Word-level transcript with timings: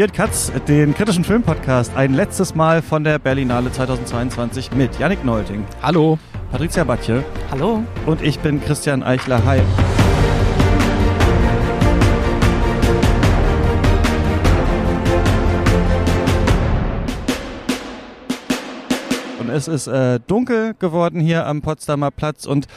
Ihr 0.00 0.08
Katz, 0.08 0.50
den 0.66 0.94
kritischen 0.94 1.24
Filmpodcast, 1.24 1.94
ein 1.94 2.14
letztes 2.14 2.54
Mal 2.54 2.80
von 2.80 3.04
der 3.04 3.18
Berlinale 3.18 3.70
2022 3.70 4.72
mit 4.72 4.98
Yannick 4.98 5.26
Neulting. 5.26 5.62
Hallo. 5.82 6.18
Patricia 6.50 6.84
Batje. 6.84 7.22
Hallo. 7.50 7.84
Und 8.06 8.22
ich 8.22 8.38
bin 8.38 8.64
Christian 8.64 9.02
Eichler. 9.02 9.44
Hi. 9.44 9.60
Und 19.38 19.50
es 19.50 19.68
ist 19.68 19.86
äh, 19.86 20.18
dunkel 20.26 20.72
geworden 20.78 21.20
hier 21.20 21.44
am 21.44 21.60
Potsdamer 21.60 22.10
Platz 22.10 22.46
und 22.46 22.68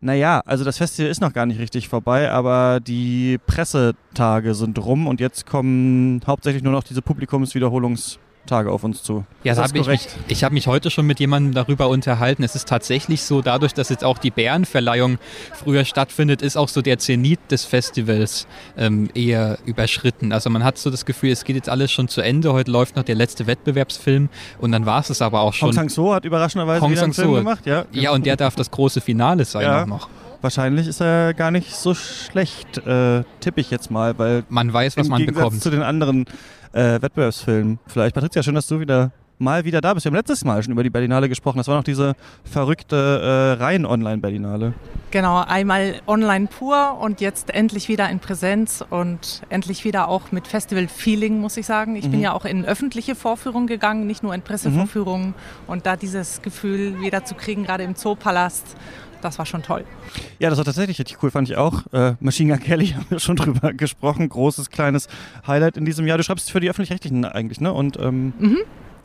naja, 0.00 0.40
also 0.46 0.64
das 0.64 0.78
Festival 0.78 1.10
ist 1.10 1.20
noch 1.20 1.32
gar 1.32 1.46
nicht 1.46 1.58
richtig 1.58 1.88
vorbei, 1.88 2.30
aber 2.30 2.80
die 2.80 3.38
Pressetage 3.46 4.54
sind 4.54 4.78
rum 4.78 5.06
und 5.06 5.20
jetzt 5.20 5.46
kommen 5.46 6.20
hauptsächlich 6.26 6.62
nur 6.62 6.72
noch 6.72 6.84
diese 6.84 7.00
Publikumswiederholungs- 7.00 8.18
Tage 8.48 8.72
auf 8.72 8.82
uns 8.82 9.02
zu. 9.02 9.24
Ja, 9.44 9.54
das 9.54 9.68
habe 9.68 9.78
ich 9.78 9.86
mich, 9.86 10.08
ich 10.26 10.44
habe 10.44 10.54
mich 10.54 10.66
heute 10.66 10.90
schon 10.90 11.06
mit 11.06 11.20
jemandem 11.20 11.54
darüber 11.54 11.88
unterhalten. 11.88 12.42
Es 12.42 12.54
ist 12.54 12.68
tatsächlich 12.68 13.22
so, 13.22 13.42
dadurch, 13.42 13.74
dass 13.74 13.88
jetzt 13.88 14.04
auch 14.04 14.18
die 14.18 14.30
Bärenverleihung 14.30 15.18
früher 15.52 15.84
stattfindet, 15.84 16.42
ist 16.42 16.56
auch 16.56 16.68
so 16.68 16.82
der 16.82 16.98
Zenit 16.98 17.38
des 17.50 17.64
Festivals 17.64 18.46
ähm, 18.76 19.08
eher 19.14 19.58
überschritten. 19.64 20.32
Also 20.32 20.50
man 20.50 20.64
hat 20.64 20.78
so 20.78 20.90
das 20.90 21.06
Gefühl, 21.06 21.30
es 21.30 21.44
geht 21.44 21.56
jetzt 21.56 21.68
alles 21.68 21.92
schon 21.92 22.08
zu 22.08 22.20
Ende. 22.20 22.52
Heute 22.52 22.70
läuft 22.70 22.96
noch 22.96 23.04
der 23.04 23.14
letzte 23.14 23.46
Wettbewerbsfilm 23.46 24.28
und 24.58 24.72
dann 24.72 24.86
war 24.86 25.00
es 25.00 25.10
es 25.10 25.22
aber 25.22 25.40
auch 25.40 25.54
schon. 25.54 25.68
Hong 25.68 25.74
Sang-so 25.74 26.14
hat 26.14 26.24
überraschenderweise 26.24 26.80
Hong 26.80 26.90
wieder 26.90 27.04
einen 27.04 27.12
Film 27.12 27.34
gemacht, 27.34 27.66
ja. 27.66 27.84
Ja, 27.92 28.12
und 28.12 28.26
der 28.26 28.36
darf 28.36 28.56
das 28.56 28.70
große 28.70 29.00
Finale 29.00 29.44
sein 29.44 29.62
ja. 29.62 29.82
auch 29.82 29.86
noch. 29.86 30.08
Wahrscheinlich 30.40 30.86
ist 30.86 31.00
er 31.00 31.34
gar 31.34 31.50
nicht 31.50 31.74
so 31.74 31.94
schlecht, 31.94 32.78
äh, 32.86 33.24
tippe 33.40 33.60
ich 33.60 33.70
jetzt 33.70 33.90
mal, 33.90 34.18
weil 34.18 34.44
man 34.48 34.72
weiß, 34.72 34.96
was 34.96 35.08
man 35.08 35.20
Gegensatz 35.20 35.44
bekommt. 35.44 35.62
zu 35.62 35.70
den 35.70 35.82
anderen 35.82 36.26
äh, 36.72 37.02
Wettbewerbsfilmen. 37.02 37.78
Vielleicht, 37.86 38.14
Patricia, 38.14 38.42
schön, 38.42 38.54
dass 38.54 38.68
du 38.68 38.78
wieder 38.78 39.10
mal 39.38 39.64
wieder 39.64 39.80
da 39.80 39.94
bist. 39.94 40.04
Wir 40.04 40.10
haben 40.10 40.16
letztes 40.16 40.44
Mal 40.44 40.62
schon 40.62 40.72
über 40.72 40.82
die 40.82 40.90
Berlinale 40.90 41.28
gesprochen. 41.28 41.58
Das 41.58 41.68
war 41.68 41.76
noch 41.76 41.84
diese 41.84 42.14
verrückte 42.44 43.56
äh, 43.58 43.62
rein 43.62 43.86
Online-Berlinale. 43.86 44.74
Genau, 45.10 45.42
einmal 45.42 46.00
online 46.06 46.48
pur 46.48 46.98
und 47.00 47.20
jetzt 47.20 47.50
endlich 47.50 47.88
wieder 47.88 48.10
in 48.10 48.18
Präsenz 48.18 48.84
und 48.90 49.42
endlich 49.48 49.84
wieder 49.84 50.08
auch 50.08 50.32
mit 50.32 50.46
Festival-Feeling, 50.46 51.40
muss 51.40 51.56
ich 51.56 51.66
sagen. 51.66 51.96
Ich 51.96 52.06
mhm. 52.06 52.10
bin 52.10 52.20
ja 52.20 52.32
auch 52.32 52.44
in 52.44 52.64
öffentliche 52.64 53.14
Vorführungen 53.14 53.66
gegangen, 53.66 54.06
nicht 54.06 54.22
nur 54.22 54.34
in 54.34 54.42
Pressevorführungen. 54.42 55.28
Mhm. 55.28 55.34
Und 55.66 55.86
da 55.86 55.96
dieses 55.96 56.42
Gefühl 56.42 57.00
wieder 57.00 57.24
zu 57.24 57.34
kriegen, 57.34 57.64
gerade 57.64 57.84
im 57.84 57.94
Zoopalast, 57.94 58.76
das 59.20 59.38
war 59.38 59.46
schon 59.46 59.62
toll. 59.62 59.84
Ja, 60.38 60.50
das 60.50 60.58
war 60.58 60.64
tatsächlich 60.64 60.98
richtig 60.98 61.22
cool, 61.22 61.30
fand 61.30 61.48
ich 61.48 61.56
auch. 61.56 61.84
Äh, 61.92 62.14
Machine 62.20 62.52
Gun 62.52 62.64
Kelly 62.64 62.86
haben 62.96 63.06
wir 63.08 63.18
schon 63.18 63.36
drüber 63.36 63.72
gesprochen. 63.72 64.28
Großes, 64.28 64.70
kleines 64.70 65.08
Highlight 65.46 65.76
in 65.76 65.84
diesem 65.84 66.06
Jahr. 66.06 66.18
Du 66.18 66.24
schreibst 66.24 66.50
für 66.50 66.60
die 66.60 66.70
Öffentlich-Rechtlichen 66.70 67.24
eigentlich, 67.24 67.60
ne? 67.60 67.72
Und, 67.72 67.98
ähm, 67.98 68.32
mhm. 68.38 68.58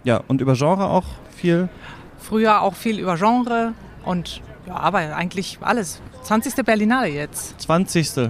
ja, 0.04 0.22
und 0.28 0.42
über 0.42 0.54
Genre 0.54 0.88
auch 0.88 1.06
viel? 1.36 1.70
Früher 2.18 2.62
auch 2.62 2.76
viel 2.76 3.00
über 3.00 3.18
Genre 3.18 3.74
und 4.06 4.42
ja, 4.68 4.76
aber 4.76 5.00
eigentlich 5.16 5.58
alles. 5.62 6.02
20. 6.24 6.56
Berlinale 6.64 7.10
jetzt. 7.10 7.60
20. 7.62 8.30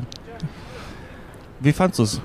Wie 1.59 1.73
fandst 1.73 1.99
du 1.99 2.03
es? 2.03 2.21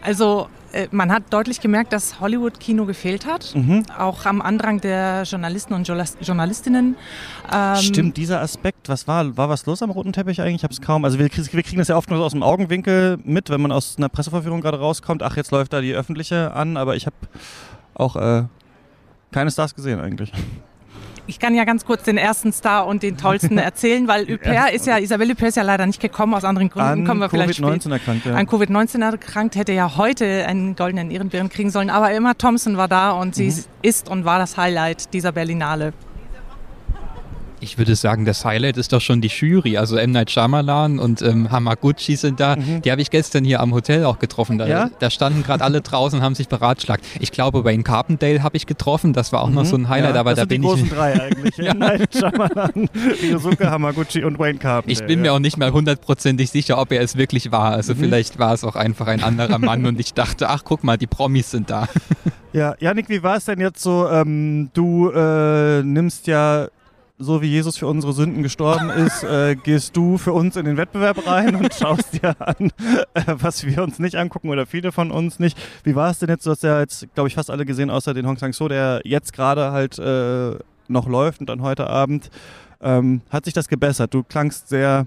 Also 0.00 0.48
man 0.90 1.12
hat 1.12 1.24
deutlich 1.30 1.60
gemerkt, 1.60 1.92
dass 1.92 2.20
Hollywood-Kino 2.20 2.84
gefehlt 2.84 3.26
hat, 3.26 3.54
mhm. 3.54 3.84
auch 3.96 4.26
am 4.26 4.42
Andrang 4.42 4.80
der 4.80 5.22
Journalisten 5.24 5.74
und 5.74 5.86
Journalistinnen. 5.86 6.96
Ähm 7.52 7.76
Stimmt, 7.76 8.16
dieser 8.16 8.40
Aspekt, 8.40 8.88
was 8.88 9.08
war, 9.08 9.36
war 9.36 9.48
was 9.48 9.66
los 9.66 9.82
am 9.82 9.90
roten 9.90 10.12
Teppich 10.12 10.40
eigentlich? 10.40 10.56
Ich 10.56 10.64
habe 10.64 10.74
es 10.74 10.80
kaum, 10.80 11.04
also 11.04 11.18
wir, 11.18 11.26
wir, 11.26 11.62
kriegen 11.62 11.78
das 11.78 11.88
ja 11.88 11.96
oft 11.96 12.10
nur 12.10 12.24
aus 12.24 12.32
dem 12.32 12.42
Augenwinkel 12.42 13.18
mit, 13.24 13.50
wenn 13.50 13.60
man 13.60 13.72
aus 13.72 13.96
einer 13.96 14.08
Presseverführung 14.08 14.60
gerade 14.60 14.78
rauskommt, 14.78 15.22
ach, 15.22 15.36
jetzt 15.36 15.50
läuft 15.50 15.72
da 15.72 15.80
die 15.80 15.94
öffentliche 15.94 16.52
an, 16.52 16.76
aber 16.76 16.96
ich 16.96 17.06
habe 17.06 17.16
auch 17.94 18.16
äh, 18.16 18.44
keine 19.32 19.50
Stars 19.50 19.74
gesehen 19.74 20.00
eigentlich 20.00 20.32
ich 21.28 21.38
kann 21.38 21.54
ja 21.54 21.64
ganz 21.64 21.84
kurz 21.84 22.02
den 22.02 22.16
ersten 22.16 22.52
Star 22.52 22.86
und 22.86 23.02
den 23.02 23.16
tollsten 23.16 23.58
erzählen, 23.58 24.08
weil 24.08 24.26
Huppert 24.26 24.72
ist 24.72 24.86
ja, 24.86 24.98
Isabelle 24.98 25.32
Huppert 25.32 25.48
ist 25.48 25.56
ja 25.56 25.62
leider 25.62 25.86
nicht 25.86 26.00
gekommen, 26.00 26.34
aus 26.34 26.44
anderen 26.44 26.70
Gründen 26.70 26.88
an 26.88 27.04
kommen 27.04 27.20
wir 27.20 27.28
vielleicht 27.28 27.60
COVID-19 27.60 27.92
erkrankt, 27.92 28.26
ja. 28.26 28.34
An 28.34 28.46
Covid-19 28.46 29.02
erkrankt, 29.02 29.56
hätte 29.56 29.72
ja 29.72 29.96
heute 29.96 30.46
einen 30.46 30.74
goldenen 30.74 31.10
Ehrenbären 31.10 31.48
kriegen 31.48 31.70
sollen, 31.70 31.90
aber 31.90 32.10
Emma 32.10 32.34
Thompson 32.34 32.76
war 32.76 32.88
da 32.88 33.10
und 33.12 33.34
sie 33.34 33.50
mhm. 33.50 33.64
ist 33.82 34.08
und 34.08 34.24
war 34.24 34.38
das 34.38 34.56
Highlight 34.56 35.12
dieser 35.12 35.32
Berlinale. 35.32 35.92
Ich 37.60 37.78
würde 37.78 37.96
sagen, 37.96 38.24
das 38.24 38.44
Highlight 38.44 38.76
ist 38.76 38.92
doch 38.92 39.00
schon 39.00 39.20
die 39.20 39.28
Jury. 39.28 39.76
Also 39.76 39.96
M. 39.96 40.12
Night 40.12 40.30
Shyamalan 40.30 40.98
und 40.98 41.22
ähm, 41.22 41.50
Hamaguchi 41.50 42.16
sind 42.16 42.38
da. 42.40 42.56
Mhm. 42.56 42.82
Die 42.82 42.90
habe 42.90 43.00
ich 43.00 43.10
gestern 43.10 43.44
hier 43.44 43.60
am 43.60 43.74
Hotel 43.74 44.04
auch 44.04 44.18
getroffen. 44.18 44.58
Da, 44.58 44.66
ja? 44.66 44.90
da 45.00 45.10
standen 45.10 45.42
gerade 45.42 45.64
alle 45.64 45.80
draußen 45.80 46.18
und 46.18 46.24
haben 46.24 46.34
sich 46.34 46.48
beratschlagt. 46.48 47.04
Ich 47.20 47.32
glaube, 47.32 47.64
Wayne 47.64 47.82
Carpendale 47.82 48.42
habe 48.42 48.56
ich 48.56 48.66
getroffen. 48.66 49.12
Das 49.12 49.32
war 49.32 49.42
auch 49.42 49.48
mhm. 49.48 49.54
noch 49.54 49.64
so 49.64 49.76
ein 49.76 49.88
Highlight. 49.88 50.14
Ja, 50.14 50.20
aber 50.20 50.30
das 50.30 50.36
da 50.36 50.42
sind 50.42 50.48
bin 50.48 50.62
die 50.62 50.68
großen 50.68 50.88
drei 50.96 51.20
eigentlich. 51.20 51.56
ja. 51.56 51.72
M. 51.72 51.78
Night 51.78 52.14
Shyamalan, 52.14 52.88
Ryosuke 53.22 53.70
Hamaguchi 53.70 54.24
und 54.24 54.38
Wayne 54.38 54.58
Carpendale. 54.58 54.92
Ich 54.92 55.06
bin 55.06 55.20
mir 55.20 55.32
auch 55.32 55.40
nicht 55.40 55.56
mal 55.56 55.72
hundertprozentig 55.72 56.50
sicher, 56.50 56.78
ob 56.78 56.92
er 56.92 57.02
es 57.02 57.16
wirklich 57.16 57.50
war. 57.50 57.72
Also 57.72 57.94
mhm. 57.94 57.98
vielleicht 57.98 58.38
war 58.38 58.54
es 58.54 58.62
auch 58.62 58.76
einfach 58.76 59.08
ein 59.08 59.22
anderer 59.22 59.58
Mann 59.58 59.84
und 59.86 59.98
ich 59.98 60.14
dachte, 60.14 60.48
ach 60.48 60.62
guck 60.64 60.84
mal, 60.84 60.96
die 60.96 61.06
Promis 61.06 61.50
sind 61.50 61.70
da. 61.70 61.88
Ja, 62.52 62.74
Janik, 62.80 63.08
wie 63.08 63.22
war 63.22 63.36
es 63.36 63.44
denn 63.44 63.60
jetzt 63.60 63.82
so? 63.82 64.08
Ähm, 64.08 64.70
du 64.72 65.10
äh, 65.10 65.82
nimmst 65.82 66.26
ja 66.26 66.68
so 67.18 67.42
wie 67.42 67.46
Jesus 67.46 67.76
für 67.76 67.86
unsere 67.86 68.12
Sünden 68.12 68.42
gestorben 68.42 68.90
ist, 68.90 69.24
äh, 69.24 69.56
gehst 69.56 69.96
du 69.96 70.18
für 70.18 70.32
uns 70.32 70.56
in 70.56 70.64
den 70.64 70.76
Wettbewerb 70.76 71.26
rein 71.26 71.56
und 71.56 71.74
schaust 71.74 72.22
dir 72.22 72.36
an, 72.40 72.70
äh, 73.14 73.22
was 73.26 73.64
wir 73.66 73.82
uns 73.82 73.98
nicht 73.98 74.16
angucken 74.16 74.48
oder 74.50 74.66
viele 74.66 74.92
von 74.92 75.10
uns 75.10 75.40
nicht. 75.40 75.58
Wie 75.82 75.96
war 75.96 76.10
es 76.10 76.20
denn 76.20 76.28
jetzt? 76.28 76.46
Du 76.46 76.50
hast 76.50 76.62
ja 76.62 76.80
jetzt, 76.80 77.12
glaube 77.14 77.28
ich, 77.28 77.34
fast 77.34 77.50
alle 77.50 77.66
gesehen, 77.66 77.90
außer 77.90 78.14
den 78.14 78.26
Hong 78.26 78.36
Sang-so, 78.36 78.68
der 78.68 79.00
jetzt 79.04 79.32
gerade 79.32 79.72
halt 79.72 79.98
äh, 79.98 80.56
noch 80.86 81.08
läuft 81.08 81.40
und 81.40 81.48
dann 81.48 81.62
heute 81.62 81.88
Abend. 81.88 82.30
Ähm, 82.80 83.22
hat 83.30 83.44
sich 83.46 83.54
das 83.54 83.66
gebessert? 83.66 84.14
Du 84.14 84.22
klangst 84.22 84.68
sehr 84.68 85.06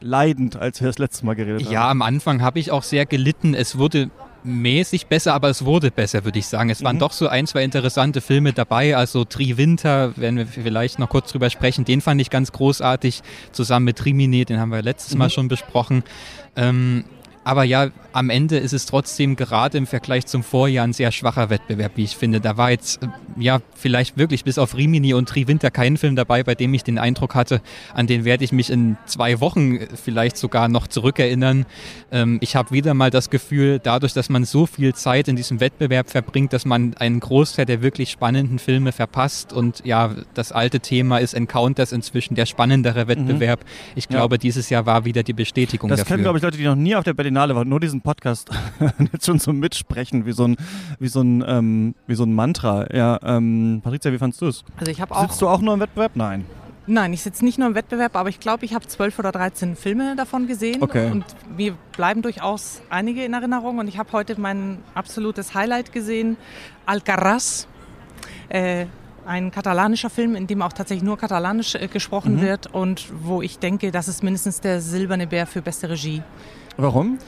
leidend, 0.00 0.56
als 0.56 0.80
wir 0.80 0.88
das 0.88 0.98
letzte 0.98 1.24
Mal 1.24 1.34
geredet 1.34 1.64
haben. 1.64 1.72
Ja, 1.72 1.90
am 1.90 2.02
Anfang 2.02 2.42
habe 2.42 2.58
ich 2.58 2.70
auch 2.70 2.82
sehr 2.82 3.06
gelitten. 3.06 3.54
Es 3.54 3.78
wurde 3.78 4.10
mäßig 4.46 5.06
besser, 5.06 5.34
aber 5.34 5.50
es 5.50 5.64
wurde 5.64 5.90
besser, 5.90 6.24
würde 6.24 6.38
ich 6.38 6.46
sagen. 6.46 6.70
Es 6.70 6.82
waren 6.82 6.96
mhm. 6.96 7.00
doch 7.00 7.12
so 7.12 7.28
ein, 7.28 7.46
zwei 7.46 7.64
interessante 7.64 8.20
Filme 8.20 8.52
dabei. 8.52 8.96
Also 8.96 9.24
Tri 9.24 9.56
Winter, 9.56 10.16
werden 10.16 10.38
wir 10.38 10.46
vielleicht 10.46 10.98
noch 10.98 11.08
kurz 11.08 11.32
drüber 11.32 11.50
sprechen, 11.50 11.84
den 11.84 12.00
fand 12.00 12.20
ich 12.20 12.30
ganz 12.30 12.52
großartig, 12.52 13.22
zusammen 13.52 13.84
mit 13.84 14.04
Rimini, 14.04 14.44
den 14.44 14.60
haben 14.60 14.70
wir 14.70 14.82
letztes 14.82 15.14
mhm. 15.14 15.18
Mal 15.18 15.30
schon 15.30 15.48
besprochen. 15.48 16.04
Ähm, 16.56 17.04
aber 17.46 17.62
ja, 17.62 17.90
am 18.12 18.28
Ende 18.28 18.58
ist 18.58 18.72
es 18.72 18.86
trotzdem 18.86 19.36
gerade 19.36 19.78
im 19.78 19.86
Vergleich 19.86 20.26
zum 20.26 20.42
Vorjahr 20.42 20.84
ein 20.84 20.92
sehr 20.92 21.12
schwacher 21.12 21.48
Wettbewerb, 21.48 21.92
wie 21.94 22.02
ich 22.02 22.16
finde. 22.16 22.40
Da 22.40 22.56
war 22.56 22.72
jetzt, 22.72 23.00
äh, 23.04 23.06
ja, 23.38 23.60
vielleicht 23.76 24.18
wirklich 24.18 24.42
bis 24.42 24.58
auf 24.58 24.76
Rimini 24.76 25.14
und 25.14 25.28
Triwinter 25.28 25.70
kein 25.70 25.96
Film 25.96 26.16
dabei, 26.16 26.42
bei 26.42 26.56
dem 26.56 26.74
ich 26.74 26.82
den 26.82 26.98
Eindruck 26.98 27.36
hatte, 27.36 27.60
an 27.94 28.08
den 28.08 28.24
werde 28.24 28.42
ich 28.42 28.50
mich 28.50 28.68
in 28.68 28.96
zwei 29.06 29.38
Wochen 29.40 29.78
vielleicht 29.94 30.38
sogar 30.38 30.66
noch 30.66 30.88
zurückerinnern. 30.88 31.66
Ähm, 32.10 32.38
ich 32.40 32.56
habe 32.56 32.72
wieder 32.72 32.94
mal 32.94 33.10
das 33.10 33.30
Gefühl, 33.30 33.78
dadurch, 33.80 34.12
dass 34.12 34.28
man 34.28 34.44
so 34.44 34.66
viel 34.66 34.92
Zeit 34.96 35.28
in 35.28 35.36
diesem 35.36 35.60
Wettbewerb 35.60 36.10
verbringt, 36.10 36.52
dass 36.52 36.64
man 36.64 36.94
einen 36.94 37.20
Großteil 37.20 37.64
der 37.64 37.80
wirklich 37.80 38.10
spannenden 38.10 38.58
Filme 38.58 38.90
verpasst. 38.90 39.52
Und 39.52 39.82
ja, 39.84 40.16
das 40.34 40.50
alte 40.50 40.80
Thema 40.80 41.18
ist 41.18 41.32
Encounters 41.32 41.92
inzwischen 41.92 42.34
der 42.34 42.46
spannendere 42.46 43.04
mhm. 43.04 43.08
Wettbewerb. 43.08 43.60
Mhm. 43.60 43.92
Ich 43.94 44.08
glaube, 44.08 44.34
ja. 44.34 44.38
dieses 44.38 44.68
Jahr 44.68 44.84
war 44.84 45.04
wieder 45.04 45.22
die 45.22 45.32
Bestätigung 45.32 45.90
das 45.90 46.00
dafür. 46.00 46.08
Das 46.08 46.12
können, 46.12 46.22
glaube 46.24 46.38
ich, 46.38 46.42
Leute, 46.42 46.58
die 46.58 46.64
noch 46.64 46.74
nie 46.74 46.96
auf 46.96 47.04
der 47.04 47.14
Berlin 47.14 47.35
Berlinale 47.36 47.54
war, 47.54 47.66
nur 47.66 47.80
diesen 47.80 48.00
Podcast 48.00 48.48
jetzt 49.12 49.26
schon 49.26 49.38
so 49.38 49.52
mitsprechen, 49.52 50.24
wie 50.24 50.32
so 50.32 50.44
ein, 50.44 50.56
wie 50.98 51.08
so 51.08 51.20
ein, 51.20 51.44
ähm, 51.46 51.94
wie 52.06 52.14
so 52.14 52.24
ein 52.24 52.34
Mantra. 52.34 52.86
Ja, 52.94 53.20
ähm, 53.22 53.82
Patricia, 53.84 54.10
wie 54.10 54.16
fandest 54.16 54.40
du 54.40 54.46
es? 54.46 54.64
Also 54.78 54.90
ich 54.90 55.02
auch. 55.02 55.28
Sitzt 55.28 55.42
du 55.42 55.48
auch 55.48 55.60
nur 55.60 55.74
im 55.74 55.80
Wettbewerb? 55.80 56.12
Nein. 56.14 56.46
Nein, 56.86 57.12
ich 57.12 57.20
sitze 57.20 57.44
nicht 57.44 57.58
nur 57.58 57.68
im 57.68 57.74
Wettbewerb, 57.74 58.16
aber 58.16 58.30
ich 58.30 58.40
glaube, 58.40 58.64
ich 58.64 58.72
habe 58.72 58.86
zwölf 58.86 59.18
oder 59.18 59.32
dreizehn 59.32 59.76
Filme 59.76 60.16
davon 60.16 60.46
gesehen. 60.46 60.82
Okay. 60.82 61.10
Und 61.10 61.24
mir 61.54 61.76
bleiben 61.94 62.22
durchaus 62.22 62.80
einige 62.88 63.22
in 63.22 63.34
Erinnerung. 63.34 63.78
Und 63.78 63.88
ich 63.88 63.98
habe 63.98 64.10
heute 64.12 64.40
mein 64.40 64.78
absolutes 64.94 65.54
Highlight 65.54 65.92
gesehen, 65.92 66.38
Alcaraz. 66.86 67.68
Äh, 68.48 68.86
ein 69.26 69.50
katalanischer 69.50 70.08
Film, 70.08 70.36
in 70.36 70.46
dem 70.46 70.62
auch 70.62 70.72
tatsächlich 70.72 71.04
nur 71.04 71.18
katalanisch 71.18 71.74
äh, 71.74 71.88
gesprochen 71.88 72.36
mhm. 72.36 72.40
wird 72.42 72.72
und 72.72 73.08
wo 73.12 73.42
ich 73.42 73.58
denke, 73.58 73.90
das 73.90 74.06
ist 74.06 74.22
mindestens 74.22 74.60
der 74.60 74.80
silberne 74.80 75.26
Bär 75.26 75.48
für 75.48 75.60
beste 75.60 75.90
Regie. 75.90 76.22
Warum? 76.76 77.18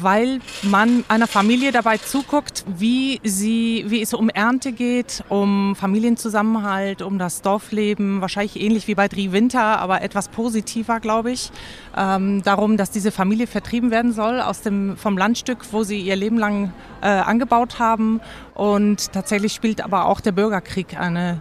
weil 0.00 0.38
man 0.62 1.04
einer 1.08 1.26
Familie 1.26 1.72
dabei 1.72 1.98
zuguckt, 1.98 2.64
wie, 2.66 3.20
sie, 3.24 3.84
wie 3.88 4.00
es 4.00 4.14
um 4.14 4.28
Ernte 4.28 4.70
geht, 4.72 5.24
um 5.28 5.74
Familienzusammenhalt, 5.74 7.02
um 7.02 7.18
das 7.18 7.42
Dorfleben, 7.42 8.20
wahrscheinlich 8.20 8.60
ähnlich 8.60 8.86
wie 8.86 8.94
bei 8.94 9.08
Dri 9.08 9.32
Winter, 9.32 9.80
aber 9.80 10.02
etwas 10.02 10.28
positiver, 10.28 11.00
glaube 11.00 11.32
ich. 11.32 11.50
Ähm, 11.96 12.42
darum, 12.44 12.76
dass 12.76 12.90
diese 12.90 13.10
Familie 13.10 13.46
vertrieben 13.46 13.90
werden 13.90 14.12
soll 14.12 14.40
aus 14.40 14.60
dem, 14.60 14.96
vom 14.96 15.18
Landstück, 15.18 15.58
wo 15.72 15.82
sie 15.82 16.00
ihr 16.00 16.16
Leben 16.16 16.38
lang 16.38 16.72
äh, 17.00 17.08
angebaut 17.08 17.78
haben. 17.78 18.20
Und 18.54 19.12
tatsächlich 19.12 19.52
spielt 19.52 19.82
aber 19.82 20.06
auch 20.06 20.20
der 20.20 20.32
Bürgerkrieg 20.32 20.96
eine 20.96 21.40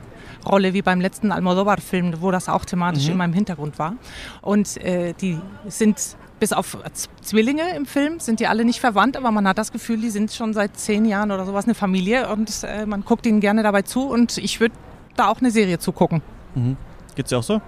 Rolle 0.50 0.74
wie 0.74 0.82
beim 0.82 1.00
letzten 1.00 1.32
Almodovar-Film, 1.32 2.22
wo 2.22 2.32
das 2.32 2.50
auch 2.50 2.66
thematisch 2.66 3.06
Mhm. 3.06 3.12
immer 3.12 3.26
im 3.26 3.34
Hintergrund 3.34 3.78
war. 3.78 3.96
Und 4.42 4.78
äh, 4.78 5.14
die 5.14 5.38
sind 5.68 6.18
bis 6.42 6.52
auf 6.54 6.76
Z- 6.94 7.10
Zwillinge 7.22 7.76
im 7.76 7.86
Film 7.86 8.20
sind 8.20 8.40
die 8.40 8.48
alle 8.48 8.66
nicht 8.66 8.80
verwandt, 8.80 9.16
aber 9.16 9.32
man 9.32 9.48
hat 9.48 9.60
das 9.60 9.72
Gefühl, 9.72 10.02
die 10.02 10.10
sind 10.10 10.34
schon 10.34 10.54
seit 10.54 10.76
zehn 10.76 11.06
Jahren 11.06 11.32
oder 11.32 11.46
sowas 11.46 11.66
eine 11.66 11.76
Familie 11.76 12.30
und 12.30 12.52
äh, 12.64 12.86
man 12.88 13.06
guckt 13.06 13.28
ihnen 13.28 13.40
gerne 13.40 13.62
dabei 13.62 13.84
zu 13.84 14.10
und 14.10 14.40
ich 14.40 14.60
würde 14.60 14.74
da 15.16 15.30
auch 15.30 15.40
eine 15.40 15.52
Serie 15.52 15.78
zugucken. 15.78 16.24
Mhm. 16.56 16.78
Geht's 17.16 17.30
dir 17.30 17.38
auch 17.38 17.44
so? 17.44 17.62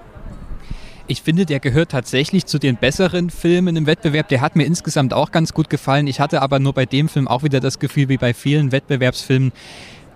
Ich 1.05 1.21
finde, 1.21 1.45
der 1.45 1.59
gehört 1.59 1.91
tatsächlich 1.91 2.47
zu 2.47 2.57
den 2.57 2.77
besseren 2.77 3.29
Filmen 3.29 3.75
im 3.75 3.85
Wettbewerb. 3.85 4.29
Der 4.29 4.41
hat 4.41 4.55
mir 4.55 4.63
insgesamt 4.63 5.13
auch 5.13 5.31
ganz 5.31 5.53
gut 5.53 5.69
gefallen. 5.69 6.07
Ich 6.07 6.19
hatte 6.19 6.41
aber 6.41 6.59
nur 6.59 6.73
bei 6.73 6.85
dem 6.87 7.09
Film 7.09 7.27
auch 7.27 7.43
wieder 7.43 7.59
das 7.59 7.77
Gefühl, 7.77 8.09
wie 8.09 8.17
bei 8.17 8.33
vielen 8.33 8.71
Wettbewerbsfilmen, 8.71 9.51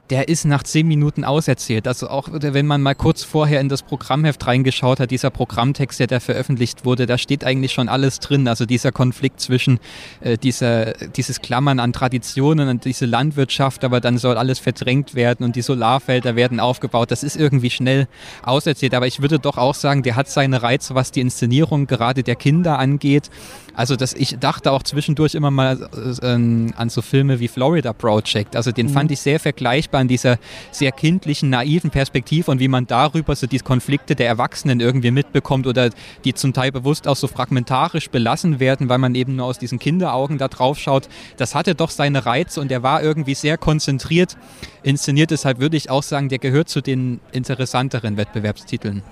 der 0.09 0.29
ist 0.29 0.45
nach 0.45 0.63
zehn 0.63 0.87
Minuten 0.87 1.23
auserzählt. 1.23 1.87
Also 1.87 2.09
auch 2.09 2.29
wenn 2.31 2.65
man 2.65 2.81
mal 2.81 2.95
kurz 2.95 3.23
vorher 3.23 3.59
in 3.59 3.69
das 3.69 3.83
Programmheft 3.83 4.47
reingeschaut 4.47 4.99
hat, 4.99 5.11
dieser 5.11 5.29
Programmtext, 5.29 5.99
der 5.99 6.07
da 6.07 6.19
veröffentlicht 6.19 6.85
wurde, 6.85 7.05
da 7.05 7.17
steht 7.17 7.43
eigentlich 7.43 7.73
schon 7.73 7.89
alles 7.89 8.19
drin. 8.19 8.47
Also 8.47 8.65
dieser 8.65 8.91
Konflikt 8.91 9.41
zwischen 9.41 9.79
äh, 10.21 10.37
dieser, 10.37 10.93
dieses 10.93 11.41
Klammern 11.41 11.79
an 11.79 11.91
Traditionen 11.91 12.69
und 12.69 12.85
diese 12.85 13.05
Landwirtschaft, 13.05 13.83
aber 13.83 13.99
dann 13.99 14.17
soll 14.17 14.37
alles 14.37 14.59
verdrängt 14.59 15.15
werden 15.15 15.43
und 15.43 15.55
die 15.55 15.61
Solarfelder 15.61 16.35
werden 16.35 16.59
aufgebaut. 16.59 17.11
Das 17.11 17.23
ist 17.23 17.35
irgendwie 17.35 17.69
schnell 17.69 18.07
auserzählt. 18.43 18.93
Aber 18.93 19.07
ich 19.07 19.21
würde 19.21 19.39
doch 19.39 19.57
auch 19.57 19.75
sagen, 19.75 20.03
der 20.03 20.15
hat 20.15 20.29
seine 20.29 20.63
Reize, 20.63 20.95
was 20.95 21.11
die 21.11 21.21
Inszenierung 21.21 21.85
gerade 21.87 22.23
der 22.23 22.35
Kinder 22.35 22.79
angeht. 22.79 23.29
Also 23.73 23.95
das, 23.95 24.13
ich 24.13 24.37
dachte 24.39 24.71
auch 24.71 24.83
zwischendurch 24.83 25.35
immer 25.35 25.51
mal 25.51 25.89
äh, 26.21 26.27
an 26.27 26.89
so 26.89 27.01
Filme 27.01 27.39
wie 27.39 27.47
Florida 27.47 27.93
Project. 27.93 28.55
Also 28.55 28.71
den 28.71 28.89
fand 28.89 29.11
ich 29.11 29.19
sehr 29.19 29.39
vergleichbar 29.39 29.96
in 30.01 30.07
dieser 30.07 30.37
sehr 30.71 30.91
kindlichen, 30.91 31.49
naiven 31.49 31.89
Perspektive 31.89 32.51
und 32.51 32.59
wie 32.59 32.67
man 32.67 32.87
darüber 32.87 33.35
so 33.35 33.47
die 33.47 33.59
Konflikte 33.59 34.15
der 34.15 34.27
Erwachsenen 34.27 34.79
irgendwie 34.79 35.11
mitbekommt 35.11 35.67
oder 35.67 35.89
die 36.23 36.33
zum 36.33 36.53
Teil 36.53 36.71
bewusst 36.71 37.07
auch 37.07 37.15
so 37.15 37.27
fragmentarisch 37.27 38.09
belassen 38.09 38.59
werden, 38.59 38.89
weil 38.89 38.97
man 38.97 39.15
eben 39.15 39.35
nur 39.35 39.45
aus 39.45 39.59
diesen 39.59 39.79
Kinderaugen 39.79 40.37
da 40.37 40.47
drauf 40.47 40.77
schaut. 40.79 41.09
Das 41.37 41.55
hatte 41.55 41.75
doch 41.75 41.89
seine 41.89 42.25
Reize 42.25 42.61
und 42.61 42.71
er 42.71 42.83
war 42.83 43.01
irgendwie 43.01 43.35
sehr 43.35 43.57
konzentriert 43.57 44.37
inszeniert. 44.83 45.31
Deshalb 45.31 45.59
würde 45.59 45.77
ich 45.77 45.89
auch 45.89 46.03
sagen, 46.03 46.29
der 46.29 46.39
gehört 46.39 46.69
zu 46.69 46.81
den 46.81 47.19
interessanteren 47.31 48.17
Wettbewerbstiteln. 48.17 49.03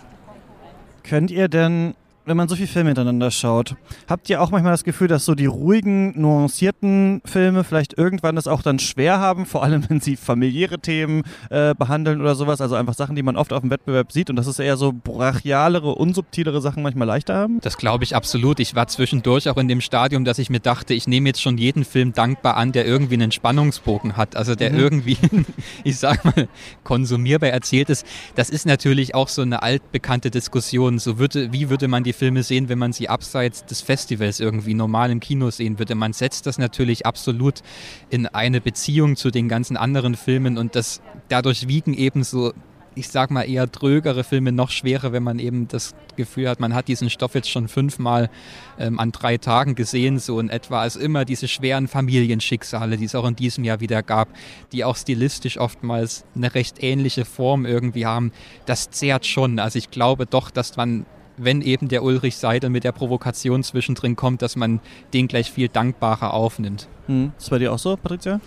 Könnt 1.03 1.29
ihr 1.29 1.47
denn, 1.47 1.93
wenn 2.25 2.37
man 2.37 2.47
so 2.47 2.55
viele 2.55 2.67
Filme 2.67 2.89
hintereinander 2.89 3.29
schaut, 3.31 3.75
habt 4.09 4.29
ihr 4.29 4.41
auch 4.41 4.51
manchmal 4.51 4.73
das 4.73 4.83
Gefühl, 4.83 5.07
dass 5.07 5.25
so 5.25 5.35
die 5.35 5.45
ruhigen, 5.45 6.19
nuancierten 6.19 7.21
Filme 7.25 7.63
vielleicht 7.63 7.97
irgendwann 7.97 8.37
es 8.37 8.47
auch 8.47 8.61
dann 8.61 8.79
schwer 8.79 9.19
haben, 9.19 9.45
vor 9.45 9.63
allem 9.63 9.87
wenn 9.89 9.99
sie 10.01 10.15
familiäre 10.15 10.79
Themen 10.79 11.23
äh, 11.49 11.73
behandeln 11.75 12.21
oder 12.21 12.35
sowas, 12.35 12.61
also 12.61 12.75
einfach 12.75 12.93
Sachen, 12.95 13.15
die 13.15 13.23
man 13.23 13.35
oft 13.35 13.53
auf 13.53 13.61
dem 13.61 13.69
Wettbewerb 13.69 14.11
sieht 14.11 14.29
und 14.29 14.35
dass 14.35 14.47
es 14.47 14.59
eher 14.59 14.77
so 14.77 14.91
brachialere, 14.93 15.95
unsubtilere 15.95 16.61
Sachen 16.61 16.83
manchmal 16.83 17.07
leichter 17.07 17.35
haben? 17.35 17.59
Das 17.61 17.77
glaube 17.77 18.03
ich 18.03 18.15
absolut. 18.15 18.59
Ich 18.59 18.75
war 18.75 18.87
zwischendurch 18.87 19.49
auch 19.49 19.57
in 19.57 19.67
dem 19.67 19.81
Stadium, 19.81 20.25
dass 20.25 20.39
ich 20.39 20.49
mir 20.49 20.59
dachte, 20.59 20.93
ich 20.93 21.07
nehme 21.07 21.29
jetzt 21.29 21.41
schon 21.41 21.57
jeden 21.57 21.85
Film 21.85 22.13
dankbar 22.13 22.57
an, 22.57 22.71
der 22.71 22.85
irgendwie 22.85 23.15
einen 23.15 23.31
Spannungsbogen 23.31 24.17
hat. 24.17 24.35
Also 24.35 24.55
der 24.55 24.71
Mhm. 24.71 24.79
irgendwie, 24.79 25.17
ich 25.83 25.97
sag 25.97 26.25
mal, 26.25 26.47
konsumierbar 26.83 27.49
erzählt 27.49 27.89
ist. 27.89 28.05
Das 28.35 28.49
ist 28.49 28.65
natürlich 28.65 29.13
auch 29.15 29.27
so 29.27 29.41
eine 29.41 29.61
altbekannte 29.63 30.31
Diskussion. 30.31 30.99
So 30.99 31.19
würde, 31.19 31.53
wie 31.53 31.69
würde 31.69 31.87
man 31.87 32.03
die 32.03 32.13
Filme 32.15 32.43
sehen, 32.43 32.69
wenn 32.69 32.79
man 32.79 32.93
sie 32.93 33.09
abseits 33.09 33.65
des 33.65 33.81
Festivals 33.81 34.39
irgendwie 34.39 34.73
normal 34.73 35.11
im 35.11 35.19
Kino 35.19 35.51
sehen 35.51 35.77
würde? 35.79 35.95
Man 35.95 36.13
setzt 36.13 36.45
das 36.47 36.57
natürlich 36.57 37.05
absolut 37.05 37.61
in 38.09 38.27
eine 38.27 38.61
Beziehung 38.61 39.15
zu 39.15 39.31
den 39.31 39.47
ganzen 39.47 39.77
anderen 39.77 40.15
Filmen 40.15 40.57
und 40.57 40.75
das 40.75 41.01
dadurch 41.29 41.67
wiegen 41.67 41.93
eben 41.93 42.23
so 42.23 42.53
ich 42.95 43.09
sag 43.09 43.29
mal 43.29 43.43
eher 43.43 43.67
drögere 43.67 44.23
Filme 44.23 44.51
noch 44.51 44.71
schwerer, 44.71 45.11
wenn 45.11 45.23
man 45.23 45.39
eben 45.39 45.67
das 45.67 45.93
Gefühl 46.15 46.49
hat, 46.49 46.59
man 46.59 46.73
hat 46.73 46.87
diesen 46.87 47.09
Stoff 47.09 47.35
jetzt 47.35 47.49
schon 47.49 47.67
fünfmal 47.67 48.29
ähm, 48.79 48.99
an 48.99 49.11
drei 49.11 49.37
Tagen 49.37 49.75
gesehen, 49.75 50.17
so 50.17 50.39
in 50.39 50.49
etwa. 50.49 50.81
Also 50.81 50.99
immer 50.99 51.25
diese 51.25 51.47
schweren 51.47 51.87
Familienschicksale, 51.87 52.97
die 52.97 53.05
es 53.05 53.15
auch 53.15 53.27
in 53.27 53.35
diesem 53.35 53.63
Jahr 53.63 53.81
wieder 53.81 54.01
gab, 54.01 54.29
die 54.71 54.83
auch 54.85 54.95
stilistisch 54.95 55.57
oftmals 55.57 56.23
eine 56.35 56.55
recht 56.55 56.81
ähnliche 56.81 57.25
Form 57.25 57.65
irgendwie 57.65 58.05
haben. 58.05 58.31
Das 58.65 58.89
zehrt 58.89 59.25
schon. 59.25 59.59
Also 59.59 59.77
ich 59.77 59.91
glaube 59.91 60.25
doch, 60.25 60.49
dass 60.49 60.77
man 60.77 61.05
wenn 61.37 61.61
eben 61.61 61.87
der 61.87 62.03
Ulrich 62.03 62.37
Seidel 62.37 62.69
mit 62.69 62.83
der 62.83 62.91
Provokation 62.91 63.63
zwischendrin 63.63 64.15
kommt, 64.15 64.41
dass 64.41 64.55
man 64.55 64.79
den 65.13 65.27
gleich 65.27 65.51
viel 65.51 65.67
dankbarer 65.67 66.33
aufnimmt. 66.33 66.87
Hm. 67.07 67.31
Das 67.37 67.49
bei 67.49 67.59
dir 67.59 67.73
auch 67.73 67.79
so, 67.79 67.97
Patricia? 67.97 68.39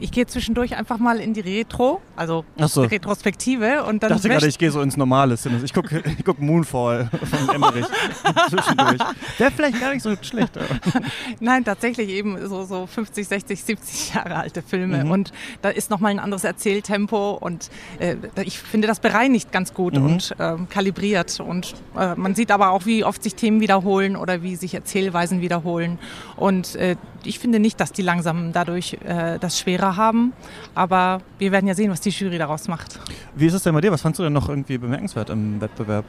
Ich 0.00 0.10
gehe 0.12 0.26
zwischendurch 0.26 0.76
einfach 0.76 0.98
mal 0.98 1.18
in 1.20 1.34
die 1.34 1.40
Retro, 1.40 2.00
also 2.16 2.44
so. 2.66 2.82
Retrospektive 2.82 3.84
und 3.84 3.96
Ich 3.96 4.00
dann 4.00 4.10
dachte 4.10 4.28
gerade, 4.28 4.46
ich 4.46 4.58
gehe 4.58 4.70
so 4.70 4.80
ins 4.80 4.96
normale 4.96 5.36
Cinema. 5.36 5.64
Ich 5.64 5.74
gucke 5.74 6.02
ich 6.18 6.24
guck 6.24 6.38
Moonfall 6.40 7.10
von 7.10 7.54
Emmerich 7.54 7.86
zwischendurch. 8.48 8.98
Wäre 9.38 9.50
vielleicht 9.50 9.80
gar 9.80 9.92
nicht 9.92 10.02
so 10.02 10.14
schlecht. 10.20 10.58
Nein, 11.40 11.64
tatsächlich 11.64 12.08
eben 12.10 12.38
so, 12.48 12.64
so 12.64 12.86
50, 12.86 13.26
60, 13.26 13.62
70 13.64 14.14
Jahre 14.14 14.36
alte 14.36 14.62
Filme. 14.62 15.04
Mhm. 15.04 15.10
Und 15.10 15.32
da 15.62 15.70
ist 15.70 15.90
nochmal 15.90 16.12
ein 16.12 16.18
anderes 16.20 16.44
Erzähltempo 16.44 17.32
und 17.40 17.70
äh, 17.98 18.16
ich 18.44 18.58
finde 18.58 18.86
das 18.88 19.00
bereinigt 19.00 19.52
ganz 19.52 19.74
gut 19.74 19.94
Mhm. 19.94 20.04
und 20.06 20.34
ähm, 20.38 20.68
kalibriert. 20.68 21.40
Und 21.40 21.74
äh, 21.96 22.14
man 22.14 22.34
sieht 22.34 22.50
aber 22.50 22.70
auch, 22.70 22.86
wie 22.86 23.04
oft 23.04 23.22
sich 23.22 23.34
Themen 23.34 23.60
wiederholen 23.60 24.16
oder 24.16 24.42
wie 24.42 24.54
sich 24.56 24.74
Erzählweisen 24.74 25.40
wiederholen. 25.40 25.98
Und 26.36 26.76
äh, 26.76 26.96
ich 27.24 27.38
finde 27.38 27.58
nicht, 27.58 27.80
dass 27.80 27.92
die 27.92 28.02
langsam 28.02 28.52
dadurch 28.52 28.98
äh, 29.04 29.38
das 29.38 29.58
schwerer 29.58 29.96
haben. 29.96 30.32
Aber 30.74 31.20
wir 31.38 31.52
werden 31.52 31.66
ja 31.66 31.74
sehen, 31.74 31.90
was 31.90 32.00
die 32.00 32.10
Jury 32.10 32.38
daraus 32.38 32.68
macht. 32.68 32.98
Wie 33.34 33.46
ist 33.46 33.54
es 33.54 33.62
denn 33.62 33.74
bei 33.74 33.80
dir? 33.80 33.92
Was 33.92 34.02
fandst 34.02 34.18
du 34.18 34.24
denn 34.24 34.32
noch 34.32 34.48
irgendwie 34.48 34.78
bemerkenswert 34.78 35.30
im 35.30 35.60
Wettbewerb? 35.60 36.04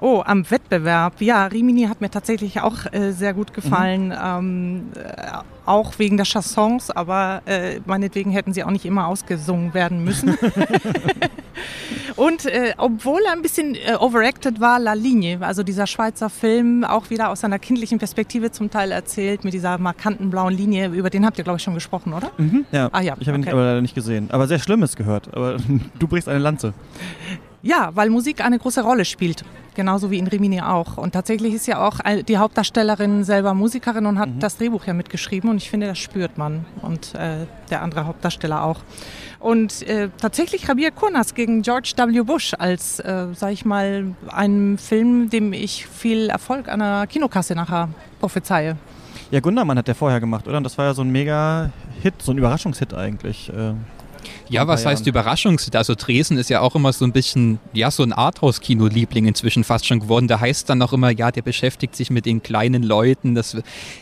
Oh, 0.00 0.22
am 0.24 0.50
Wettbewerb. 0.50 1.20
Ja, 1.20 1.46
Rimini 1.46 1.84
hat 1.84 2.00
mir 2.00 2.10
tatsächlich 2.10 2.60
auch 2.60 2.90
äh, 2.92 3.12
sehr 3.12 3.34
gut 3.34 3.52
gefallen. 3.52 4.14
Ähm, 4.22 4.84
äh, 4.94 5.38
auch 5.66 5.98
wegen 5.98 6.16
der 6.16 6.26
Chansons, 6.26 6.90
aber 6.90 7.42
äh, 7.46 7.80
meinetwegen 7.86 8.30
hätten 8.30 8.52
sie 8.52 8.64
auch 8.64 8.70
nicht 8.70 8.86
immer 8.86 9.06
ausgesungen 9.06 9.74
werden 9.74 10.02
müssen. 10.04 10.36
Und 12.16 12.46
äh, 12.46 12.74
obwohl 12.76 13.20
er 13.26 13.32
ein 13.32 13.42
bisschen 13.42 13.74
äh, 13.74 13.94
overacted 13.98 14.60
war, 14.60 14.78
La 14.78 14.94
Ligne, 14.94 15.38
also 15.40 15.62
dieser 15.62 15.86
Schweizer 15.86 16.28
Film, 16.28 16.84
auch 16.84 17.08
wieder 17.10 17.30
aus 17.30 17.44
einer 17.44 17.58
kindlichen 17.58 17.98
Perspektive 17.98 18.50
zum 18.50 18.70
Teil 18.70 18.90
erzählt, 18.92 19.44
mit 19.44 19.54
dieser 19.54 19.78
markanten 19.78 20.28
blauen 20.30 20.54
Linie, 20.54 20.88
über 20.88 21.08
den 21.08 21.24
habt 21.24 21.38
ihr, 21.38 21.44
glaube 21.44 21.58
ich, 21.58 21.62
schon 21.62 21.74
gesprochen, 21.74 22.12
oder? 22.12 22.30
Ja, 22.72 22.88
Ah 22.92 23.00
ja, 23.00 23.16
ich 23.20 23.28
habe 23.28 23.38
ihn 23.38 23.44
okay. 23.44 23.52
aber 23.52 23.64
leider 23.64 23.80
nicht 23.80 23.94
gesehen. 23.94 24.28
Aber 24.30 24.48
sehr 24.48 24.58
Schlimmes 24.58 24.96
gehört. 24.96 25.32
Aber 25.34 25.56
du 25.98 26.08
brichst 26.08 26.28
eine 26.28 26.40
Lanze. 26.40 26.74
Ja, 27.62 27.90
weil 27.94 28.08
Musik 28.08 28.42
eine 28.42 28.58
große 28.58 28.82
Rolle 28.82 29.04
spielt. 29.04 29.44
Genauso 29.74 30.10
wie 30.10 30.18
in 30.18 30.26
Rimini 30.26 30.60
auch. 30.60 30.96
Und 30.96 31.12
tatsächlich 31.12 31.54
ist 31.54 31.66
ja 31.66 31.86
auch 31.86 32.00
die 32.26 32.38
Hauptdarstellerin 32.38 33.22
selber 33.22 33.54
Musikerin 33.54 34.06
und 34.06 34.18
hat 34.18 34.30
das 34.40 34.56
Drehbuch 34.56 34.86
ja 34.86 34.94
mitgeschrieben. 34.94 35.48
Und 35.48 35.58
ich 35.58 35.70
finde, 35.70 35.86
das 35.86 35.98
spürt 35.98 36.38
man. 36.38 36.64
Und 36.82 37.14
äh, 37.14 37.46
der 37.70 37.82
andere 37.82 38.06
Hauptdarsteller 38.06 38.64
auch. 38.64 38.80
Und 39.38 39.82
äh, 39.88 40.08
tatsächlich 40.20 40.66
Javier 40.66 40.90
Kurnas 40.90 41.34
gegen 41.34 41.62
George 41.62 41.92
W. 41.96 42.22
Bush 42.22 42.54
als, 42.58 42.98
äh, 43.00 43.26
sag 43.34 43.52
ich 43.52 43.64
mal, 43.64 44.14
einem 44.28 44.76
Film, 44.76 45.30
dem 45.30 45.52
ich 45.52 45.86
viel 45.86 46.30
Erfolg 46.30 46.68
an 46.68 46.80
der 46.80 47.06
Kinokasse 47.06 47.54
nachher 47.54 47.88
prophezeie. 48.20 48.76
Ja, 49.30 49.40
Gundermann 49.40 49.78
hat 49.78 49.86
der 49.86 49.94
vorher 49.94 50.18
gemacht, 50.18 50.48
oder? 50.48 50.56
Und 50.56 50.64
das 50.64 50.76
war 50.76 50.86
ja 50.86 50.94
so 50.94 51.02
ein 51.02 51.10
mega 51.10 51.70
Hit, 52.02 52.14
so 52.20 52.32
ein 52.32 52.38
Überraschungshit 52.38 52.92
eigentlich. 52.94 53.52
Ja, 54.48 54.66
was 54.66 54.86
heißt. 54.86 55.06
Überraschungs? 55.06 55.70
Also 55.74 55.94
Dresden 55.94 56.36
ist 56.36 56.50
ja 56.50 56.60
auch 56.60 56.74
immer 56.74 56.92
so 56.92 57.04
ein 57.04 57.12
bisschen, 57.12 57.58
ja, 57.72 57.90
so 57.90 58.02
ein 58.02 58.12
Arthouse-Kino-Liebling 58.12 59.26
inzwischen 59.26 59.64
fast 59.64 59.86
schon 59.86 60.00
geworden. 60.00 60.28
Da 60.28 60.40
heißt 60.40 60.68
dann 60.68 60.82
auch 60.82 60.92
immer, 60.92 61.10
ja, 61.10 61.30
der 61.30 61.42
beschäftigt 61.42 61.96
sich 61.96 62.10
mit 62.10 62.26
den 62.26 62.42
kleinen 62.42 62.82
Leuten. 62.82 63.34
Das, 63.34 63.56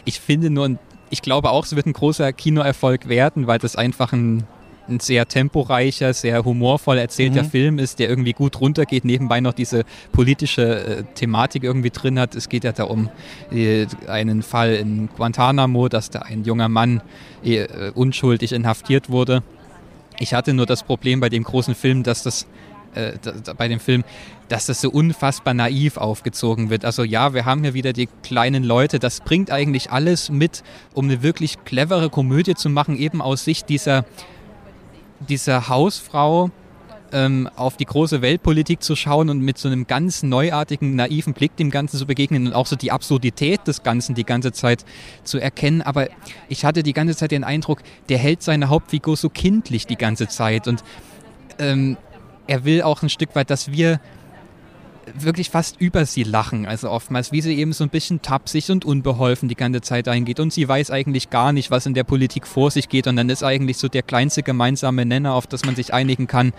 ich 0.04 0.20
finde 0.20 0.50
nur, 0.50 0.78
ich 1.10 1.22
glaube 1.22 1.50
auch, 1.50 1.64
es 1.64 1.76
wird 1.76 1.86
ein 1.86 1.92
großer 1.92 2.32
Kinoerfolg 2.32 3.08
werden, 3.08 3.46
weil 3.46 3.58
das 3.58 3.76
einfach 3.76 4.12
ein, 4.12 4.44
ein 4.88 5.00
sehr 5.00 5.28
temporeicher, 5.28 6.14
sehr 6.14 6.44
humorvoll 6.44 6.98
erzählter 6.98 7.42
Mhm. 7.42 7.50
Film 7.50 7.78
ist, 7.78 7.98
der 7.98 8.08
irgendwie 8.08 8.32
gut 8.32 8.60
runtergeht, 8.60 9.04
nebenbei 9.04 9.40
noch 9.40 9.52
diese 9.52 9.84
politische 10.12 10.62
äh, 10.62 11.02
Thematik 11.14 11.62
irgendwie 11.62 11.90
drin 11.90 12.18
hat. 12.18 12.34
Es 12.34 12.48
geht 12.48 12.64
ja 12.64 12.72
da 12.72 12.84
um 12.84 13.10
äh, 13.52 13.86
einen 14.06 14.42
Fall 14.42 14.74
in 14.74 15.08
Guantanamo, 15.14 15.88
dass 15.88 16.10
da 16.10 16.20
ein 16.20 16.44
junger 16.44 16.68
Mann 16.68 17.02
äh, 17.44 17.90
unschuldig 17.94 18.52
inhaftiert 18.52 19.10
wurde. 19.10 19.42
Ich 20.18 20.34
hatte 20.34 20.52
nur 20.54 20.66
das 20.66 20.82
Problem 20.82 21.20
bei 21.20 21.28
dem 21.28 21.44
großen 21.44 21.74
Film, 21.74 22.02
dass 22.02 22.22
das 22.22 22.46
äh, 22.94 23.12
bei 23.56 23.68
dem 23.68 23.80
Film, 23.80 24.04
dass 24.48 24.66
das 24.66 24.80
so 24.80 24.90
unfassbar 24.90 25.54
naiv 25.54 25.96
aufgezogen 25.96 26.70
wird. 26.70 26.84
Also 26.84 27.04
ja, 27.04 27.34
wir 27.34 27.44
haben 27.44 27.62
hier 27.62 27.74
wieder 27.74 27.92
die 27.92 28.08
kleinen 28.22 28.64
Leute. 28.64 28.98
Das 28.98 29.20
bringt 29.20 29.50
eigentlich 29.50 29.90
alles 29.90 30.30
mit, 30.30 30.62
um 30.94 31.04
eine 31.04 31.22
wirklich 31.22 31.64
clevere 31.64 32.10
Komödie 32.10 32.54
zu 32.54 32.70
machen, 32.70 32.96
eben 32.96 33.20
aus 33.20 33.44
Sicht 33.44 33.68
dieser 33.68 34.04
dieser 35.20 35.68
Hausfrau 35.68 36.50
ähm, 37.12 37.48
auf 37.56 37.76
die 37.76 37.84
große 37.84 38.22
Weltpolitik 38.22 38.82
zu 38.82 38.96
schauen 38.96 39.30
und 39.30 39.40
mit 39.40 39.58
so 39.58 39.68
einem 39.68 39.86
ganz 39.86 40.22
neuartigen, 40.22 40.94
naiven 40.94 41.34
Blick 41.34 41.56
dem 41.56 41.70
Ganzen 41.70 41.98
zu 41.98 42.06
begegnen 42.06 42.46
und 42.46 42.52
auch 42.52 42.66
so 42.66 42.76
die 42.76 42.92
Absurdität 42.92 43.66
des 43.66 43.82
Ganzen 43.82 44.14
die 44.14 44.24
ganze 44.24 44.52
Zeit 44.52 44.84
zu 45.24 45.38
erkennen. 45.38 45.82
Aber 45.82 46.08
ich 46.48 46.64
hatte 46.64 46.82
die 46.82 46.92
ganze 46.92 47.16
Zeit 47.16 47.30
den 47.30 47.44
Eindruck, 47.44 47.80
der 48.08 48.18
hält 48.18 48.42
seine 48.42 48.68
Hauptfigur 48.68 49.16
so 49.16 49.28
kindlich 49.30 49.86
die 49.86 49.96
ganze 49.96 50.28
Zeit 50.28 50.68
und 50.68 50.84
ähm, 51.58 51.96
er 52.46 52.64
will 52.64 52.82
auch 52.82 53.02
ein 53.02 53.10
Stück 53.10 53.34
weit, 53.34 53.50
dass 53.50 53.70
wir 53.72 54.00
wirklich 55.16 55.50
fast 55.50 55.80
über 55.80 56.04
sie 56.06 56.22
lachen. 56.22 56.66
Also 56.66 56.90
oftmals, 56.90 57.32
wie 57.32 57.40
sie 57.40 57.56
eben 57.56 57.72
so 57.72 57.84
ein 57.84 57.90
bisschen 57.90 58.22
tapsig 58.22 58.70
und 58.70 58.84
unbeholfen 58.84 59.48
die 59.48 59.54
ganze 59.54 59.80
Zeit 59.80 60.08
eingeht. 60.08 60.40
Und 60.40 60.52
sie 60.52 60.68
weiß 60.68 60.90
eigentlich 60.90 61.30
gar 61.30 61.52
nicht, 61.52 61.70
was 61.70 61.86
in 61.86 61.94
der 61.94 62.04
Politik 62.04 62.46
vor 62.46 62.70
sich 62.70 62.88
geht. 62.88 63.06
Und 63.06 63.16
dann 63.16 63.30
ist 63.30 63.42
eigentlich 63.42 63.78
so 63.78 63.88
der 63.88 64.02
kleinste 64.02 64.42
gemeinsame 64.42 65.04
Nenner, 65.04 65.34
auf 65.34 65.46
das 65.46 65.64
man 65.64 65.76
sich 65.76 65.94
einigen 65.94 66.26
kann. 66.26 66.52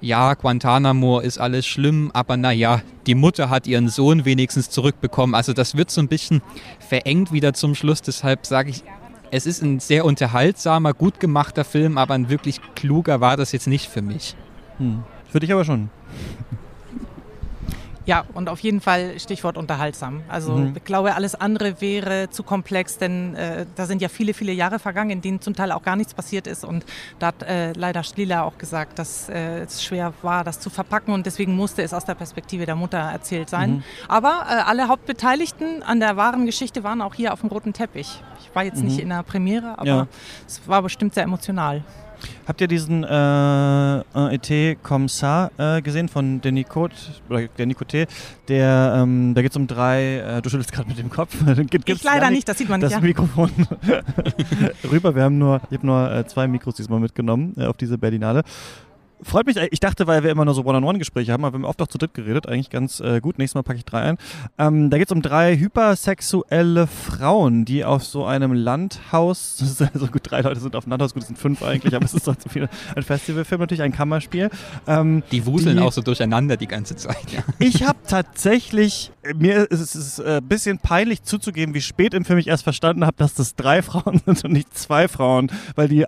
Ja, 0.00 0.34
Guantanamo 0.34 1.18
ist 1.18 1.38
alles 1.38 1.66
schlimm, 1.66 2.10
aber 2.14 2.36
naja, 2.36 2.82
die 3.06 3.16
Mutter 3.16 3.50
hat 3.50 3.66
ihren 3.66 3.88
Sohn 3.88 4.24
wenigstens 4.24 4.70
zurückbekommen. 4.70 5.34
Also 5.34 5.52
das 5.52 5.76
wird 5.76 5.90
so 5.90 6.00
ein 6.00 6.06
bisschen 6.06 6.40
verengt 6.78 7.32
wieder 7.32 7.52
zum 7.52 7.74
Schluss. 7.74 8.00
Deshalb 8.00 8.46
sage 8.46 8.70
ich, 8.70 8.84
es 9.32 9.44
ist 9.44 9.60
ein 9.62 9.80
sehr 9.80 10.04
unterhaltsamer, 10.04 10.94
gut 10.94 11.18
gemachter 11.18 11.64
Film, 11.64 11.98
aber 11.98 12.14
ein 12.14 12.28
wirklich 12.28 12.60
kluger 12.76 13.20
war 13.20 13.36
das 13.36 13.50
jetzt 13.50 13.66
nicht 13.66 13.88
für 13.88 14.02
mich. 14.02 14.36
Hm. 14.78 15.02
Für 15.28 15.40
dich 15.40 15.52
aber 15.52 15.64
schon. 15.64 15.90
Ja, 18.08 18.24
und 18.32 18.48
auf 18.48 18.60
jeden 18.60 18.80
Fall 18.80 19.20
Stichwort 19.20 19.58
unterhaltsam. 19.58 20.22
Also 20.28 20.52
mhm. 20.52 20.72
ich 20.74 20.84
glaube, 20.84 21.14
alles 21.14 21.34
andere 21.34 21.82
wäre 21.82 22.30
zu 22.30 22.42
komplex, 22.42 22.96
denn 22.96 23.34
äh, 23.34 23.66
da 23.76 23.84
sind 23.84 24.00
ja 24.00 24.08
viele, 24.08 24.32
viele 24.32 24.52
Jahre 24.52 24.78
vergangen, 24.78 25.10
in 25.10 25.20
denen 25.20 25.42
zum 25.42 25.54
Teil 25.54 25.72
auch 25.72 25.82
gar 25.82 25.94
nichts 25.94 26.14
passiert 26.14 26.46
ist. 26.46 26.64
Und 26.64 26.86
da 27.18 27.26
hat 27.26 27.42
äh, 27.42 27.72
leider 27.72 28.02
Schlieler 28.02 28.44
auch 28.44 28.56
gesagt, 28.56 28.98
dass 28.98 29.28
äh, 29.28 29.58
es 29.60 29.84
schwer 29.84 30.14
war, 30.22 30.42
das 30.42 30.58
zu 30.58 30.70
verpacken 30.70 31.12
und 31.12 31.26
deswegen 31.26 31.54
musste 31.54 31.82
es 31.82 31.92
aus 31.92 32.06
der 32.06 32.14
Perspektive 32.14 32.64
der 32.64 32.76
Mutter 32.76 32.96
erzählt 32.96 33.50
sein. 33.50 33.70
Mhm. 33.72 33.82
Aber 34.08 34.46
äh, 34.48 34.54
alle 34.54 34.88
Hauptbeteiligten 34.88 35.82
an 35.82 36.00
der 36.00 36.16
wahren 36.16 36.46
Geschichte 36.46 36.84
waren 36.84 37.02
auch 37.02 37.14
hier 37.14 37.34
auf 37.34 37.40
dem 37.40 37.50
roten 37.50 37.74
Teppich. 37.74 38.22
Ich 38.40 38.54
war 38.54 38.64
jetzt 38.64 38.78
mhm. 38.78 38.86
nicht 38.86 39.00
in 39.00 39.10
der 39.10 39.22
Premiere, 39.22 39.78
aber 39.78 39.86
ja. 39.86 40.06
es 40.46 40.66
war 40.66 40.80
bestimmt 40.80 41.12
sehr 41.12 41.24
emotional. 41.24 41.84
Habt 42.46 42.60
ihr 42.60 42.68
diesen 42.68 43.04
äh, 43.04 44.34
ET 44.34 44.82
Kommissar 44.82 45.50
äh, 45.58 45.82
gesehen 45.82 46.08
von 46.08 46.40
Denis 46.40 46.68
Cote, 46.68 46.94
oder 47.28 47.46
Denis 47.48 47.76
Cote? 47.76 48.06
Der, 48.48 48.94
ähm, 48.96 49.34
da 49.34 49.42
geht 49.42 49.50
es 49.50 49.56
um 49.56 49.66
drei, 49.66 50.16
äh, 50.16 50.42
du 50.42 50.48
schüttelst 50.48 50.72
gerade 50.72 50.88
mit 50.88 50.98
dem 50.98 51.10
Kopf. 51.10 51.34
ich 51.86 52.02
leider 52.02 52.30
nicht, 52.30 52.48
das 52.48 52.58
sieht 52.58 52.68
man 52.68 52.80
nicht. 52.80 52.92
Das 52.92 53.00
ja. 53.00 53.00
Mikrofon 53.00 53.50
rüber. 54.90 55.14
Wir 55.14 55.22
haben 55.22 55.38
nur, 55.38 55.60
ich 55.70 55.76
habe 55.76 55.86
nur 55.86 56.10
äh, 56.10 56.26
zwei 56.26 56.46
Mikros 56.48 56.76
diesmal 56.76 57.00
mitgenommen 57.00 57.54
äh, 57.56 57.66
auf 57.66 57.76
diese 57.76 57.98
Berlinale. 57.98 58.42
Freut 59.22 59.46
mich, 59.46 59.56
ich 59.56 59.80
dachte, 59.80 60.06
weil 60.06 60.22
wir 60.22 60.30
immer 60.30 60.44
nur 60.44 60.54
so 60.54 60.64
One-on-One-Gespräche 60.64 61.32
haben, 61.32 61.44
aber 61.44 61.58
wir 61.58 61.64
haben 61.64 61.68
oft 61.68 61.82
auch 61.82 61.88
zu 61.88 61.98
dritt 61.98 62.14
geredet, 62.14 62.48
eigentlich 62.48 62.70
ganz 62.70 63.00
äh, 63.00 63.20
gut. 63.20 63.38
Nächstes 63.38 63.54
Mal 63.54 63.62
packe 63.62 63.78
ich 63.78 63.84
drei 63.84 64.02
ein. 64.02 64.18
Ähm, 64.58 64.90
da 64.90 64.98
geht 64.98 65.08
es 65.08 65.12
um 65.12 65.22
drei 65.22 65.56
hypersexuelle 65.56 66.86
Frauen, 66.86 67.64
die 67.64 67.84
auf 67.84 68.04
so 68.04 68.24
einem 68.24 68.52
Landhaus, 68.52 69.56
das 69.60 69.70
ist 69.70 69.82
also 69.82 70.06
gut, 70.06 70.22
drei 70.24 70.42
Leute 70.42 70.60
sind 70.60 70.76
auf 70.76 70.84
einem 70.84 70.92
Landhaus, 70.92 71.14
gut, 71.14 71.22
es 71.22 71.28
sind 71.28 71.38
fünf 71.38 71.62
eigentlich, 71.62 71.94
aber 71.94 72.04
es 72.04 72.14
ist 72.14 72.24
trotzdem 72.24 72.50
viel, 72.50 72.68
ein 72.94 73.02
Festivalfilm, 73.02 73.60
natürlich 73.60 73.82
ein 73.82 73.92
Kammerspiel. 73.92 74.50
Ähm, 74.86 75.22
die 75.32 75.46
wuseln 75.46 75.78
die, 75.78 75.82
auch 75.82 75.92
so 75.92 76.02
durcheinander 76.02 76.56
die 76.56 76.68
ganze 76.68 76.96
Zeit. 76.96 77.32
Ja. 77.32 77.40
Ich 77.60 77.82
habe 77.82 77.98
tatsächlich, 78.06 79.10
mir 79.34 79.70
ist 79.70 79.94
es 79.94 80.20
ein 80.20 80.38
äh, 80.38 80.40
bisschen 80.40 80.78
peinlich 80.78 81.22
zuzugeben, 81.22 81.74
wie 81.74 81.80
spät 81.80 82.14
im 82.14 82.24
Film 82.24 82.38
ich 82.38 82.46
erst 82.46 82.62
verstanden 82.62 83.04
habe, 83.04 83.16
dass 83.16 83.34
das 83.34 83.56
drei 83.56 83.82
Frauen 83.82 84.20
sind 84.26 84.44
und 84.44 84.52
nicht 84.52 84.76
zwei 84.76 85.08
Frauen, 85.08 85.50
weil 85.74 85.88
die 85.88 86.06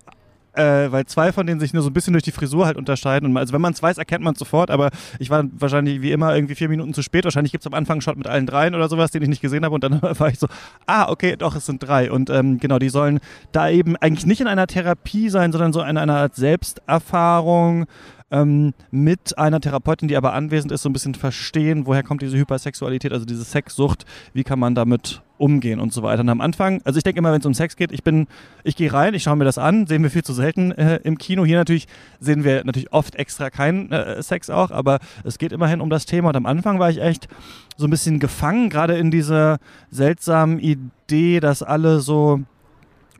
äh, 0.55 0.91
weil 0.91 1.07
zwei 1.07 1.33
von 1.33 1.47
denen 1.47 1.61
sich 1.61 1.73
nur 1.73 1.83
so 1.83 1.91
ein 1.91 1.93
bisschen 1.93 2.13
durch 2.13 2.23
die 2.23 2.33
Frisur 2.33 2.67
halt 2.67 2.77
unterscheiden. 2.77 3.31
Und 3.31 3.37
also 3.37 3.53
wenn 3.53 3.61
man 3.61 3.73
es 3.73 3.83
weiß, 3.83 3.99
erkennt 3.99 4.25
man 4.25 4.33
es 4.35 4.39
sofort, 4.39 4.71
aber 4.71 4.91
ich 5.19 5.31
war 5.31 5.45
wahrscheinlich 5.53 6.03
wie 6.03 6.13
immer 6.13 6.35
irgendwie 6.35 6.55
vier 6.55 6.69
Minuten 6.69 6.95
zu 6.95 7.03
spät. 7.03 7.25
Wahrscheinlich 7.25 7.53
gibt 7.53 7.63
es 7.63 7.67
am 7.67 7.75
Anfang 7.75 7.95
einen 7.95 8.01
Shot 8.03 8.17
mit 8.17 8.27
allen 8.27 8.47
dreien 8.47 8.75
oder 8.75 8.89
sowas, 8.89 9.11
den 9.11 9.23
ich 9.23 9.29
nicht 9.29 9.43
gesehen 9.43 9.65
habe. 9.65 9.75
Und 9.75 9.85
dann 9.85 10.03
war 10.03 10.29
ich 10.29 10.39
so, 10.39 10.47
ah, 10.87 11.09
okay, 11.09 11.37
doch, 11.37 11.55
es 11.55 11.67
sind 11.67 11.83
drei. 11.83 12.11
Und 12.11 12.31
ähm, 12.31 12.59
genau, 12.59 12.79
die 12.79 12.89
sollen 12.89 13.21
da 13.53 13.69
eben 13.69 13.97
eigentlich 13.97 14.27
nicht 14.27 14.41
in 14.41 14.47
einer 14.47 14.67
Therapie 14.67 15.29
sein, 15.29 15.53
sondern 15.53 15.73
so 15.73 15.83
in 15.83 15.97
einer 15.97 16.17
Art 16.17 16.37
Selbsterfahrung 16.37 17.87
ähm, 18.31 18.75
mit 18.91 19.39
einer 19.39 19.61
Therapeutin, 19.61 20.09
die 20.09 20.17
aber 20.17 20.33
anwesend 20.33 20.73
ist, 20.73 20.83
so 20.83 20.89
ein 20.89 20.93
bisschen 20.93 21.15
verstehen, 21.15 21.87
woher 21.87 22.03
kommt 22.03 22.23
diese 22.23 22.37
Hypersexualität, 22.37 23.13
also 23.13 23.25
diese 23.25 23.45
Sexsucht, 23.45 24.05
wie 24.33 24.45
kann 24.45 24.59
man 24.59 24.75
damit 24.75 25.23
umgehen 25.39 25.81
und 25.81 25.93
so 25.93 26.03
weiter. 26.03 26.21
Und 26.21 26.29
am 26.29 26.41
Anfang, 26.41 26.83
also 26.85 26.99
ich 26.99 27.03
denke 27.03 27.19
immer, 27.19 27.33
wenn 27.33 27.41
es 27.41 27.47
um 27.47 27.55
Sex 27.55 27.75
geht, 27.77 27.93
ich 27.93 28.05
bin, 28.05 28.27
ich 28.63 28.77
gehe 28.77 28.93
rein, 28.93 29.15
ich 29.15 29.23
schaue 29.23 29.37
mir 29.37 29.45
das 29.45 29.59
an, 29.59 29.87
sehen 29.87 30.03
wir 30.03 30.11
viel 30.11 30.23
zu 30.23 30.35
selten 30.35 30.71
äh, 30.73 31.01
im 31.03 31.17
Kino. 31.19 31.45
Hier 31.45 31.57
natürlich 31.57 31.89
sehen 32.21 32.45
wir 32.45 32.63
natürlich 32.65 32.93
oft 32.93 33.17
extra 33.17 33.49
keinen 33.51 33.91
äh, 33.91 34.23
Sex 34.23 34.51
auch, 34.51 34.71
aber 34.71 34.99
es 35.25 35.39
geht 35.39 35.53
immerhin 35.53 35.81
um 35.81 35.89
das 35.89 36.05
Thema. 36.05 36.29
Und 36.29 36.37
am 36.37 36.47
Anfang 36.47 36.79
war 36.79 36.91
ich 36.91 37.01
echt 37.01 37.29
so 37.77 37.87
ein 37.87 37.91
bisschen 37.91 38.21
gefangen, 38.21 38.69
gerade 38.69 38.99
in 38.99 39.11
dieser 39.11 39.59
seltsamen 39.91 40.59
Idee, 40.59 41.41
dass 41.41 41.63
alle 41.63 42.01
so 42.01 42.41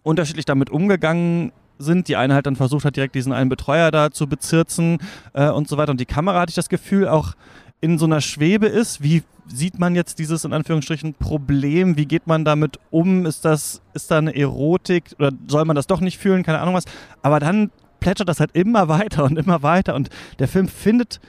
unterschiedlich 0.03 0.45
damit 0.45 0.71
umgegangen 0.71 1.53
sind. 1.81 2.09
Die 2.09 2.17
eine 2.17 2.35
halt 2.35 2.47
dann 2.47 2.57
versucht 2.57 2.85
hat, 2.85 2.97
direkt 2.97 3.15
diesen 3.15 3.33
einen 3.33 3.51
Betreuer 3.51 3.91
da 3.91 4.11
zu 4.11 4.27
bezirzen 4.27 4.99
äh, 5.33 5.49
und 5.49 5.69
so 5.69 5.77
weiter. 5.77 5.91
Und 5.91 6.01
die 6.01 6.07
Kamera 6.07 6.41
hatte 6.41 6.51
ich 6.51 6.57
das 6.57 6.69
Gefühl 6.69 7.09
auch 7.09 7.35
in 7.81 7.99
so 7.99 8.05
einer 8.05 8.21
Schwebe 8.21 8.67
ist. 8.67 9.03
Wie 9.03 9.23
sieht 9.47 9.79
man 9.79 9.95
jetzt 9.95 10.19
dieses 10.19 10.45
in 10.45 10.53
Anführungsstrichen 10.53 11.15
Problem? 11.15 11.97
Wie 11.97 12.07
geht 12.07 12.27
man 12.27 12.45
damit 12.45 12.79
um? 12.91 13.27
Ist 13.27 13.45
das, 13.45 13.83
ist 13.95 14.11
da 14.11 14.19
eine 14.19 14.37
Erotik 14.37 15.05
oder 15.19 15.33
soll 15.49 15.65
man 15.65 15.77
das 15.77 15.87
doch 15.87 16.01
nicht 16.01 16.19
fühlen? 16.19 16.43
Keine 16.43 16.61
Ahnung 16.61 16.75
was. 16.75 16.85
Aber 17.23 17.41
dann 17.41 17.71
plätschert 17.99 18.29
das 18.29 18.41
halt 18.41 18.53
immer 18.55 18.89
weiter 18.89 19.25
und 19.25 19.39
immer 19.39 19.63
weiter 19.63 19.95
und 19.95 20.09
der 20.39 20.49
Film 20.49 20.69
findet 20.69 21.21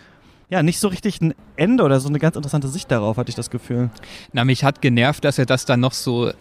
ja, 0.52 0.62
nicht 0.62 0.80
so 0.80 0.90
richtig 0.90 1.22
ein 1.22 1.34
Ende 1.56 1.84
oder 1.84 2.02
so 2.02 2.10
eine 2.10 2.20
ganz 2.20 2.36
interessante 2.36 2.68
Sicht 2.68 2.92
darauf, 2.92 3.16
hatte 3.16 3.30
ich 3.30 3.36
das 3.36 3.50
Gefühl. 3.50 3.90
Na, 4.34 4.44
mich 4.44 4.66
hat 4.66 4.82
genervt, 4.82 5.24
dass 5.24 5.40
er 5.40 5.46
das 5.46 5.64
dann 5.64 5.80
noch 5.80 5.94
so 5.94 6.32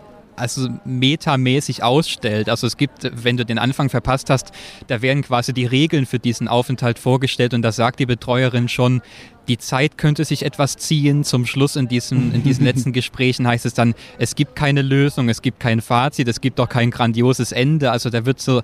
also 0.40 0.68
metamäßig 0.84 1.82
ausstellt. 1.82 2.48
Also 2.48 2.66
es 2.66 2.76
gibt, 2.76 3.10
wenn 3.24 3.36
du 3.36 3.44
den 3.44 3.58
Anfang 3.58 3.88
verpasst 3.88 4.30
hast, 4.30 4.52
da 4.86 5.02
werden 5.02 5.22
quasi 5.22 5.52
die 5.52 5.66
Regeln 5.66 6.06
für 6.06 6.18
diesen 6.18 6.48
Aufenthalt 6.48 6.98
vorgestellt 6.98 7.54
und 7.54 7.62
da 7.62 7.72
sagt 7.72 8.00
die 8.00 8.06
Betreuerin 8.06 8.68
schon, 8.68 9.02
die 9.48 9.58
Zeit 9.58 9.98
könnte 9.98 10.24
sich 10.24 10.44
etwas 10.44 10.76
ziehen. 10.76 11.24
Zum 11.24 11.44
Schluss 11.44 11.76
in 11.76 11.88
diesen, 11.88 12.32
in 12.34 12.42
diesen 12.42 12.64
letzten 12.70 12.92
Gesprächen 12.92 13.46
heißt 13.46 13.66
es 13.66 13.74
dann, 13.74 13.94
es 14.18 14.34
gibt 14.34 14.54
keine 14.54 14.82
Lösung, 14.82 15.28
es 15.28 15.42
gibt 15.42 15.60
kein 15.60 15.80
Fazit, 15.80 16.28
es 16.28 16.40
gibt 16.40 16.60
auch 16.60 16.68
kein 16.68 16.90
grandioses 16.90 17.52
Ende. 17.52 17.90
Also 17.90 18.10
da 18.10 18.26
wird 18.26 18.40
so 18.40 18.62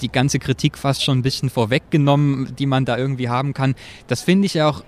die 0.00 0.08
ganze 0.08 0.38
Kritik 0.38 0.78
fast 0.78 1.04
schon 1.04 1.18
ein 1.18 1.22
bisschen 1.22 1.50
vorweggenommen, 1.50 2.56
die 2.56 2.66
man 2.66 2.84
da 2.84 2.96
irgendwie 2.96 3.28
haben 3.28 3.52
kann. 3.54 3.74
Das 4.06 4.22
finde 4.22 4.46
ich 4.46 4.54
ja 4.54 4.68
auch 4.68 4.82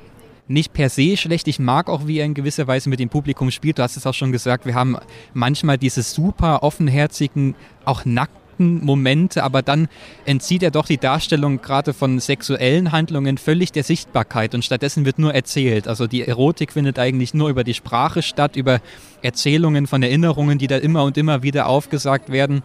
nicht 0.49 0.73
per 0.73 0.89
se 0.89 1.17
schlecht. 1.17 1.49
Ich 1.49 1.59
mag 1.59 1.89
auch, 1.89 2.07
wie 2.07 2.19
er 2.19 2.25
in 2.25 2.35
gewisser 2.35 2.67
Weise 2.67 2.89
mit 2.89 3.01
dem 3.01 3.09
Publikum 3.09 3.51
spielt. 3.51 3.79
Du 3.79 3.83
hast 3.83 3.97
es 3.97 4.07
auch 4.07 4.15
schon 4.15 4.33
gesagt, 4.33 4.67
wir 4.67 4.75
haben 4.75 4.97
manchmal 5.35 5.79
diese 5.79 6.03
super 6.03 6.63
offenherzigen, 6.63 7.55
auch 7.85 8.05
nackten 8.05 8.85
Momente, 8.85 9.43
aber 9.43 9.61
dann 9.63 9.89
entzieht 10.25 10.63
er 10.63 10.71
doch 10.71 10.87
die 10.87 10.97
Darstellung 10.97 11.61
gerade 11.61 11.93
von 11.93 12.21
sexuellen 12.21 12.91
Handlungen 12.93 13.39
völlig 13.39 13.73
der 13.73 13.83
Sichtbarkeit 13.83 14.55
und 14.55 14.65
stattdessen 14.65 15.05
wird 15.05 15.19
nur 15.19 15.35
erzählt. 15.35 15.89
Also 15.89 16.07
die 16.07 16.23
Erotik 16.23 16.73
findet 16.73 16.99
eigentlich 16.99 17.35
nur 17.35 17.51
über 17.51 17.65
die 17.65 17.75
Sprache 17.75 18.23
statt, 18.23 18.57
über 18.57 18.81
Erzählungen 19.23 19.87
von 19.87 20.03
Erinnerungen, 20.03 20.59
die 20.59 20.69
da 20.69 20.79
immer 20.79 21.05
und 21.05 21.19
immer 21.19 21.43
wieder 21.43 21.67
aufgesagt 21.67 22.31
werden. 22.31 22.63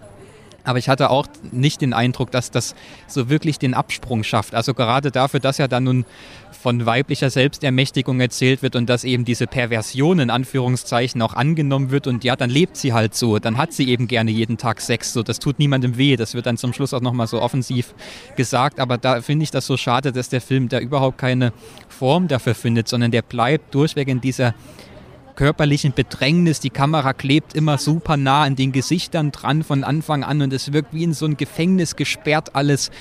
Aber 0.64 0.80
ich 0.80 0.90
hatte 0.90 1.10
auch 1.10 1.28
nicht 1.52 1.82
den 1.82 1.94
Eindruck, 1.94 2.32
dass 2.32 2.52
das 2.52 2.76
so 3.08 3.30
wirklich 3.30 3.60
den 3.60 3.74
Absprung 3.74 4.24
schafft. 4.24 4.56
Also 4.56 4.74
gerade 4.74 5.12
dafür, 5.12 5.40
dass 5.40 5.60
er 5.60 5.68
dann 5.68 5.84
nun 5.84 6.06
von 6.62 6.86
weiblicher 6.86 7.30
Selbstermächtigung 7.30 8.20
erzählt 8.20 8.62
wird 8.62 8.76
und 8.76 8.88
dass 8.88 9.04
eben 9.04 9.26
diese 9.26 9.48
Perversion 9.48 10.20
in 10.20 10.30
Anführungszeichen 10.30 11.22
auch 11.22 11.34
angenommen 11.34 11.90
wird 11.90 12.06
und 12.06 12.24
ja, 12.24 12.36
dann 12.36 12.52
lebt 12.52 12.78
sie 12.78 12.94
halt 12.94 13.16
so, 13.16 13.40
dann 13.40 13.58
hat 13.58 13.74
sie 13.74 13.90
eben 13.90 14.08
gerne 14.08 14.30
jeden 14.30 14.58
Tag 14.58 14.80
Sex, 14.80 15.14
so 15.14 15.24
das 15.24 15.40
tut 15.40 15.58
niemandem 15.58 15.98
weh, 15.98 16.16
das 16.16 16.36
wird 16.36 16.46
dann 16.46 16.58
zum 16.58 16.74
Schluss 16.74 16.94
auch 16.94 17.02
nochmal 17.02 17.26
so 17.26 17.42
offensiv 17.42 17.96
gesagt, 18.36 18.80
aber 18.80 19.00
da 19.00 19.22
finde 19.22 19.44
ich 19.44 19.52
das 19.52 19.66
so 19.66 19.76
schade, 19.76 20.12
dass 20.12 20.30
der 20.30 20.42
Film 20.42 20.70
da 20.70 20.80
überhaupt 20.80 21.18
keine 21.18 21.52
Form 21.90 22.28
dafür 22.28 22.54
findet, 22.54 22.88
sondern 22.88 23.10
der 23.10 23.24
bleibt 23.24 23.74
durchweg 23.74 24.08
in 24.08 24.22
dieser 24.22 24.54
körperlichen 25.36 25.94
Bedrängnis. 25.94 26.60
Die 26.60 26.70
Kamera 26.70 27.14
klebt 27.14 27.54
immer 27.54 27.78
super 27.78 28.18
nah 28.18 28.44
an 28.44 28.56
den 28.56 28.72
Gesichtern 28.72 29.32
dran 29.32 29.64
von 29.64 29.84
Anfang 29.84 30.24
an 30.24 30.42
und 30.42 30.54
es 30.54 30.74
wirkt 30.74 30.94
wie 30.94 31.04
in 31.04 31.14
so 31.14 31.26
ein 31.26 31.38
Gefängnis 31.38 31.96
gesperrt 31.96 32.56
alles. 32.56 32.92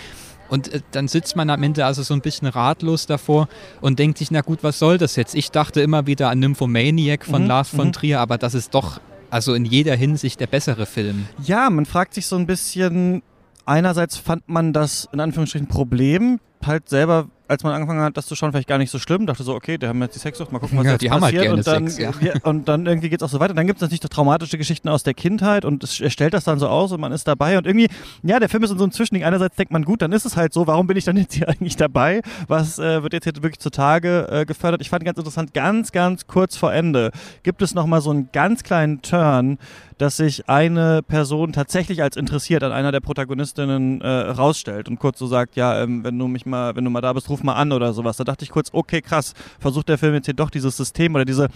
Und 0.48 0.72
äh, 0.72 0.80
dann 0.90 1.08
sitzt 1.08 1.36
man 1.36 1.48
am 1.48 1.62
Ende 1.62 1.86
also 1.86 2.02
so 2.02 2.12
ein 2.12 2.20
bisschen 2.20 2.48
ratlos 2.48 3.06
davor 3.06 3.48
und 3.80 3.98
denkt 3.98 4.18
sich, 4.18 4.30
na 4.30 4.40
gut, 4.40 4.62
was 4.62 4.78
soll 4.78 4.98
das 4.98 5.16
jetzt? 5.16 5.34
Ich 5.34 5.50
dachte 5.50 5.80
immer 5.80 6.06
wieder 6.06 6.28
an 6.28 6.40
Nymphomaniac 6.40 7.24
von 7.24 7.42
mhm, 7.42 7.48
Lars 7.48 7.68
von 7.68 7.88
mhm. 7.88 7.92
Trier, 7.92 8.20
aber 8.20 8.36
das 8.36 8.54
ist 8.54 8.74
doch 8.74 9.00
also 9.30 9.54
in 9.54 9.64
jeder 9.64 9.94
Hinsicht 9.94 10.40
der 10.40 10.48
bessere 10.48 10.86
Film. 10.86 11.26
Ja, 11.44 11.70
man 11.70 11.86
fragt 11.86 12.14
sich 12.14 12.26
so 12.26 12.36
ein 12.36 12.46
bisschen, 12.46 13.22
einerseits 13.64 14.16
fand 14.16 14.48
man 14.48 14.72
das 14.72 15.08
in 15.12 15.20
Anführungsstrichen 15.20 15.68
Problem 15.68 16.40
halt 16.66 16.88
selber 16.88 17.28
als 17.50 17.64
man 17.64 17.72
angefangen 17.72 18.00
hat, 18.00 18.16
das 18.16 18.26
zu 18.26 18.36
schauen, 18.36 18.52
vielleicht 18.52 18.68
gar 18.68 18.78
nicht 18.78 18.90
so 18.90 19.00
schlimm. 19.00 19.26
Dachte 19.26 19.42
so, 19.42 19.54
okay, 19.54 19.76
die 19.76 19.88
haben 19.88 20.00
jetzt 20.02 20.14
die 20.14 20.20
Sexsucht, 20.20 20.52
mal 20.52 20.60
gucken, 20.60 20.78
was 20.78 20.86
ja, 20.86 20.92
jetzt 20.92 21.02
die 21.02 21.08
passiert. 21.08 21.22
Haben 21.22 21.24
halt 21.24 21.42
gerne 21.42 21.56
und, 21.56 21.66
dann, 21.66 21.88
Sex, 21.88 22.20
ja. 22.22 22.34
und 22.44 22.68
dann 22.68 22.86
irgendwie 22.86 23.10
geht 23.10 23.20
es 23.20 23.26
auch 23.26 23.30
so 23.30 23.40
weiter. 23.40 23.54
Dann 23.54 23.66
gibt 23.66 23.78
es 23.78 23.80
natürlich 23.80 24.00
traumatische 24.00 24.56
Geschichten 24.56 24.88
aus 24.88 25.02
der 25.02 25.14
Kindheit 25.14 25.64
und 25.64 25.82
es, 25.82 26.00
er 26.00 26.10
stellt 26.10 26.32
das 26.32 26.44
dann 26.44 26.60
so 26.60 26.68
aus 26.68 26.92
und 26.92 27.00
man 27.00 27.10
ist 27.10 27.26
dabei. 27.26 27.58
Und 27.58 27.66
irgendwie, 27.66 27.88
ja, 28.22 28.38
der 28.38 28.48
Film 28.48 28.62
ist 28.62 28.70
in 28.70 28.78
so 28.78 28.84
einem 28.84 28.92
Zwischending. 28.92 29.24
Einerseits 29.24 29.56
denkt 29.56 29.72
man, 29.72 29.84
gut, 29.84 30.00
dann 30.00 30.12
ist 30.12 30.24
es 30.24 30.36
halt 30.36 30.52
so, 30.52 30.68
warum 30.68 30.86
bin 30.86 30.96
ich 30.96 31.04
dann 31.04 31.16
jetzt 31.16 31.34
hier 31.34 31.48
eigentlich 31.48 31.74
dabei? 31.74 32.22
Was 32.46 32.78
äh, 32.78 33.02
wird 33.02 33.12
jetzt 33.14 33.24
hier 33.24 33.34
wirklich 33.34 33.58
zutage 33.58 34.28
äh, 34.30 34.44
gefördert? 34.44 34.80
Ich 34.80 34.88
fand 34.88 35.04
ganz 35.04 35.18
interessant, 35.18 35.52
ganz, 35.52 35.90
ganz 35.90 36.28
kurz 36.28 36.56
vor 36.56 36.72
Ende 36.72 37.10
gibt 37.42 37.62
es 37.62 37.74
nochmal 37.74 38.00
so 38.00 38.10
einen 38.10 38.28
ganz 38.32 38.62
kleinen 38.62 39.02
Turn, 39.02 39.58
dass 40.00 40.16
sich 40.16 40.48
eine 40.48 41.02
Person 41.02 41.52
tatsächlich 41.52 42.02
als 42.02 42.16
interessiert 42.16 42.62
an 42.62 42.72
einer 42.72 42.90
der 42.90 43.00
Protagonistinnen 43.00 44.00
äh, 44.00 44.08
rausstellt 44.08 44.88
und 44.88 44.98
kurz 44.98 45.18
so 45.18 45.26
sagt, 45.26 45.56
ja, 45.56 45.82
ähm, 45.82 46.02
wenn 46.02 46.18
du 46.18 46.26
mich 46.26 46.46
mal, 46.46 46.74
wenn 46.74 46.84
du 46.84 46.90
mal 46.90 47.02
da 47.02 47.12
bist, 47.12 47.28
ruf 47.28 47.42
mal 47.42 47.52
an 47.52 47.70
oder 47.70 47.92
sowas. 47.92 48.16
Da 48.16 48.24
dachte 48.24 48.42
ich 48.42 48.50
kurz, 48.50 48.70
okay, 48.72 49.02
krass, 49.02 49.34
versucht 49.58 49.90
der 49.90 49.98
Film 49.98 50.14
jetzt 50.14 50.24
hier 50.24 50.32
doch 50.32 50.48
dieses 50.48 50.74
System 50.74 51.14
oder 51.14 51.26
diese 51.26 51.48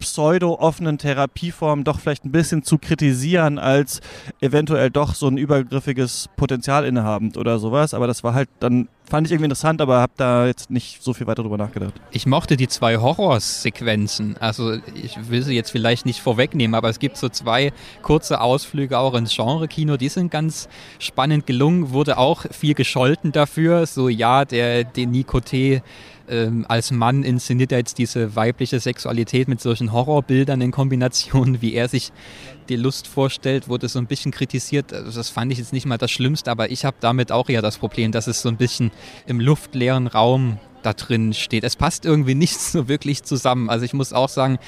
pseudo-offenen 0.00 0.98
Therapieformen 0.98 1.84
doch 1.84 2.00
vielleicht 2.00 2.24
ein 2.24 2.32
bisschen 2.32 2.64
zu 2.64 2.78
kritisieren, 2.78 3.58
als 3.58 4.00
eventuell 4.40 4.90
doch 4.90 5.14
so 5.14 5.28
ein 5.28 5.36
übergriffiges 5.36 6.28
Potenzial 6.36 6.84
innehabend 6.84 7.36
oder 7.36 7.58
sowas. 7.58 7.94
Aber 7.94 8.06
das 8.06 8.24
war 8.24 8.34
halt 8.34 8.48
dann, 8.58 8.88
fand 9.08 9.26
ich 9.26 9.32
irgendwie 9.32 9.44
interessant, 9.44 9.80
aber 9.80 10.00
habe 10.00 10.12
da 10.16 10.46
jetzt 10.46 10.70
nicht 10.70 11.02
so 11.02 11.12
viel 11.14 11.26
weiter 11.26 11.42
drüber 11.42 11.58
nachgedacht. 11.58 11.94
Ich 12.10 12.26
mochte 12.26 12.56
die 12.56 12.66
zwei 12.66 12.96
Horrorsequenzen. 12.96 14.36
Also 14.38 14.78
ich 14.94 15.30
will 15.30 15.42
sie 15.42 15.54
jetzt 15.54 15.70
vielleicht 15.70 16.06
nicht 16.06 16.20
vorwegnehmen, 16.20 16.74
aber 16.74 16.88
es 16.88 16.98
gibt 16.98 17.16
so 17.16 17.28
zwei 17.28 17.72
kurze 18.02 18.40
Ausflüge 18.40 18.98
auch 18.98 19.14
ins 19.14 19.34
Genre-Kino, 19.34 19.96
die 19.96 20.08
sind 20.08 20.30
ganz 20.30 20.68
spannend 20.98 21.46
gelungen, 21.46 21.90
wurde 21.90 22.18
auch 22.18 22.46
viel 22.50 22.74
gescholten 22.74 23.32
dafür. 23.32 23.86
So 23.86 24.08
ja, 24.08 24.44
der 24.44 24.84
Denis 24.84 25.26
Coté 25.26 25.82
ähm, 26.30 26.64
als 26.68 26.90
Mann 26.90 27.22
inszeniert 27.24 27.72
er 27.72 27.78
jetzt 27.78 27.98
diese 27.98 28.36
weibliche 28.36 28.80
Sexualität 28.80 29.48
mit 29.48 29.60
solchen 29.60 29.92
Horrorbildern 29.92 30.60
in 30.60 30.70
Kombination, 30.70 31.60
wie 31.60 31.74
er 31.74 31.88
sich 31.88 32.12
die 32.68 32.76
Lust 32.76 33.06
vorstellt, 33.06 33.68
wurde 33.68 33.88
so 33.88 33.98
ein 33.98 34.06
bisschen 34.06 34.30
kritisiert. 34.30 34.92
Also 34.92 35.18
das 35.18 35.28
fand 35.28 35.52
ich 35.52 35.58
jetzt 35.58 35.72
nicht 35.72 35.86
mal 35.86 35.98
das 35.98 36.10
Schlimmste, 36.10 36.50
aber 36.50 36.70
ich 36.70 36.84
habe 36.84 36.96
damit 37.00 37.32
auch 37.32 37.48
eher 37.48 37.62
das 37.62 37.78
Problem, 37.78 38.12
dass 38.12 38.26
es 38.26 38.42
so 38.42 38.48
ein 38.48 38.56
bisschen 38.56 38.92
im 39.26 39.40
luftleeren 39.40 40.06
Raum 40.06 40.58
da 40.82 40.92
drin 40.92 41.34
steht. 41.34 41.64
Es 41.64 41.76
passt 41.76 42.04
irgendwie 42.04 42.34
nicht 42.34 42.58
so 42.60 42.88
wirklich 42.88 43.22
zusammen. 43.22 43.68
Also 43.68 43.84
ich 43.84 43.92
muss 43.92 44.12
auch 44.12 44.28
sagen, 44.28 44.58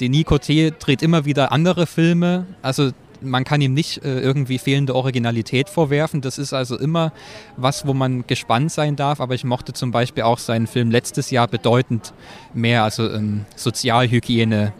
Denis 0.00 0.24
Coté 0.24 0.72
dreht 0.78 1.02
immer 1.02 1.24
wieder 1.24 1.52
andere 1.52 1.86
Filme. 1.86 2.46
Also 2.62 2.90
man 3.22 3.44
kann 3.44 3.60
ihm 3.60 3.74
nicht 3.74 4.04
äh, 4.04 4.20
irgendwie 4.20 4.58
fehlende 4.58 4.94
Originalität 4.94 5.68
vorwerfen. 5.68 6.20
Das 6.20 6.38
ist 6.38 6.52
also 6.52 6.78
immer 6.78 7.12
was, 7.56 7.86
wo 7.86 7.94
man 7.94 8.26
gespannt 8.26 8.72
sein 8.72 8.96
darf. 8.96 9.20
Aber 9.20 9.34
ich 9.34 9.44
mochte 9.44 9.72
zum 9.72 9.90
Beispiel 9.90 10.24
auch 10.24 10.38
seinen 10.38 10.66
Film 10.66 10.90
letztes 10.90 11.30
Jahr 11.30 11.48
bedeutend 11.48 12.12
mehr, 12.54 12.84
also 12.84 13.10
ähm, 13.10 13.44
Sozialhygiene 13.56 14.72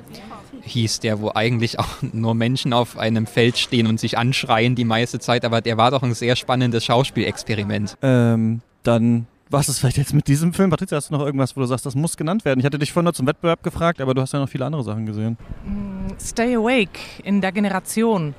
hieß 0.65 1.01
der, 1.01 1.21
wo 1.21 1.33
eigentlich 1.35 1.79
auch 1.79 1.89
nur 2.13 2.35
Menschen 2.35 2.73
auf 2.73 2.97
einem 2.97 3.27
Feld 3.27 3.59
stehen 3.59 3.87
und 3.87 4.01
sich 4.01 4.19
anschreien 4.19 4.75
die 4.75 4.85
meiste 4.85 5.19
Zeit. 5.19 5.45
Aber 5.45 5.61
der 5.61 5.77
war 5.77 5.91
doch 5.91 6.03
ein 6.03 6.15
sehr 6.15 6.37
spannendes 6.37 6.85
Schauspielexperiment. 6.85 7.97
Ähm, 8.03 8.61
dann 8.83 9.27
was 9.53 9.69
ist 9.69 9.81
vielleicht 9.81 9.99
jetzt 9.99 10.15
mit 10.15 10.29
diesem 10.29 10.55
Film? 10.55 10.71
Patricia, 10.71 10.97
hast 10.97 11.11
du 11.11 11.15
noch 11.15 11.27
irgendwas, 11.27 11.55
wo 11.55 11.61
du 11.61 11.67
sagst, 11.67 11.85
das 11.85 11.95
muss 11.95 12.17
genannt 12.17 12.47
werden? 12.47 12.59
Ich 12.59 12.65
hatte 12.65 12.79
dich 12.79 12.91
vorhin 12.91 13.05
noch 13.05 13.13
zum 13.13 13.27
Wettbewerb 13.27 13.63
gefragt, 13.63 14.01
aber 14.01 14.15
du 14.15 14.23
hast 14.23 14.33
ja 14.33 14.39
noch 14.39 14.49
viele 14.49 14.65
andere 14.65 14.83
Sachen 14.83 15.05
gesehen. 15.05 15.37
Mm, 15.67 15.92
Stay 16.21 16.57
Awake 16.57 16.99
in 17.23 17.41
der 17.41 17.53
Generation. 17.53 18.29
Mhm. 18.29 18.35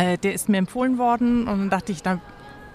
Äh, 0.00 0.18
der 0.18 0.34
ist 0.34 0.48
mir 0.48 0.58
empfohlen 0.58 0.98
worden 0.98 1.48
und 1.48 1.58
dann 1.58 1.70
dachte 1.70 1.92
ich, 1.92 2.02
da 2.02 2.20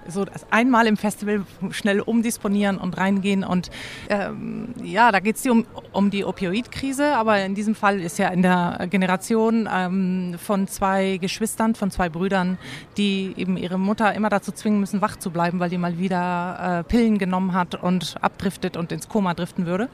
so 0.07 0.25
einmal 0.49 0.87
im 0.87 0.97
Festival 0.97 1.43
schnell 1.71 2.01
umdisponieren 2.01 2.77
und 2.77 2.97
reingehen. 2.97 3.43
Und 3.43 3.69
ähm, 4.09 4.73
ja, 4.83 5.11
da 5.11 5.19
geht 5.19 5.37
es 5.37 5.45
um, 5.45 5.65
um 5.91 6.09
die 6.09 6.25
Opioidkrise, 6.25 7.15
aber 7.15 7.43
in 7.43 7.55
diesem 7.55 7.75
Fall 7.75 7.99
ist 7.99 8.17
ja 8.17 8.29
in 8.29 8.41
der 8.41 8.87
Generation 8.89 9.69
ähm, 9.71 10.35
von 10.37 10.67
zwei 10.67 11.17
Geschwistern, 11.17 11.75
von 11.75 11.91
zwei 11.91 12.09
Brüdern, 12.09 12.57
die 12.97 13.33
eben 13.37 13.57
ihre 13.57 13.77
Mutter 13.77 14.13
immer 14.13 14.29
dazu 14.29 14.51
zwingen 14.51 14.79
müssen, 14.79 15.01
wach 15.01 15.17
zu 15.17 15.31
bleiben, 15.31 15.59
weil 15.59 15.69
die 15.69 15.77
mal 15.77 15.97
wieder 15.97 16.79
äh, 16.79 16.83
Pillen 16.83 17.17
genommen 17.17 17.53
hat 17.53 17.75
und 17.75 18.15
abdriftet 18.21 18.77
und 18.77 18.91
ins 18.91 19.07
Koma 19.09 19.33
driften 19.33 19.65
würde. 19.65 19.89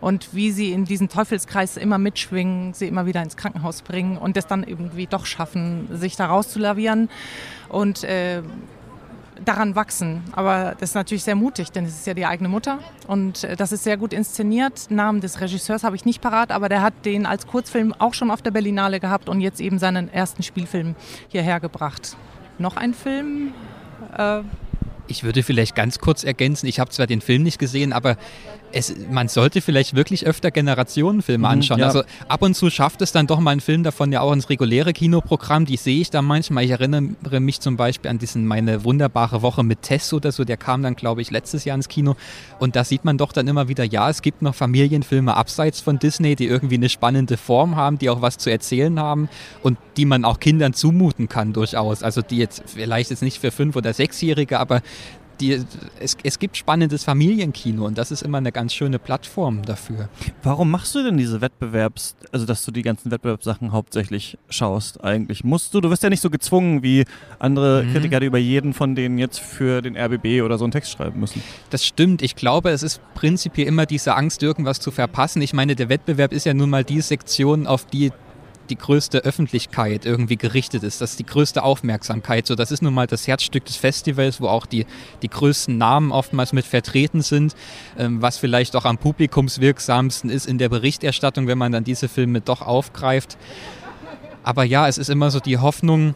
Und 0.00 0.34
wie 0.34 0.50
sie 0.50 0.72
in 0.72 0.84
diesen 0.84 1.08
Teufelskreis 1.08 1.76
immer 1.76 1.98
mitschwingen, 1.98 2.74
sie 2.74 2.86
immer 2.86 3.06
wieder 3.06 3.22
ins 3.22 3.36
Krankenhaus 3.36 3.82
bringen 3.82 4.18
und 4.18 4.36
es 4.36 4.46
dann 4.46 4.64
irgendwie 4.64 5.06
doch 5.06 5.26
schaffen, 5.26 5.88
sich 5.92 6.16
da 6.16 6.26
rauszulavieren. 6.26 7.08
Und 7.68 8.04
äh, 8.04 8.42
daran 9.44 9.74
wachsen. 9.74 10.22
Aber 10.32 10.74
das 10.78 10.90
ist 10.90 10.94
natürlich 10.94 11.24
sehr 11.24 11.34
mutig, 11.34 11.70
denn 11.70 11.84
es 11.84 11.94
ist 11.94 12.06
ja 12.06 12.14
die 12.14 12.26
eigene 12.26 12.48
Mutter 12.48 12.78
und 13.06 13.44
äh, 13.44 13.56
das 13.56 13.72
ist 13.72 13.84
sehr 13.84 13.96
gut 13.96 14.12
inszeniert. 14.12 14.90
Namen 14.90 15.20
des 15.20 15.40
Regisseurs 15.40 15.84
habe 15.84 15.96
ich 15.96 16.04
nicht 16.04 16.20
parat, 16.20 16.50
aber 16.50 16.68
der 16.68 16.82
hat 16.82 16.94
den 17.04 17.26
als 17.26 17.46
Kurzfilm 17.46 17.94
auch 17.98 18.14
schon 18.14 18.30
auf 18.30 18.42
der 18.42 18.50
Berlinale 18.50 19.00
gehabt 19.00 19.28
und 19.28 19.40
jetzt 19.40 19.60
eben 19.60 19.78
seinen 19.78 20.12
ersten 20.12 20.42
Spielfilm 20.42 20.94
hierher 21.28 21.60
gebracht. 21.60 22.16
Noch 22.58 22.76
ein 22.76 22.94
Film? 22.94 23.52
Äh 24.16 24.40
ich 25.08 25.22
würde 25.22 25.42
vielleicht 25.42 25.74
ganz 25.74 25.98
kurz 25.98 26.24
ergänzen, 26.24 26.66
ich 26.66 26.80
habe 26.80 26.90
zwar 26.90 27.06
den 27.06 27.20
Film 27.20 27.42
nicht 27.42 27.58
gesehen, 27.58 27.92
aber 27.92 28.16
es, 28.76 28.94
man 29.10 29.28
sollte 29.28 29.62
vielleicht 29.62 29.96
wirklich 29.96 30.26
öfter 30.26 30.50
Generationenfilme 30.50 31.46
mhm, 31.46 31.52
anschauen. 31.52 31.78
Ja. 31.78 31.86
Also 31.86 32.02
ab 32.28 32.42
und 32.42 32.54
zu 32.54 32.68
schafft 32.68 33.00
es 33.00 33.10
dann 33.10 33.26
doch 33.26 33.40
mal 33.40 33.52
ein 33.52 33.60
Film 33.60 33.82
davon 33.82 34.12
ja 34.12 34.20
auch 34.20 34.32
ins 34.32 34.50
reguläre 34.50 34.92
Kinoprogramm. 34.92 35.64
Die 35.64 35.78
sehe 35.78 36.00
ich 36.00 36.10
da 36.10 36.20
manchmal. 36.20 36.64
Ich 36.64 36.70
erinnere 36.70 37.40
mich 37.40 37.60
zum 37.60 37.78
Beispiel 37.78 38.10
an 38.10 38.18
diesen 38.18 38.46
meine 38.46 38.84
wunderbare 38.84 39.40
Woche 39.40 39.64
mit 39.64 39.80
Tess 39.80 40.12
oder 40.12 40.30
so. 40.30 40.44
Der 40.44 40.58
kam 40.58 40.82
dann, 40.82 40.94
glaube 40.94 41.22
ich, 41.22 41.30
letztes 41.30 41.64
Jahr 41.64 41.74
ins 41.74 41.88
Kino. 41.88 42.16
Und 42.58 42.76
da 42.76 42.84
sieht 42.84 43.04
man 43.04 43.16
doch 43.16 43.32
dann 43.32 43.48
immer 43.48 43.68
wieder, 43.68 43.84
ja, 43.84 44.10
es 44.10 44.20
gibt 44.20 44.42
noch 44.42 44.54
Familienfilme 44.54 45.34
abseits 45.34 45.80
von 45.80 45.98
Disney, 45.98 46.36
die 46.36 46.46
irgendwie 46.46 46.74
eine 46.74 46.90
spannende 46.90 47.38
Form 47.38 47.76
haben, 47.76 47.96
die 47.96 48.10
auch 48.10 48.20
was 48.20 48.36
zu 48.36 48.50
erzählen 48.50 49.00
haben 49.00 49.30
und 49.62 49.78
die 49.96 50.04
man 50.04 50.26
auch 50.26 50.38
Kindern 50.38 50.74
zumuten 50.74 51.28
kann 51.28 51.54
durchaus. 51.54 52.02
Also 52.02 52.20
die 52.20 52.36
jetzt 52.36 52.62
vielleicht 52.66 53.08
jetzt 53.08 53.22
nicht 53.22 53.38
für 53.38 53.50
fünf 53.50 53.74
oder 53.74 53.94
sechsjährige, 53.94 54.58
aber 54.60 54.82
die, 55.40 55.64
es, 56.00 56.16
es 56.22 56.38
gibt 56.38 56.56
spannendes 56.56 57.04
Familienkino 57.04 57.84
und 57.84 57.98
das 57.98 58.10
ist 58.10 58.22
immer 58.22 58.38
eine 58.38 58.52
ganz 58.52 58.74
schöne 58.74 58.98
Plattform 58.98 59.62
dafür. 59.62 60.08
Warum 60.42 60.70
machst 60.70 60.94
du 60.94 61.02
denn 61.02 61.16
diese 61.16 61.40
Wettbewerbs, 61.40 62.16
also 62.32 62.46
dass 62.46 62.64
du 62.64 62.70
die 62.70 62.82
ganzen 62.82 63.10
Wettbewerbssachen 63.10 63.72
hauptsächlich 63.72 64.38
schaust 64.48 65.02
eigentlich? 65.02 65.44
Musst 65.44 65.74
du, 65.74 65.80
du 65.80 65.90
wirst 65.90 66.02
ja 66.02 66.10
nicht 66.10 66.22
so 66.22 66.30
gezwungen 66.30 66.82
wie 66.82 67.04
andere 67.38 67.84
mhm. 67.84 67.92
Kritiker, 67.92 68.20
die 68.20 68.26
über 68.26 68.38
jeden 68.38 68.72
von 68.72 68.94
denen 68.94 69.18
jetzt 69.18 69.40
für 69.40 69.82
den 69.82 69.96
RBB 69.96 70.42
oder 70.42 70.58
so 70.58 70.64
einen 70.64 70.72
Text 70.72 70.92
schreiben 70.92 71.20
müssen. 71.20 71.42
Das 71.70 71.84
stimmt. 71.84 72.22
Ich 72.22 72.36
glaube, 72.36 72.70
es 72.70 72.82
ist 72.82 73.00
prinzipiell 73.14 73.66
immer 73.66 73.86
diese 73.86 74.14
Angst, 74.14 74.42
irgendwas 74.42 74.80
zu 74.80 74.90
verpassen. 74.90 75.42
Ich 75.42 75.52
meine, 75.52 75.76
der 75.76 75.88
Wettbewerb 75.88 76.32
ist 76.32 76.46
ja 76.46 76.54
nun 76.54 76.70
mal 76.70 76.84
die 76.84 77.00
Sektion, 77.00 77.66
auf 77.66 77.86
die 77.86 78.12
die 78.66 78.76
größte 78.76 79.18
Öffentlichkeit 79.18 80.04
irgendwie 80.04 80.36
gerichtet 80.36 80.82
ist. 80.82 81.00
Das 81.00 81.12
ist 81.12 81.18
die 81.18 81.26
größte 81.26 81.62
Aufmerksamkeit. 81.62 82.46
So, 82.46 82.54
das 82.54 82.70
ist 82.70 82.82
nun 82.82 82.94
mal 82.94 83.06
das 83.06 83.26
Herzstück 83.26 83.64
des 83.64 83.76
Festivals, 83.76 84.40
wo 84.40 84.48
auch 84.48 84.66
die, 84.66 84.86
die 85.22 85.28
größten 85.28 85.76
Namen 85.76 86.12
oftmals 86.12 86.52
mit 86.52 86.64
vertreten 86.64 87.22
sind, 87.22 87.54
ähm, 87.98 88.22
was 88.22 88.38
vielleicht 88.38 88.76
auch 88.76 88.84
am 88.84 88.98
publikumswirksamsten 88.98 90.30
ist 90.30 90.46
in 90.46 90.58
der 90.58 90.68
Berichterstattung, 90.68 91.46
wenn 91.46 91.58
man 91.58 91.72
dann 91.72 91.84
diese 91.84 92.08
Filme 92.08 92.40
doch 92.40 92.62
aufgreift. 92.62 93.36
Aber 94.42 94.64
ja, 94.64 94.88
es 94.88 94.98
ist 94.98 95.10
immer 95.10 95.30
so 95.30 95.40
die 95.40 95.58
Hoffnung, 95.58 96.14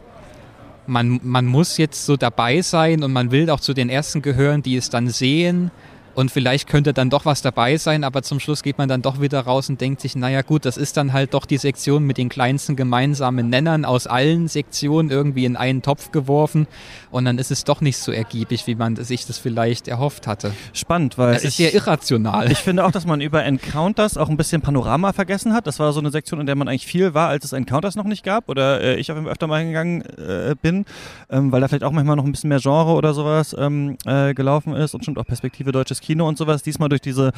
man, 0.87 1.21
man 1.23 1.47
muss 1.47 1.77
jetzt 1.77 2.05
so 2.05 2.17
dabei 2.17 2.63
sein 2.63 3.03
und 3.03 3.13
man 3.13 3.31
will 3.31 3.49
auch 3.51 3.61
zu 3.61 3.75
den 3.75 3.89
Ersten 3.89 4.23
gehören, 4.23 4.63
die 4.63 4.77
es 4.77 4.91
dann 4.91 5.09
sehen 5.09 5.71
und 6.14 6.31
vielleicht 6.31 6.68
könnte 6.68 6.92
dann 6.92 7.11
doch 7.11 7.25
was 7.25 7.42
dabei 7.42 7.77
sein, 7.77 8.05
aber 8.05 8.23
zum 8.23 8.40
Schluss 8.40 8.62
geht 8.62 8.79
man 8.79 8.88
dann 8.88 9.03
doch 9.03 9.20
wieder 9.20 9.40
raus 9.40 9.68
und 9.68 9.81
denkt 9.81 10.01
sich, 10.01 10.16
naja 10.16 10.42
gut, 10.42 10.64
das 10.64 10.77
ist 10.77 10.96
dann 10.96 11.12
halt 11.12 11.35
doch 11.35 11.46
die 11.46 11.57
Sektion 11.57 12.05
mit 12.05 12.18
den 12.18 12.29
kleinsten 12.29 12.77
gemeinsamen 12.77 13.49
Nennern 13.49 13.85
aus 13.85 14.07
allen 14.07 14.49
Sektionen 14.49 15.11
irgendwie 15.11 15.44
in 15.44 15.57
einen 15.57 15.83
Topf 15.83 16.11
geworfen 16.11 16.66
und 17.11 17.25
dann 17.25 17.38
ist 17.38 17.51
es 17.51 17.64
doch 17.64 17.81
nicht 17.81 17.99
so 17.99 18.12
ergiebig, 18.12 18.66
wie 18.66 18.75
man 18.75 18.96
sich 18.96 19.27
das 19.27 19.38
vielleicht 19.38 19.88
erhofft 19.88 20.27
hatte. 20.27 20.53
Spannend, 20.73 21.16
weil 21.18 21.35
es 21.35 21.44
ist 21.44 21.57
sehr 21.57 21.75
irrational. 21.75 22.51
Ich 22.51 22.59
finde 22.59 22.85
auch, 22.85 22.90
dass 22.90 23.07
man 23.07 23.20
über 23.20 23.44
Encounters 23.44 24.16
auch 24.16 24.29
ein 24.29 24.37
bisschen 24.37 24.62
Panorama 24.62 25.12
vergessen 25.12 25.55
hat. 25.55 25.66
Das 25.66 25.79
war 25.79 25.92
so 25.92 26.01
eine 26.01 26.11
Sektion, 26.11 26.40
in 26.40 26.46
der 26.46 26.57
man 26.57 26.68
eigentlich 26.68 26.87
viel 26.87 27.14
war, 27.14 27.29
als 27.29 27.44
es 27.44 27.53
Encounters 27.53 27.96
noch 27.96 28.05
nicht 28.05 28.25
gab 28.25 28.49
oder 28.49 28.81
äh, 28.81 28.96
ich 28.96 29.11
auf 29.12 29.20
öfter 29.27 29.46
mal 29.46 29.61
hingegangen 29.61 30.03
äh, 30.03 30.55
bin, 30.61 30.85
ähm, 31.31 31.53
weil 31.53 31.61
da 31.61 31.68
vielleicht 31.68 31.85
auch 31.85 31.92
manchmal 31.92 32.16
noch 32.16 32.25
ein 32.25 32.33
bisschen 32.33 32.49
mehr 32.49 32.61
Genre 32.61 32.92
oder 32.92 33.14
sowas 33.14 33.55
ähm, 33.59 33.96
äh, 34.07 34.35
gelaufen 34.35 34.75
ist 34.75 34.94
und 34.94 35.05
schon 35.05 35.16
auch 35.16 35.27
Perspektive 35.27 35.73
deutsches 35.73 36.01
Kino 36.01 36.10
und 36.18 36.38
sowas, 36.38 36.62
diesmal 36.62 36.88
durch 36.88 37.01
diese 37.01 37.33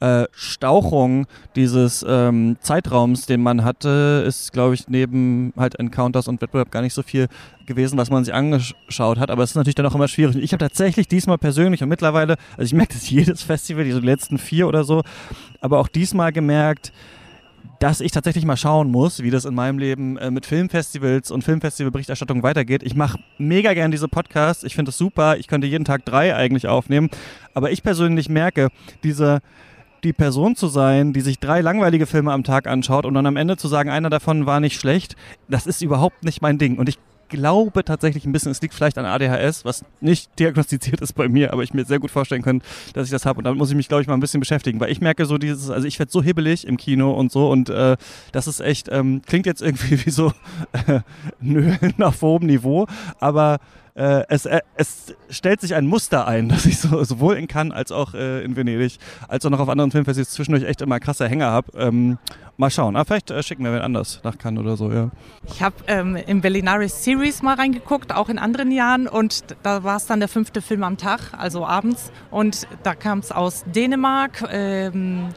äh, 0.00 0.26
Stauchung 0.32 1.26
dieses 1.54 2.04
ähm, 2.06 2.56
Zeitraums, 2.60 3.24
den 3.26 3.42
man 3.42 3.64
hatte, 3.64 4.24
ist, 4.26 4.52
glaube 4.52 4.74
ich, 4.74 4.88
neben 4.88 5.54
halt 5.56 5.76
Encounters 5.76 6.28
und 6.28 6.40
Wettbewerb 6.42 6.70
gar 6.70 6.82
nicht 6.82 6.92
so 6.92 7.02
viel 7.02 7.28
gewesen, 7.64 7.96
was 7.96 8.10
man 8.10 8.24
sich 8.24 8.34
angeschaut 8.34 9.18
hat. 9.18 9.30
Aber 9.30 9.42
es 9.42 9.50
ist 9.50 9.56
natürlich 9.56 9.74
dann 9.74 9.86
auch 9.86 9.94
immer 9.94 10.08
schwierig. 10.08 10.36
Ich 10.36 10.52
habe 10.52 10.62
tatsächlich 10.62 11.08
diesmal 11.08 11.38
persönlich 11.38 11.82
und 11.82 11.88
mittlerweile, 11.88 12.36
also 12.58 12.64
ich 12.64 12.74
merke 12.74 12.92
das 12.92 13.08
jedes 13.10 13.42
Festival, 13.42 13.84
diese 13.84 14.00
letzten 14.00 14.38
vier 14.38 14.68
oder 14.68 14.84
so, 14.84 15.02
aber 15.60 15.78
auch 15.78 15.88
diesmal 15.88 16.30
gemerkt, 16.32 16.92
dass 17.78 18.00
ich 18.00 18.12
tatsächlich 18.12 18.44
mal 18.44 18.56
schauen 18.56 18.90
muss, 18.90 19.22
wie 19.22 19.30
das 19.30 19.44
in 19.44 19.54
meinem 19.54 19.78
Leben 19.78 20.16
äh, 20.16 20.30
mit 20.30 20.46
Filmfestivals 20.46 21.30
und 21.30 21.42
Filmfestivalberichterstattung 21.42 22.42
weitergeht. 22.42 22.82
Ich 22.82 22.94
mache 22.94 23.18
mega 23.38 23.74
gern 23.74 23.90
diese 23.90 24.08
Podcasts. 24.08 24.64
Ich 24.64 24.74
finde 24.74 24.90
es 24.90 24.98
super. 24.98 25.36
Ich 25.38 25.46
könnte 25.46 25.66
jeden 25.66 25.84
Tag 25.84 26.04
drei 26.04 26.34
eigentlich 26.34 26.66
aufnehmen. 26.66 27.10
Aber 27.54 27.70
ich 27.70 27.82
persönlich 27.82 28.28
merke, 28.28 28.68
diese 29.02 29.40
die 30.04 30.12
Person 30.12 30.54
zu 30.54 30.68
sein, 30.68 31.12
die 31.12 31.20
sich 31.20 31.40
drei 31.40 31.60
langweilige 31.60 32.06
Filme 32.06 32.32
am 32.32 32.44
Tag 32.44 32.66
anschaut 32.66 33.06
und 33.06 33.14
dann 33.14 33.26
am 33.26 33.36
Ende 33.36 33.56
zu 33.56 33.66
sagen, 33.66 33.90
einer 33.90 34.10
davon 34.10 34.46
war 34.46 34.60
nicht 34.60 34.78
schlecht, 34.78 35.16
das 35.48 35.66
ist 35.66 35.82
überhaupt 35.82 36.22
nicht 36.22 36.42
mein 36.42 36.58
Ding. 36.58 36.78
Und 36.78 36.88
ich 36.88 36.98
glaube 37.28 37.84
tatsächlich 37.84 38.24
ein 38.24 38.32
bisschen, 38.32 38.52
es 38.52 38.60
liegt 38.60 38.74
vielleicht 38.74 38.98
an 38.98 39.04
ADHS, 39.04 39.64
was 39.64 39.84
nicht 40.00 40.30
diagnostiziert 40.38 41.00
ist 41.00 41.14
bei 41.14 41.28
mir, 41.28 41.52
aber 41.52 41.62
ich 41.62 41.74
mir 41.74 41.84
sehr 41.84 41.98
gut 41.98 42.10
vorstellen 42.10 42.42
kann, 42.42 42.62
dass 42.94 43.06
ich 43.06 43.10
das 43.10 43.26
habe. 43.26 43.38
Und 43.38 43.44
damit 43.44 43.58
muss 43.58 43.70
ich 43.70 43.76
mich, 43.76 43.88
glaube 43.88 44.02
ich, 44.02 44.08
mal 44.08 44.14
ein 44.14 44.20
bisschen 44.20 44.40
beschäftigen, 44.40 44.80
weil 44.80 44.90
ich 44.90 45.00
merke 45.00 45.26
so 45.26 45.38
dieses, 45.38 45.70
also 45.70 45.86
ich 45.86 45.98
werde 45.98 46.12
so 46.12 46.22
hibbelig 46.22 46.66
im 46.66 46.76
Kino 46.76 47.12
und 47.12 47.32
so 47.32 47.50
und 47.50 47.68
äh, 47.68 47.96
das 48.32 48.46
ist 48.46 48.60
echt, 48.60 48.88
ähm, 48.90 49.22
klingt 49.26 49.46
jetzt 49.46 49.62
irgendwie 49.62 50.04
wie 50.06 50.10
so 50.10 50.32
äh, 50.72 51.00
Nölen 51.40 52.02
auf 52.02 52.22
hohem 52.22 52.46
Niveau, 52.46 52.86
aber 53.20 53.58
äh, 53.96 54.24
es, 54.28 54.44
äh, 54.44 54.60
es 54.76 55.14
stellt 55.30 55.60
sich 55.60 55.74
ein 55.74 55.86
Muster 55.86 56.28
ein, 56.28 56.48
dass 56.50 56.66
ich 56.66 56.78
so, 56.78 57.02
sowohl 57.02 57.36
in 57.36 57.48
Cannes 57.48 57.74
als 57.74 57.92
auch 57.92 58.14
äh, 58.14 58.44
in 58.44 58.54
Venedig, 58.54 58.98
als 59.26 59.44
auch 59.46 59.50
noch 59.50 59.58
auf 59.58 59.68
anderen 59.68 59.90
Filmfestivals 59.90 60.30
zwischendurch 60.30 60.64
echt 60.64 60.82
immer 60.82 61.00
krasse 61.00 61.28
Hänger 61.28 61.46
habe. 61.46 61.72
Ähm, 61.76 62.18
mal 62.58 62.70
schauen. 62.70 62.94
Aber 62.96 63.06
vielleicht 63.06 63.30
äh, 63.30 63.42
schicken 63.42 63.64
wir 63.64 63.72
wen 63.72 63.80
anders 63.80 64.20
nach 64.22 64.36
Cannes 64.36 64.60
oder 64.60 64.76
so, 64.76 64.92
ja. 64.92 65.10
Ich 65.46 65.62
habe 65.62 65.76
ähm, 65.86 66.16
im 66.16 66.40
Berlinaris 66.42 67.04
Series 67.04 67.42
mal 67.42 67.54
reingeguckt, 67.54 68.14
auch 68.14 68.28
in 68.28 68.38
anderen 68.38 68.70
Jahren. 68.70 69.08
Und 69.08 69.44
da 69.62 69.82
war 69.82 69.96
es 69.96 70.06
dann 70.06 70.20
der 70.20 70.28
fünfte 70.28 70.60
Film 70.60 70.82
am 70.82 70.98
Tag, 70.98 71.32
also 71.36 71.66
abends. 71.66 72.12
Und 72.30 72.66
da 72.82 72.94
kam 72.94 73.20
es 73.20 73.32
aus 73.32 73.64
Dänemark. 73.74 74.44
Ähm, 74.50 75.28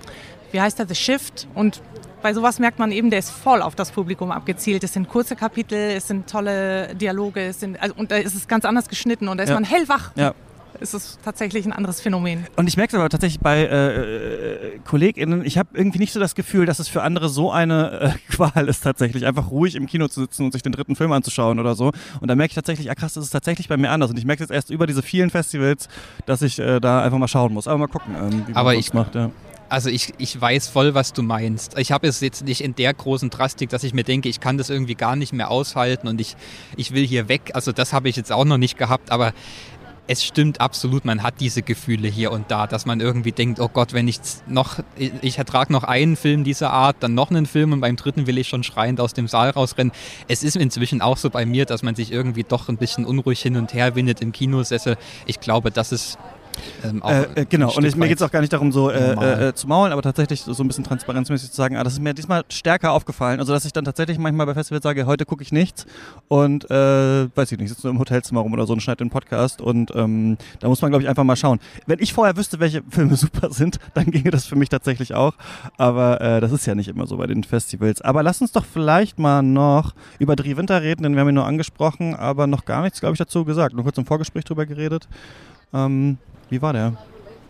wie 0.51 0.59
heißt 0.59 0.79
der? 0.79 0.87
The 0.87 0.95
Shift. 0.95 1.47
Und 1.55 1.81
bei 2.21 2.33
sowas 2.33 2.59
merkt 2.59 2.79
man 2.79 2.91
eben, 2.91 3.09
der 3.09 3.19
ist 3.19 3.29
voll 3.29 3.61
auf 3.61 3.75
das 3.75 3.91
Publikum 3.91 4.31
abgezielt. 4.31 4.83
Es 4.83 4.93
sind 4.93 5.09
kurze 5.09 5.35
Kapitel, 5.35 5.77
es 5.77 6.07
sind 6.07 6.29
tolle 6.29 6.95
Dialoge, 6.95 7.41
es 7.41 7.59
sind, 7.59 7.81
also, 7.81 7.95
und 7.95 8.11
da 8.11 8.17
ist 8.17 8.35
es 8.35 8.47
ganz 8.47 8.65
anders 8.65 8.89
geschnitten 8.89 9.27
und 9.27 9.37
da 9.37 9.43
ist 9.43 9.49
ja. 9.49 9.55
man 9.55 9.63
hellwach. 9.63 10.11
Ja. 10.15 10.33
Es 10.81 10.93
ist 10.93 11.19
tatsächlich 11.25 11.65
ein 11.65 11.73
anderes 11.73 11.99
Phänomen. 11.99 12.45
Und 12.55 12.67
ich 12.67 12.77
merke 12.77 12.95
es 12.95 12.99
aber 12.99 13.09
tatsächlich 13.09 13.41
bei 13.41 13.63
äh, 13.63 14.75
äh 14.75 14.79
KollegInnen, 14.85 15.43
ich 15.43 15.57
habe 15.57 15.69
irgendwie 15.73 15.99
nicht 15.99 16.13
so 16.13 16.19
das 16.19 16.35
Gefühl, 16.35 16.65
dass 16.65 16.79
es 16.79 16.87
für 16.87 17.01
andere 17.01 17.27
so 17.27 17.51
eine 17.51 17.99
äh, 17.99 18.09
Qual 18.31 18.69
ist, 18.69 18.81
tatsächlich 18.81 19.25
einfach 19.25 19.51
ruhig 19.51 19.75
im 19.75 19.87
Kino 19.87 20.07
zu 20.07 20.21
sitzen 20.21 20.45
und 20.45 20.51
sich 20.53 20.61
den 20.61 20.71
dritten 20.71 20.95
Film 20.95 21.11
anzuschauen 21.11 21.59
oder 21.59 21.75
so. 21.75 21.91
Und 22.21 22.27
da 22.27 22.35
merke 22.35 22.51
ich 22.51 22.55
tatsächlich, 22.55 22.89
ah 22.89 22.95
krass, 22.95 23.13
das 23.13 23.25
ist 23.25 23.31
tatsächlich 23.31 23.67
bei 23.67 23.77
mir 23.77 23.89
anders. 23.89 24.11
Und 24.11 24.17
ich 24.17 24.25
merke 24.25 24.43
jetzt 24.43 24.51
erst 24.51 24.69
über 24.69 24.87
diese 24.87 25.01
vielen 25.01 25.29
Festivals, 25.29 25.89
dass 26.25 26.41
ich 26.41 26.59
äh, 26.59 26.79
da 26.79 27.01
einfach 27.01 27.17
mal 27.17 27.27
schauen 27.27 27.53
muss. 27.53 27.67
Aber 27.67 27.79
mal 27.79 27.87
gucken, 27.87 28.15
ähm, 28.15 28.43
wie 28.47 28.53
man 28.53 28.75
das 28.75 28.93
macht. 28.93 29.15
Ja. 29.15 29.31
Also 29.69 29.89
ich, 29.89 30.13
ich 30.17 30.39
weiß 30.39 30.67
voll, 30.67 30.95
was 30.95 31.13
du 31.13 31.21
meinst. 31.21 31.77
Ich 31.77 31.91
habe 31.91 32.07
es 32.07 32.19
jetzt 32.21 32.43
nicht 32.43 32.61
in 32.61 32.75
der 32.75 32.93
großen 32.93 33.29
Drastik, 33.29 33.69
dass 33.69 33.83
ich 33.83 33.93
mir 33.93 34.03
denke, 34.03 34.27
ich 34.27 34.39
kann 34.39 34.57
das 34.57 34.69
irgendwie 34.69 34.95
gar 34.95 35.15
nicht 35.15 35.31
mehr 35.31 35.51
aushalten 35.51 36.07
und 36.07 36.19
ich, 36.19 36.35
ich 36.75 36.91
will 36.91 37.05
hier 37.05 37.29
weg. 37.29 37.51
Also 37.53 37.71
das 37.71 37.93
habe 37.93 38.09
ich 38.09 38.15
jetzt 38.15 38.31
auch 38.31 38.45
noch 38.45 38.57
nicht 38.57 38.77
gehabt, 38.77 39.11
aber 39.11 39.33
es 40.11 40.23
stimmt 40.23 40.59
absolut, 40.59 41.05
man 41.05 41.21
hat 41.21 41.35
diese 41.39 41.61
Gefühle 41.61 42.07
hier 42.07 42.31
und 42.31 42.49
da, 42.49 42.65
dass 42.65 42.87
man 42.87 42.99
irgendwie 42.99 43.31
denkt, 43.31 43.59
oh 43.59 43.69
Gott, 43.71 43.93
wenn 43.93 44.07
ich 44.07 44.19
noch, 44.47 44.79
ich 44.97 45.37
ertrage 45.37 45.71
noch 45.71 45.83
einen 45.83 46.15
Film 46.15 46.43
dieser 46.43 46.71
Art, 46.71 46.95
dann 47.01 47.13
noch 47.13 47.29
einen 47.29 47.45
Film 47.45 47.73
und 47.73 47.79
beim 47.79 47.95
dritten 47.95 48.25
will 48.25 48.39
ich 48.39 48.47
schon 48.47 48.63
schreiend 48.63 48.99
aus 48.99 49.13
dem 49.13 49.27
Saal 49.27 49.51
rausrennen. 49.51 49.93
Es 50.27 50.41
ist 50.41 50.55
inzwischen 50.55 51.01
auch 51.01 51.17
so 51.17 51.29
bei 51.29 51.45
mir, 51.45 51.65
dass 51.65 51.83
man 51.83 51.93
sich 51.93 52.11
irgendwie 52.11 52.43
doch 52.43 52.69
ein 52.69 52.77
bisschen 52.77 53.05
unruhig 53.05 53.39
hin 53.39 53.55
und 53.55 53.75
her 53.75 53.93
windet 53.93 54.19
im 54.21 54.31
Kinosessel. 54.31 54.97
Ich 55.27 55.39
glaube, 55.39 55.69
das 55.69 55.91
ist 55.91 56.17
ähm, 56.83 57.01
äh, 57.05 57.41
äh, 57.41 57.45
genau, 57.45 57.75
und 57.75 57.85
ich, 57.85 57.95
mir 57.95 58.07
geht 58.07 58.17
es 58.17 58.23
auch 58.23 58.31
gar 58.31 58.41
nicht 58.41 58.53
darum, 58.53 58.71
so 58.71 58.89
äh, 58.89 59.13
äh, 59.13 59.47
äh, 59.49 59.53
zu 59.53 59.67
maulen, 59.67 59.91
aber 59.91 60.01
tatsächlich 60.01 60.41
so 60.41 60.63
ein 60.63 60.67
bisschen 60.67 60.83
transparenzmäßig 60.83 61.49
zu 61.51 61.55
sagen, 61.55 61.75
ah, 61.77 61.83
das 61.83 61.93
ist 61.93 62.01
mir 62.01 62.13
diesmal 62.13 62.43
stärker 62.49 62.91
aufgefallen. 62.91 63.39
Also, 63.39 63.53
dass 63.53 63.65
ich 63.65 63.73
dann 63.73 63.85
tatsächlich 63.85 64.17
manchmal 64.17 64.45
bei 64.45 64.53
Festivals 64.53 64.83
sage, 64.83 65.05
heute 65.05 65.25
gucke 65.25 65.43
ich 65.43 65.51
nichts 65.51 65.85
und, 66.27 66.69
äh, 66.69 67.27
weiß 67.35 67.51
ich 67.51 67.59
nicht, 67.59 67.69
sitze 67.69 67.87
nur 67.87 67.93
im 67.93 67.99
Hotelzimmer 67.99 68.41
rum 68.41 68.53
oder 68.53 68.65
so 68.65 68.73
und 68.73 68.81
schneide 68.81 68.97
den 68.97 69.09
Podcast 69.09 69.61
und 69.61 69.91
ähm, 69.95 70.37
da 70.59 70.67
muss 70.67 70.81
man, 70.81 70.91
glaube 70.91 71.03
ich, 71.03 71.09
einfach 71.09 71.23
mal 71.23 71.35
schauen. 71.35 71.59
Wenn 71.85 71.99
ich 71.99 72.13
vorher 72.13 72.37
wüsste, 72.37 72.59
welche 72.59 72.83
Filme 72.89 73.15
super 73.17 73.51
sind, 73.51 73.79
dann 73.93 74.05
ginge 74.05 74.31
das 74.31 74.45
für 74.45 74.55
mich 74.55 74.69
tatsächlich 74.69 75.13
auch, 75.13 75.33
aber 75.77 76.39
das 76.41 76.51
ist 76.51 76.65
ja 76.65 76.75
nicht 76.75 76.87
immer 76.87 77.07
so 77.07 77.17
bei 77.17 77.27
den 77.27 77.43
Festivals. 77.43 78.01
Aber 78.01 78.23
lass 78.23 78.41
uns 78.41 78.51
doch 78.51 78.65
vielleicht 78.65 79.19
mal 79.19 79.41
noch 79.41 79.93
über 80.19 80.35
Dreh 80.35 80.57
Winter 80.57 80.81
reden, 80.81 81.03
denn 81.03 81.13
wir 81.13 81.21
haben 81.21 81.29
ihn 81.29 81.35
nur 81.35 81.45
angesprochen, 81.45 82.15
aber 82.15 82.47
noch 82.47 82.65
gar 82.65 82.81
nichts, 82.83 82.99
glaube 82.99 83.13
ich, 83.13 83.19
dazu 83.19 83.45
gesagt. 83.45 83.73
Nur 83.73 83.83
kurz 83.83 83.97
im 83.97 84.05
Vorgespräch 84.05 84.45
drüber 84.45 84.65
geredet. 84.65 85.07
Ähm, 85.73 86.17
wie 86.49 86.61
war 86.61 86.73
der? 86.73 86.93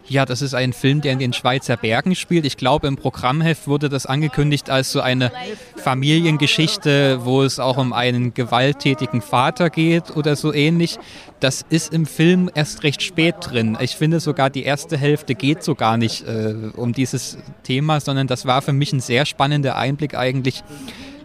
Ja, 0.10 0.26
das 0.26 0.42
ist 0.42 0.56
ein 0.56 0.74
Film, 0.74 1.02
der 1.02 1.14
in 1.14 1.20
den 1.20 1.34
Schweizer 1.34 1.78
Bergen 1.78 2.16
spielt. 2.16 2.44
Ich 2.44 2.58
glaube, 2.58 2.88
im 2.88 2.96
Programmheft 2.96 3.68
wurde 3.68 3.90
das 3.90 4.08
angekündigt 4.08 4.72
als 4.72 4.92
so 4.92 5.02
eine 5.02 5.32
Familiengeschichte, 5.76 7.24
wo 7.26 7.44
es 7.44 7.60
auch 7.60 7.78
um 7.78 7.94
einen 7.94 8.34
gewalttätigen 8.34 9.22
Vater 9.22 9.70
geht 9.70 10.16
oder 10.18 10.36
so 10.36 10.52
ähnlich. 10.52 10.98
Das 11.40 11.64
ist 11.70 11.94
im 11.94 12.08
Film 12.08 12.50
erst 12.56 12.82
recht 12.82 13.04
spät 13.04 13.36
drin. 13.40 13.78
Ich 13.80 13.98
finde 13.98 14.20
sogar, 14.20 14.50
die 14.50 14.64
erste 14.64 14.98
Hälfte 14.98 15.36
geht 15.36 15.62
so 15.62 15.76
gar 15.76 15.98
nicht 15.98 16.28
äh, 16.28 16.56
um 16.76 16.94
dieses 16.94 17.38
Thema, 17.62 18.00
sondern 18.00 18.26
das 18.26 18.48
war 18.48 18.64
für 18.64 18.74
mich 18.74 18.92
ein 18.92 19.02
sehr 19.02 19.28
spannender 19.28 19.76
Einblick 19.76 20.16
eigentlich 20.16 20.64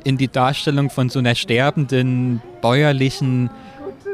in 0.04 0.18
die 0.18 0.28
Darstellung 0.28 0.90
von 0.90 1.08
so 1.08 1.20
einer 1.20 1.34
sterbenden, 1.34 2.42
bäuerlichen 2.60 3.48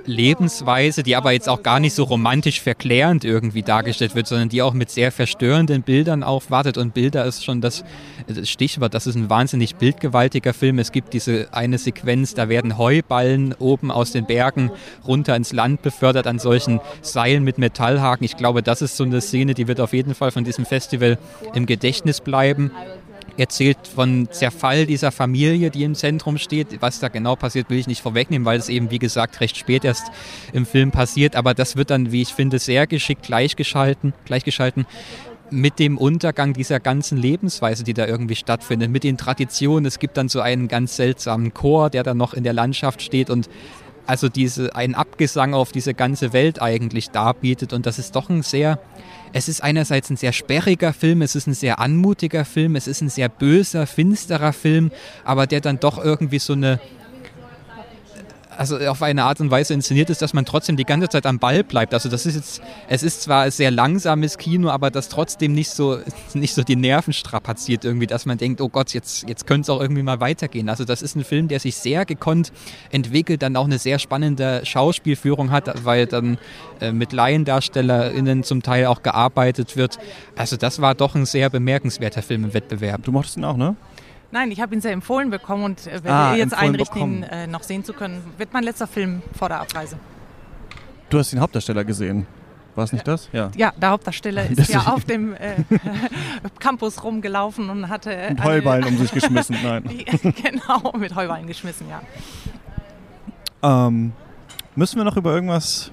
Lebensweise, 0.05 1.03
die 1.03 1.17
aber 1.17 1.33
jetzt 1.33 1.49
auch 1.49 1.63
gar 1.63 1.81
nicht 1.81 1.95
so 1.95 2.05
romantisch 2.05 2.61
verklärend 2.61 3.25
irgendwie 3.25 3.63
dargestellt 3.63 4.15
wird, 4.15 4.27
sondern 4.27 4.49
die 4.49 4.63
auch 4.63 4.73
mit 4.73 4.91
sehr 4.91 5.13
verstörenden 5.13 5.83
Bildern 5.83 6.23
aufwartet. 6.23 6.79
Und 6.79 6.95
Bilder 6.95 7.25
ist 7.25 7.45
schon 7.45 7.61
das, 7.61 7.85
Stichwort, 8.45 8.95
das 8.95 9.07
ist 9.07 9.17
ein 9.17 9.31
wahnsinnig 9.31 9.77
bildgewaltiger 9.77 10.53
Film. 10.53 10.79
Es 10.79 10.93
gibt 10.93 11.13
diese 11.13 11.49
eine 11.53 11.79
Sequenz, 11.79 12.35
da 12.35 12.49
werden 12.49 12.79
Heuballen 12.79 13.55
oben 13.59 13.91
aus 13.91 14.13
den 14.13 14.27
Bergen 14.27 14.71
runter 15.07 15.37
ins 15.37 15.53
Land 15.53 15.83
befördert 15.83 16.27
an 16.27 16.39
solchen 16.39 16.81
Seilen 17.03 17.45
mit 17.45 17.59
Metallhaken. 17.59 18.25
Ich 18.25 18.37
glaube, 18.37 18.63
das 18.63 18.83
ist 18.83 18.97
so 18.97 19.05
eine 19.05 19.21
Szene, 19.21 19.55
die 19.55 19.69
wird 19.69 19.81
auf 19.81 19.93
jeden 19.93 20.15
Fall 20.15 20.31
von 20.31 20.45
diesem 20.45 20.65
Festival 20.65 21.19
im 21.55 21.67
Gedächtnis 21.67 22.21
bleiben 22.21 22.71
erzählt 23.37 23.79
von 23.87 24.29
Zerfall 24.31 24.87
dieser 24.87 25.13
Familie, 25.13 25.71
die 25.71 25.85
im 25.85 25.95
Zentrum 25.95 26.39
steht. 26.39 26.81
Was 26.81 27.01
da 27.01 27.09
genau 27.09 27.37
passiert, 27.37 27.71
will 27.71 27.79
ich 27.79 27.87
nicht 27.87 28.03
vorwegnehmen, 28.03 28.45
weil 28.45 28.59
es 28.59 28.69
eben, 28.69 28.91
wie 28.91 28.99
gesagt, 28.99 29.41
recht 29.41 29.57
spät 29.57 29.85
erst 29.85 30.11
im 30.53 30.67
Film 30.67 30.91
passiert. 30.91 31.37
Aber 31.37 31.55
das 31.55 31.77
wird 31.77 31.91
dann, 31.91 32.13
wie 32.13 32.23
ich 32.23 32.35
finde, 32.35 32.59
sehr 32.59 32.87
geschickt 32.87 33.23
gleichgeschalten, 33.23 34.13
gleichgeschalten 34.25 34.87
mit 35.51 35.79
dem 35.79 35.99
Untergang 35.99 36.53
dieser 36.53 36.81
ganzen 36.81 37.19
Lebensweise, 37.19 37.85
die 37.85 37.95
da 37.95 38.07
irgendwie 38.07 38.37
stattfindet, 38.37 38.91
mit 38.91 39.05
den 39.05 39.17
Traditionen. 39.17 39.85
Es 39.85 39.99
gibt 39.99 40.17
dann 40.17 40.29
so 40.29 40.41
einen 40.41 40.69
ganz 40.69 40.97
seltsamen 40.97 41.53
Chor, 41.55 41.91
der 41.91 42.03
da 42.03 42.15
noch 42.15 42.35
in 42.35 42.45
der 42.45 42.53
Landschaft 42.53 43.03
steht 43.03 43.31
und 43.31 43.49
also 44.07 44.29
diese, 44.29 44.75
einen 44.75 44.95
Abgesang 44.95 45.55
auf 45.55 45.73
diese 45.73 45.95
ganze 45.95 46.33
Welt 46.33 46.61
eigentlich 46.61 47.11
darbietet. 47.11 47.73
Und 47.73 47.87
das 47.87 47.99
ist 47.99 48.17
doch 48.17 48.29
ein 48.29 48.43
sehr 48.43 48.81
es 49.33 49.49
ist 49.49 49.63
einerseits 49.63 50.11
ein 50.11 50.17
sehr 50.17 50.33
sperriger 50.33 50.93
Film, 50.93 51.23
es 51.23 51.37
ist 51.37 51.47
ein 51.47 51.55
sehr 51.55 51.79
anmutiger 51.79 52.45
Film, 52.45 52.77
es 52.77 52.87
ist 52.87 53.01
ein 53.01 53.09
sehr 53.09 53.29
böser, 53.29 53.87
finsterer 53.87 54.53
Film, 54.53 54.91
aber 55.25 55.47
der 55.47 55.61
dann 55.61 55.81
doch 55.81 56.03
irgendwie 56.03 56.39
so 56.39 56.55
eine 56.55 56.81
also 58.61 58.77
auf 58.77 59.01
eine 59.01 59.25
Art 59.25 59.41
und 59.41 59.51
Weise 59.51 59.73
inszeniert 59.73 60.11
ist, 60.11 60.21
dass 60.21 60.35
man 60.35 60.45
trotzdem 60.45 60.77
die 60.77 60.85
ganze 60.85 61.09
Zeit 61.09 61.25
am 61.25 61.39
Ball 61.39 61.65
bleibt. 61.65 61.95
Also 61.95 62.11
das 62.11 62.27
ist 62.27 62.35
jetzt, 62.35 62.61
es 62.91 63.03
ist 63.03 63.23
zwar 63.23 63.51
sehr 63.51 63.71
langsames 63.71 64.37
Kino, 64.37 64.69
aber 64.69 64.91
das 64.91 65.09
trotzdem 65.09 65.55
nicht 65.55 65.71
so, 65.71 65.99
nicht 66.35 66.53
so 66.53 66.63
die 66.63 66.77
Nerven 66.77 67.15
strapaziert 67.15 67.87
irgendwie, 67.87 68.07
dass 68.07 68.27
man 68.27 68.37
denkt, 68.37 68.61
oh 68.61 68.69
Gott, 68.69 68.93
jetzt, 68.93 69.27
jetzt 69.27 69.47
könnte 69.47 69.63
es 69.63 69.71
auch 69.71 69.81
irgendwie 69.81 70.03
mal 70.03 70.21
weitergehen. 70.21 70.69
Also 70.69 70.85
das 70.85 71.01
ist 71.01 71.17
ein 71.17 71.25
Film, 71.25 71.49
der 71.49 71.59
sich 71.59 71.77
sehr 71.77 72.05
gekonnt 72.05 72.53
entwickelt, 72.91 73.41
dann 73.41 73.57
auch 73.57 73.65
eine 73.65 73.79
sehr 73.79 73.99
spannende 73.99 74.61
Schauspielführung 74.65 75.51
hat, 75.51 75.83
weil 75.87 76.05
dann 76.05 76.37
äh, 76.83 76.93
mit 76.93 77.15
LaiendarstellerInnen 77.15 78.43
zum 78.43 78.63
Teil 78.63 78.85
auch 78.87 79.03
gearbeitet 79.03 79.79
wird. 79.79 79.99
Also 80.37 80.59
das 80.59 80.83
war 80.83 80.95
doch 80.95 81.15
ein 81.15 81.25
sehr 81.25 81.49
bemerkenswerter 81.49 82.21
Film 82.21 82.45
im 82.45 82.53
Wettbewerb. 82.53 83.05
Du 83.05 83.13
mochtest 83.13 83.39
ihn 83.39 83.45
auch, 83.47 83.57
ne? 83.57 83.75
Nein, 84.33 84.51
ich 84.53 84.61
habe 84.61 84.75
ihn 84.75 84.81
sehr 84.81 84.93
empfohlen 84.93 85.31
bekommen 85.31 85.65
und 85.65 85.87
äh, 85.87 86.05
werde 86.05 86.11
ah, 86.11 86.35
jetzt 86.35 86.55
einrichten, 86.55 87.01
ihn 87.01 87.23
äh, 87.25 87.47
noch 87.47 87.63
sehen 87.63 87.85
zu 87.85 87.93
können. 87.93 88.23
Wird 88.39 88.53
mein 88.53 88.63
letzter 88.63 88.87
Film 88.87 89.23
vor 89.37 89.49
der 89.49 89.61
Abreise. 89.61 89.99
Du 91.09 91.19
hast 91.19 91.33
den 91.33 91.41
Hauptdarsteller 91.41 91.85
gesehen. 91.85 92.27
War 92.77 92.85
es 92.85 92.93
nicht 92.93 93.07
das? 93.07 93.29
Ja. 93.33 93.51
ja, 93.57 93.73
der 93.77 93.91
Hauptdarsteller 93.91 94.49
ist 94.51 94.73
ja 94.73 94.87
auf 94.87 95.05
dem 95.05 95.35
äh, 95.35 95.57
Campus 96.61 97.03
rumgelaufen 97.03 97.69
und 97.69 97.89
hatte. 97.89 98.17
Mit 98.29 98.45
Heuballen 98.45 98.85
um 98.85 98.97
sich 98.97 99.11
geschmissen, 99.11 99.57
nein. 99.63 99.83
genau, 100.23 100.93
mit 100.97 101.15
Heuballen 101.17 101.47
geschmissen, 101.49 101.89
ja. 101.89 102.01
Ähm, 103.63 104.13
müssen 104.77 104.97
wir 104.97 105.05
noch 105.05 105.17
über 105.17 105.35
irgendwas 105.35 105.91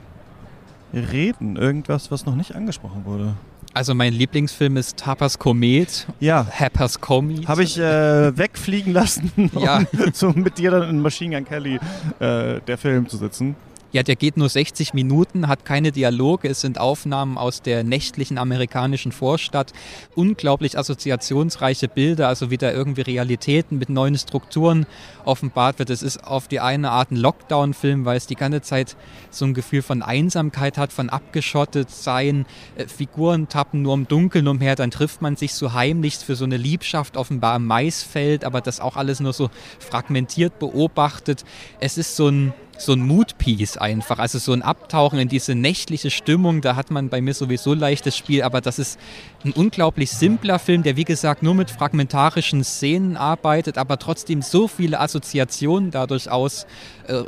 reden? 0.93 1.58
Irgendwas, 1.58 2.12
was 2.12 2.26
noch 2.26 2.36
nicht 2.36 2.56
angesprochen 2.56 3.06
wurde? 3.06 3.34
Also 3.73 3.93
mein 3.93 4.13
Lieblingsfilm 4.13 4.77
ist 4.77 4.97
Tapas 4.97 5.38
Komet. 5.38 6.08
Ja. 6.19 6.47
Happers 6.49 6.99
Komet. 6.99 7.47
Habe 7.47 7.63
ich 7.63 7.77
äh, 7.77 8.38
wegfliegen 8.38 8.93
lassen, 8.93 9.32
um 9.53 9.63
ja. 9.63 9.84
so 10.13 10.32
mit 10.32 10.58
dir 10.58 10.71
dann 10.71 10.89
in 10.89 11.01
Machine 11.01 11.36
Gun 11.36 11.45
Kelly 11.45 11.80
äh, 12.19 12.60
der 12.62 12.77
Film 12.77 13.08
zu 13.08 13.17
sitzen. 13.17 13.56
Ja, 13.97 14.03
der 14.03 14.15
geht 14.15 14.38
nur 14.38 14.47
60 14.47 14.93
Minuten, 14.93 15.47
hat 15.47 15.65
keine 15.65 15.91
Dialoge, 15.91 16.47
es 16.49 16.62
sind 16.62 16.79
Aufnahmen 16.79 17.36
aus 17.36 17.63
der 17.63 17.83
nächtlichen 17.83 18.38
amerikanischen 18.38 19.12
Vorstadt, 19.12 19.73
unglaublich 20.13 20.77
assoziationsreiche 20.77 21.88
Bilder, 21.88 22.27
also 22.27 22.51
wieder 22.51 22.71
irgendwie 22.71 23.01
Realitäten 23.01 23.79
mit 23.79 23.89
neuen 23.89 24.15
Strukturen 24.15 24.86
offenbart 25.25 25.79
wird. 25.79 25.89
Es 25.89 26.03
ist 26.03 26.23
auf 26.23 26.47
die 26.47 26.60
eine 26.60 26.91
Art 26.91 27.10
ein 27.10 27.15
Lockdown-Film, 27.15 28.05
weil 28.05 28.17
es 28.17 28.27
die 28.27 28.36
ganze 28.36 28.62
Zeit 28.62 28.95
so 29.31 29.45
ein 29.45 29.55
Gefühl 29.55 29.81
von 29.81 30.03
Einsamkeit 30.03 30.77
hat, 30.77 30.93
von 30.93 31.10
abgeschottet 31.10 31.89
sein. 31.89 32.45
Äh, 32.75 32.88
Figuren 32.88 33.49
tappen 33.49 33.81
nur 33.81 33.95
im 33.95 34.07
Dunkeln 34.07 34.47
umher, 34.47 34.75
dann 34.75 34.91
trifft 34.91 35.23
man 35.23 35.38
sich 35.38 35.55
so 35.55 35.73
heimlich 35.73 36.17
für 36.17 36.36
so 36.36 36.45
eine 36.45 36.57
Liebschaft 36.57 37.17
offenbar 37.17 37.55
im 37.55 37.65
Maisfeld, 37.65 38.45
aber 38.45 38.62
das 38.62 38.79
auch 38.79 38.95
alles 38.95 39.21
nur 39.21 39.33
so 39.33 39.49
fragmentiert 39.79 40.60
beobachtet. 40.60 41.45
Es 41.79 41.97
ist 41.97 42.15
so 42.15 42.27
ein 42.27 42.53
so 42.77 42.93
ein 42.93 42.99
Mood-Piece 42.99 43.77
einfach, 43.77 44.19
also 44.19 44.39
so 44.39 44.53
ein 44.53 44.61
Abtauchen 44.61 45.19
in 45.19 45.27
diese 45.27 45.55
nächtliche 45.55 46.11
Stimmung, 46.11 46.61
da 46.61 46.75
hat 46.75 46.91
man 46.91 47.09
bei 47.09 47.21
mir 47.21 47.33
sowieso 47.33 47.73
leichtes 47.73 48.15
Spiel, 48.15 48.43
aber 48.43 48.61
das 48.61 48.79
ist 48.79 48.99
ein 49.43 49.51
unglaublich 49.51 50.11
simpler 50.11 50.59
Film, 50.59 50.83
der 50.83 50.95
wie 50.95 51.03
gesagt 51.03 51.43
nur 51.43 51.55
mit 51.55 51.71
fragmentarischen 51.71 52.63
Szenen 52.63 53.17
arbeitet, 53.17 53.77
aber 53.77 53.97
trotzdem 53.97 54.41
so 54.41 54.67
viele 54.67 54.99
Assoziationen 54.99 55.91
dadurch 55.91 56.29
aus 56.29 56.67
äh, 57.07 57.23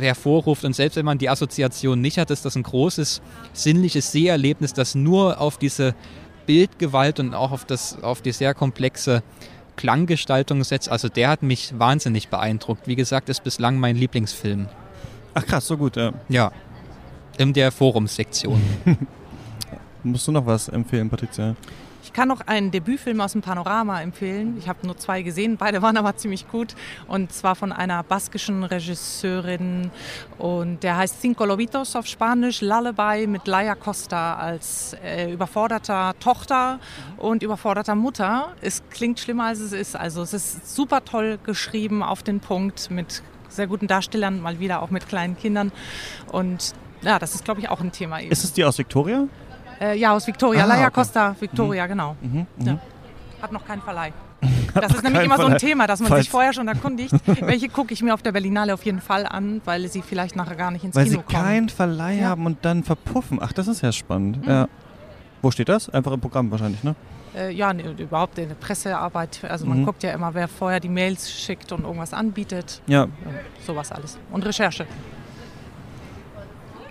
hervorruft 0.00 0.64
und 0.64 0.74
selbst 0.74 0.96
wenn 0.96 1.04
man 1.04 1.18
die 1.18 1.28
Assoziation 1.28 2.00
nicht 2.00 2.18
hat, 2.18 2.30
ist 2.30 2.44
das 2.44 2.56
ein 2.56 2.62
großes 2.62 3.22
sinnliches 3.52 4.12
Seherlebnis, 4.12 4.72
das 4.72 4.94
nur 4.94 5.40
auf 5.40 5.58
diese 5.58 5.94
Bildgewalt 6.46 7.20
und 7.20 7.34
auch 7.34 7.52
auf, 7.52 7.64
das, 7.64 8.02
auf 8.02 8.22
die 8.22 8.32
sehr 8.32 8.54
komplexe 8.54 9.22
Klanggestaltung 9.76 10.64
setzt. 10.64 10.88
Also 10.88 11.08
der 11.08 11.28
hat 11.28 11.42
mich 11.42 11.78
wahnsinnig 11.78 12.28
beeindruckt. 12.28 12.86
Wie 12.86 12.96
gesagt, 12.96 13.28
ist 13.28 13.44
bislang 13.44 13.78
mein 13.78 13.96
Lieblingsfilm. 13.96 14.68
Ach 15.34 15.46
krass, 15.46 15.66
so 15.66 15.76
gut, 15.76 15.96
ja. 15.96 16.12
Ja. 16.28 16.52
In 17.38 17.52
der 17.52 17.72
Forumssektion. 17.72 18.60
Musst 20.02 20.26
du 20.26 20.32
noch 20.32 20.44
was 20.44 20.68
empfehlen, 20.68 21.08
Patricia? 21.08 21.54
Ich 22.04 22.12
kann 22.12 22.28
noch 22.28 22.40
einen 22.42 22.72
Debütfilm 22.72 23.20
aus 23.20 23.32
dem 23.32 23.42
Panorama 23.42 24.02
empfehlen. 24.02 24.56
Ich 24.58 24.68
habe 24.68 24.84
nur 24.84 24.98
zwei 24.98 25.22
gesehen, 25.22 25.56
beide 25.56 25.80
waren 25.82 25.96
aber 25.96 26.16
ziemlich 26.16 26.48
gut. 26.48 26.74
Und 27.06 27.32
zwar 27.32 27.54
von 27.54 27.70
einer 27.70 28.02
baskischen 28.02 28.64
Regisseurin. 28.64 29.90
Und 30.36 30.82
der 30.82 30.96
heißt 30.96 31.20
Cinco 31.20 31.44
Lobitos 31.44 31.94
auf 31.94 32.06
Spanisch, 32.06 32.60
Lullaby 32.60 33.28
mit 33.28 33.46
Laia 33.46 33.76
Costa 33.76 34.34
als 34.34 34.96
äh, 35.04 35.32
überforderter 35.32 36.14
Tochter 36.18 36.80
und 37.18 37.44
überforderter 37.44 37.94
Mutter. 37.94 38.56
Es 38.60 38.82
klingt 38.90 39.20
schlimmer, 39.20 39.44
als 39.44 39.60
es 39.60 39.72
ist. 39.72 39.94
Also 39.94 40.22
es 40.22 40.34
ist 40.34 40.74
super 40.74 41.04
toll 41.04 41.38
geschrieben, 41.44 42.02
auf 42.02 42.24
den 42.24 42.40
Punkt, 42.40 42.90
mit 42.90 43.22
sehr 43.56 43.66
guten 43.66 43.86
Darstellern, 43.86 44.40
mal 44.40 44.58
wieder 44.60 44.82
auch 44.82 44.90
mit 44.90 45.08
kleinen 45.08 45.36
Kindern. 45.36 45.72
Und 46.30 46.74
ja, 47.02 47.18
das 47.18 47.34
ist, 47.34 47.44
glaube 47.44 47.60
ich, 47.60 47.68
auch 47.68 47.80
ein 47.80 47.92
Thema. 47.92 48.20
Eben. 48.20 48.30
Ist 48.30 48.44
es 48.44 48.52
die 48.52 48.64
aus 48.64 48.78
Victoria? 48.78 49.26
Äh, 49.80 49.98
ja, 49.98 50.12
aus 50.12 50.26
Victoria. 50.26 50.62
Ah, 50.62 50.66
Laia 50.66 50.82
okay. 50.82 50.90
Costa, 50.92 51.36
Victoria, 51.38 51.84
mhm. 51.84 51.88
genau. 51.88 52.16
Mhm, 52.20 52.46
ja. 52.58 52.72
Mhm. 52.74 52.80
Hat 53.40 53.52
noch 53.52 53.64
keinen 53.66 53.82
Verleih. 53.82 54.12
Das 54.74 54.94
ist 54.94 55.02
nämlich 55.02 55.24
immer 55.24 55.34
Verleih. 55.34 55.50
so 55.50 55.54
ein 55.54 55.58
Thema, 55.58 55.86
dass 55.86 56.00
man 56.00 56.08
Falls. 56.08 56.22
sich 56.22 56.30
vorher 56.30 56.54
schon 56.54 56.66
erkundigt. 56.66 57.12
Welche 57.26 57.68
gucke 57.68 57.92
ich 57.92 58.02
mir 58.02 58.14
auf 58.14 58.22
der 58.22 58.32
Berlinale 58.32 58.72
auf 58.72 58.84
jeden 58.86 59.02
Fall 59.02 59.26
an, 59.26 59.60
weil 59.66 59.86
sie 59.88 60.00
vielleicht 60.00 60.34
nachher 60.34 60.56
gar 60.56 60.70
nicht 60.70 60.82
ins 60.82 60.96
weil 60.96 61.04
Kino 61.04 61.16
kommen. 61.18 61.26
Weil 61.28 61.42
sie 61.42 61.48
keinen 61.48 61.68
Verleih 61.68 62.20
ja. 62.20 62.28
haben 62.28 62.46
und 62.46 62.64
dann 62.64 62.82
verpuffen. 62.82 63.38
Ach, 63.40 63.52
das 63.52 63.68
ist 63.68 63.82
ja 63.82 63.92
spannend. 63.92 64.42
Mhm. 64.42 64.48
Ja. 64.48 64.68
Wo 65.42 65.50
steht 65.50 65.68
das? 65.68 65.90
Einfach 65.90 66.12
im 66.12 66.20
Programm 66.20 66.50
wahrscheinlich, 66.50 66.82
ne? 66.82 66.94
Äh, 67.34 67.50
ja, 67.52 67.72
ne, 67.72 67.94
überhaupt 67.98 68.38
in 68.38 68.48
der 68.48 68.56
Pressearbeit. 68.56 69.40
Also 69.48 69.66
man 69.66 69.80
mhm. 69.80 69.86
guckt 69.86 70.02
ja 70.02 70.12
immer, 70.12 70.34
wer 70.34 70.48
vorher 70.48 70.80
die 70.80 70.88
Mails 70.88 71.30
schickt 71.30 71.72
und 71.72 71.84
irgendwas 71.84 72.12
anbietet. 72.12 72.82
Ja. 72.86 73.08
Sowas 73.66 73.90
alles. 73.90 74.18
Und 74.30 74.44
Recherche. 74.44 74.86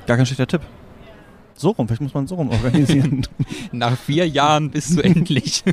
Gar 0.08 0.17
kein 0.17 0.25
schlechter 0.25 0.47
Tipp. 0.47 0.62
So 1.62 1.69
rum, 1.69 1.88
vielleicht 1.88 2.02
muss 2.02 2.15
man 2.15 2.26
so 2.26 2.34
rum 2.34 2.50
organisieren. 2.50 3.21
Nach 3.71 3.95
vier 3.95 4.28
Jahren 4.28 4.71
bist 4.71 4.97
du 4.97 5.02
endlich 5.04 5.63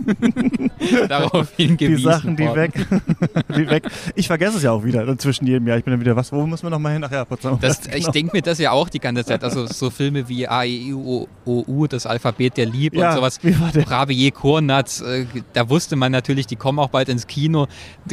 darauf 1.08 1.56
hingewiesen. 1.56 1.96
Die 1.96 2.02
Sachen, 2.02 2.36
die 2.36 2.44
weg, 2.44 2.72
die 3.56 3.70
weg. 3.70 3.88
Ich 4.14 4.26
vergesse 4.26 4.58
es 4.58 4.62
ja 4.62 4.72
auch 4.72 4.84
wieder 4.84 5.16
zwischen 5.16 5.46
jedem 5.46 5.66
Jahr. 5.66 5.78
Ich 5.78 5.84
bin 5.84 5.92
dann 5.92 6.00
wieder, 6.02 6.14
was, 6.14 6.30
wo 6.30 6.46
müssen 6.46 6.64
wir 6.64 6.70
nochmal 6.70 6.92
hin? 6.92 7.04
Ach 7.04 7.10
ja, 7.10 7.24
Potsdam. 7.24 7.58
Das, 7.62 7.80
genau. 7.80 7.96
Ich 7.96 8.06
denke 8.08 8.36
mir 8.36 8.42
das 8.42 8.58
ja 8.58 8.72
auch 8.72 8.90
die 8.90 8.98
ganze 8.98 9.24
Zeit. 9.24 9.42
Also 9.42 9.66
so 9.66 9.88
Filme 9.88 10.28
wie 10.28 10.46
A, 10.46 10.62
E, 10.64 10.88
I, 10.88 10.92
O, 10.92 11.26
O, 11.46 11.64
U, 11.66 11.86
das 11.86 12.04
Alphabet 12.04 12.58
der 12.58 12.66
Liebe 12.66 12.98
ja, 12.98 13.08
und 13.08 13.16
sowas. 13.16 13.38
Bravier 13.38 14.30
Kornatz, 14.30 15.00
äh, 15.00 15.24
da 15.54 15.70
wusste 15.70 15.96
man 15.96 16.12
natürlich, 16.12 16.46
die 16.46 16.56
kommen 16.56 16.80
auch 16.80 16.90
bald 16.90 17.08
ins 17.08 17.26
Kino. 17.26 17.66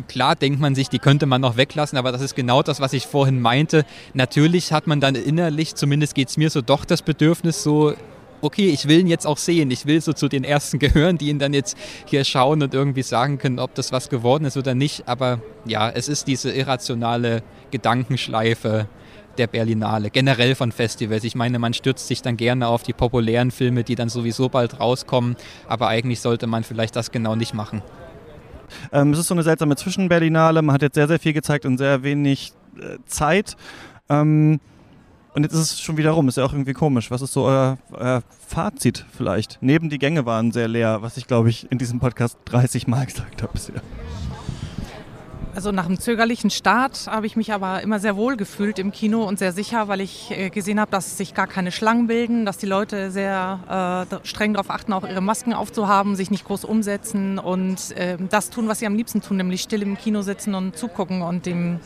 Klar 0.07 0.37
denkt 0.37 0.61
man 0.61 0.75
sich, 0.75 0.87
die 0.87 0.99
könnte 0.99 1.25
man 1.25 1.41
noch 1.41 1.57
weglassen, 1.57 1.97
aber 1.97 2.13
das 2.13 2.21
ist 2.21 2.35
genau 2.35 2.63
das, 2.63 2.79
was 2.79 2.93
ich 2.93 3.05
vorhin 3.05 3.41
meinte. 3.41 3.83
Natürlich 4.13 4.71
hat 4.71 4.87
man 4.87 5.01
dann 5.01 5.15
innerlich, 5.15 5.75
zumindest 5.75 6.15
geht 6.15 6.29
es 6.29 6.37
mir 6.37 6.49
so, 6.49 6.61
doch 6.61 6.85
das 6.85 7.01
Bedürfnis, 7.01 7.64
so, 7.65 7.93
okay, 8.41 8.69
ich 8.69 8.87
will 8.87 8.99
ihn 8.99 9.07
jetzt 9.07 9.25
auch 9.25 9.37
sehen. 9.37 9.71
Ich 9.71 9.85
will 9.85 9.99
so 9.99 10.13
zu 10.13 10.29
den 10.29 10.43
Ersten 10.43 10.79
gehören, 10.85 11.17
die 11.17 11.29
ihn 11.29 11.39
dann 11.39 11.53
jetzt 11.53 11.75
hier 12.05 12.23
schauen 12.23 12.63
und 12.63 12.73
irgendwie 12.73 13.01
sagen 13.01 13.37
können, 13.39 13.59
ob 13.59 13.75
das 13.75 13.91
was 13.91 14.07
geworden 14.07 14.45
ist 14.45 14.55
oder 14.55 14.75
nicht. 14.75 15.09
Aber 15.09 15.41
ja, 15.65 15.89
es 15.89 16.07
ist 16.07 16.27
diese 16.27 16.51
irrationale 16.51 17.43
Gedankenschleife 17.71 18.87
der 19.37 19.47
Berlinale, 19.47 20.11
generell 20.11 20.55
von 20.55 20.71
Festivals. 20.71 21.25
Ich 21.25 21.35
meine, 21.35 21.59
man 21.59 21.73
stürzt 21.73 22.07
sich 22.07 22.21
dann 22.21 22.37
gerne 22.37 22.69
auf 22.69 22.83
die 22.83 22.93
populären 22.93 23.51
Filme, 23.51 23.83
die 23.83 23.95
dann 23.95 24.07
sowieso 24.07 24.47
bald 24.47 24.79
rauskommen, 24.79 25.35
aber 25.67 25.89
eigentlich 25.89 26.21
sollte 26.21 26.47
man 26.47 26.63
vielleicht 26.63 26.95
das 26.95 27.11
genau 27.11 27.35
nicht 27.35 27.53
machen. 27.53 27.81
Ähm, 28.93 29.11
es 29.11 29.19
ist 29.19 29.27
so 29.27 29.33
eine 29.33 29.43
seltsame 29.43 29.75
Zwischenberlinale. 29.75 30.61
Man 30.61 30.73
hat 30.73 30.83
jetzt 30.83 30.95
sehr, 30.95 31.09
sehr 31.09 31.19
viel 31.19 31.33
gezeigt 31.33 31.65
und 31.65 31.77
sehr 31.77 32.03
wenig 32.03 32.53
äh, 32.79 32.97
Zeit. 33.07 33.57
Ähm, 34.07 34.61
und 35.35 35.43
jetzt 35.43 35.53
ist 35.53 35.73
es 35.73 35.81
schon 35.81 35.97
wieder 35.97 36.11
rum, 36.11 36.29
ist 36.29 36.37
ja 36.37 36.45
auch 36.45 36.53
irgendwie 36.53 36.73
komisch. 36.73 37.11
Was 37.11 37.21
ist 37.21 37.33
so 37.33 37.43
euer, 37.43 37.77
euer, 37.91 38.23
Fazit 38.47 39.05
vielleicht? 39.17 39.57
Neben 39.59 39.89
die 39.89 39.99
Gänge 39.99 40.25
waren 40.25 40.51
sehr 40.51 40.69
leer, 40.69 41.01
was 41.01 41.17
ich 41.17 41.27
glaube 41.27 41.49
ich 41.49 41.69
in 41.71 41.77
diesem 41.77 41.99
Podcast 41.99 42.37
30 42.45 42.87
Mal 42.87 43.05
gesagt 43.05 43.43
habe 43.43 43.51
bisher. 43.53 43.81
Also 45.53 45.71
nach 45.71 45.85
einem 45.85 45.99
zögerlichen 45.99 46.49
Start 46.49 47.07
habe 47.07 47.25
ich 47.27 47.37
mich 47.37 47.53
aber 47.53 47.81
immer 47.81 47.99
sehr 47.99 48.17
wohl 48.17 48.35
gefühlt 48.35 48.77
im 48.77 48.91
Kino 48.91 49.23
und 49.23 49.39
sehr 49.39 49.53
sicher, 49.53 49.87
weil 49.87 50.01
ich 50.01 50.31
äh, 50.31 50.49
gesehen 50.49 50.81
habe, 50.81 50.91
dass 50.91 51.17
sich 51.17 51.33
gar 51.33 51.47
keine 51.47 51.71
Schlangen 51.71 52.07
bilden, 52.07 52.45
dass 52.45 52.57
die 52.57 52.65
Leute 52.65 53.09
sehr 53.09 54.07
äh, 54.11 54.27
streng 54.27 54.53
darauf 54.53 54.69
achten, 54.69 54.91
auch 54.91 55.07
ihre 55.07 55.21
Masken 55.21 55.53
aufzuhaben, 55.53 56.17
sich 56.17 56.29
nicht 56.29 56.45
groß 56.45 56.65
umsetzen 56.65 57.39
und 57.39 57.91
äh, 57.91 58.17
das 58.29 58.49
tun, 58.49 58.67
was 58.67 58.79
sie 58.79 58.85
am 58.85 58.95
liebsten 58.95 59.21
tun, 59.21 59.37
nämlich 59.37 59.61
still 59.61 59.81
im 59.81 59.97
Kino 59.97 60.23
sitzen 60.23 60.55
und 60.55 60.77
zugucken 60.77 61.21
und 61.21 61.45
dem 61.45 61.79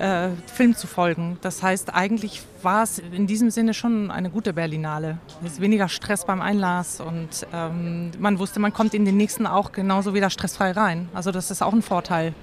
äh, 0.00 0.30
Film 0.52 0.74
zu 0.74 0.86
folgen. 0.86 1.38
Das 1.42 1.62
heißt, 1.62 1.94
eigentlich 1.94 2.42
war 2.62 2.82
es 2.82 2.98
in 2.98 3.26
diesem 3.26 3.50
Sinne 3.50 3.74
schon 3.74 4.10
eine 4.10 4.30
gute 4.30 4.52
Berlinale. 4.52 5.18
Es 5.44 5.52
ist 5.52 5.60
weniger 5.60 5.88
Stress 5.88 6.24
beim 6.24 6.40
Einlass 6.40 7.00
und 7.00 7.46
ähm, 7.52 8.10
man 8.18 8.38
wusste, 8.38 8.60
man 8.60 8.72
kommt 8.72 8.94
in 8.94 9.04
den 9.04 9.16
nächsten 9.16 9.46
auch 9.46 9.72
genauso 9.72 10.14
wieder 10.14 10.30
stressfrei 10.30 10.72
rein. 10.72 11.08
Also 11.14 11.30
das 11.30 11.50
ist 11.50 11.62
auch 11.62 11.72
ein 11.72 11.82
Vorteil. 11.82 12.34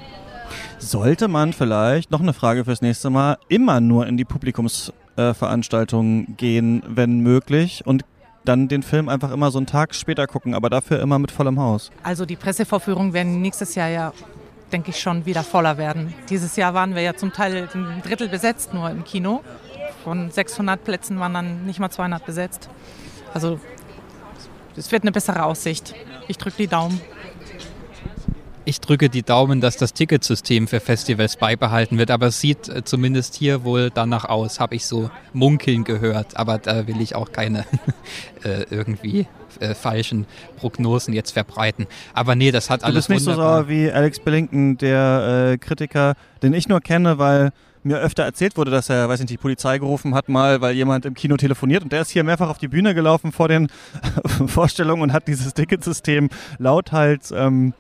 Sollte 0.78 1.28
man 1.28 1.52
vielleicht, 1.52 2.12
noch 2.12 2.22
eine 2.22 2.34
Frage 2.34 2.64
fürs 2.64 2.82
nächste 2.82 3.10
Mal, 3.10 3.38
immer 3.50 3.82
nur 3.82 4.08
in 4.08 4.18
die 4.18 4.26
Publikumsveranstaltungen 4.26 6.28
äh, 6.30 6.32
gehen, 6.34 6.84
wenn 6.88 7.20
möglich 7.20 7.86
und 7.86 8.06
dann 8.46 8.68
den 8.68 8.84
Film 8.84 9.10
einfach 9.10 9.32
immer 9.32 9.52
so 9.52 9.58
einen 9.58 9.68
Tag 9.68 9.94
später 9.94 10.26
gucken, 10.26 10.54
aber 10.54 10.70
dafür 10.70 11.02
immer 11.02 11.20
mit 11.20 11.32
vollem 11.32 11.60
Haus? 11.60 11.92
Also 12.04 12.26
die 12.26 12.38
Pressevorführungen 12.38 13.14
werden 13.14 13.42
nächstes 13.42 13.76
Jahr 13.76 13.90
ja 13.90 14.14
denke 14.72 14.92
ich, 14.92 15.00
schon 15.00 15.26
wieder 15.26 15.44
voller 15.44 15.78
werden. 15.78 16.14
Dieses 16.30 16.56
Jahr 16.56 16.74
waren 16.74 16.96
wir 16.96 17.02
ja 17.02 17.16
zum 17.16 17.34
Teil 17.34 17.70
ein 17.74 18.02
Drittel 18.04 18.30
besetzt 18.30 18.74
nur 18.74 18.90
im 18.90 19.04
Kino. 19.04 19.44
Von 20.04 20.32
600 20.32 20.84
Plätzen 20.84 21.20
waren 21.20 21.34
dann 21.34 21.66
nicht 21.66 21.80
mal 21.80 21.90
200 21.90 22.26
besetzt. 22.26 22.70
Also 23.34 23.60
es 24.76 24.92
wird 24.92 25.04
eine 25.04 25.12
bessere 25.12 25.44
Aussicht. 25.44 25.94
Ich 26.28 26.38
drücke 26.38 26.58
die 26.58 26.68
Daumen. 26.68 27.02
Ich 28.68 28.82
drücke 28.82 29.08
die 29.08 29.24
Daumen, 29.24 29.62
dass 29.62 29.78
das 29.78 29.94
Ticketsystem 29.94 30.68
für 30.68 30.82
Festivals 30.82 31.38
beibehalten 31.38 31.98
wird, 31.98 32.12
aber 32.12 32.28
es 32.28 32.42
sieht 32.42 32.68
äh, 32.68 32.84
zumindest 32.84 33.36
hier 33.36 33.64
wohl 33.64 33.92
danach 33.92 34.26
aus, 34.26 34.60
habe 34.60 34.76
ich 34.76 34.86
so 34.86 35.10
munkeln 35.32 35.86
gehört. 35.86 36.36
Aber 36.36 36.58
da 36.58 36.86
will 36.86 37.00
ich 37.00 37.16
auch 37.16 37.32
keine 37.32 37.60
äh, 38.44 38.66
irgendwie 38.70 39.26
äh, 39.62 39.74
falschen 39.74 40.26
Prognosen 40.58 41.14
jetzt 41.14 41.32
verbreiten. 41.32 41.88
Aber 42.14 42.36
nee, 42.36 42.52
das 42.52 42.70
hat 42.70 42.84
alles 42.84 43.06
Du 43.06 43.14
bist 43.14 43.22
nicht 43.22 43.38
wunderbar. 43.38 43.60
so 43.60 43.64
sauer 43.64 43.70
wie 43.70 43.90
Alex 43.90 44.20
Billington, 44.20 44.78
der 44.78 45.54
äh, 45.54 45.58
Kritiker, 45.58 46.16
den 46.44 46.52
ich 46.52 46.68
nur 46.68 46.82
kenne, 46.82 47.18
weil 47.18 47.52
mir 47.84 48.00
öfter 48.00 48.24
erzählt 48.24 48.58
wurde, 48.58 48.70
dass 48.70 48.90
er, 48.90 49.08
weiß 49.08 49.22
nicht, 49.22 49.30
die 49.30 49.38
Polizei 49.38 49.78
gerufen 49.78 50.14
hat 50.14 50.28
mal, 50.28 50.60
weil 50.60 50.76
jemand 50.76 51.06
im 51.06 51.14
Kino 51.14 51.38
telefoniert 51.38 51.84
und 51.84 51.94
der 51.94 52.02
ist 52.02 52.10
hier 52.10 52.26
mehrfach 52.26 52.50
auf 52.50 52.58
die 52.58 52.68
Bühne 52.68 52.94
gelaufen 52.94 53.32
vor 53.32 53.48
den 53.48 53.70
Vorstellungen 54.48 55.04
und 55.04 55.14
hat 55.14 55.30
dieses 55.30 55.54
Ticketsystem 55.54 56.28
lauthals 56.58 57.32
ähm, 57.32 57.74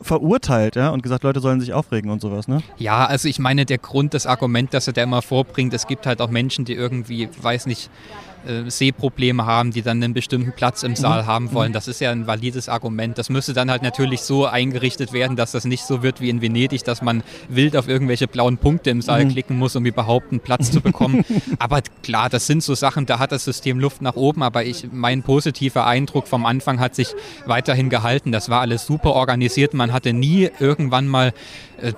verurteilt, 0.00 0.76
ja, 0.76 0.90
und 0.90 1.02
gesagt, 1.02 1.24
Leute 1.24 1.40
sollen 1.40 1.60
sich 1.60 1.72
aufregen 1.72 2.10
und 2.10 2.20
sowas, 2.20 2.48
ne? 2.48 2.62
Ja, 2.76 3.06
also 3.06 3.28
ich 3.28 3.38
meine, 3.38 3.64
der 3.66 3.78
Grund, 3.78 4.14
das 4.14 4.26
Argument, 4.26 4.74
das 4.74 4.86
er 4.86 4.92
da 4.92 5.02
immer 5.02 5.22
vorbringt, 5.22 5.72
es 5.74 5.86
gibt 5.86 6.06
halt 6.06 6.20
auch 6.20 6.30
Menschen, 6.30 6.64
die 6.64 6.74
irgendwie, 6.74 7.28
weiß 7.40 7.66
nicht, 7.66 7.90
äh, 8.46 8.70
Sehprobleme 8.70 9.46
haben, 9.46 9.70
die 9.70 9.82
dann 9.82 10.02
einen 10.02 10.14
bestimmten 10.14 10.52
Platz 10.52 10.82
im 10.82 10.96
Saal 10.96 11.22
mhm. 11.22 11.26
haben 11.26 11.52
wollen. 11.52 11.70
Mhm. 11.70 11.74
Das 11.74 11.88
ist 11.88 12.00
ja 12.00 12.10
ein 12.10 12.26
valides 12.26 12.68
Argument. 12.68 13.18
Das 13.18 13.30
müsste 13.30 13.52
dann 13.52 13.70
halt 13.70 13.82
natürlich 13.82 14.22
so 14.22 14.46
eingerichtet 14.46 15.12
werden, 15.12 15.36
dass 15.36 15.52
das 15.52 15.64
nicht 15.64 15.84
so 15.84 16.02
wird 16.02 16.20
wie 16.20 16.28
in 16.28 16.40
Venedig, 16.40 16.84
dass 16.84 17.02
man 17.02 17.22
wild 17.48 17.76
auf 17.76 17.88
irgendwelche 17.88 18.28
blauen 18.28 18.58
Punkte 18.58 18.90
im 18.90 19.02
Saal 19.02 19.24
mhm. 19.24 19.30
klicken 19.30 19.58
muss, 19.58 19.76
um 19.76 19.86
überhaupt 19.86 20.30
einen 20.30 20.40
Platz 20.40 20.70
zu 20.70 20.80
bekommen. 20.80 21.24
aber 21.58 21.82
klar, 22.02 22.28
das 22.28 22.46
sind 22.46 22.62
so 22.62 22.74
Sachen, 22.74 23.06
da 23.06 23.18
hat 23.18 23.32
das 23.32 23.44
System 23.44 23.78
Luft 23.78 24.02
nach 24.02 24.16
oben, 24.16 24.42
aber 24.42 24.64
ich, 24.64 24.88
mein 24.92 25.22
positiver 25.22 25.86
Eindruck 25.86 26.28
vom 26.28 26.46
Anfang 26.46 26.80
hat 26.80 26.94
sich 26.94 27.14
weiterhin 27.46 27.90
gehalten. 27.90 28.32
Das 28.32 28.48
war 28.48 28.60
alles 28.60 28.86
super 28.86 29.12
organisiert. 29.14 29.74
Man 29.74 29.92
hatte 29.92 30.12
nie 30.12 30.50
irgendwann 30.58 31.06
mal 31.06 31.32
äh, 31.80 31.92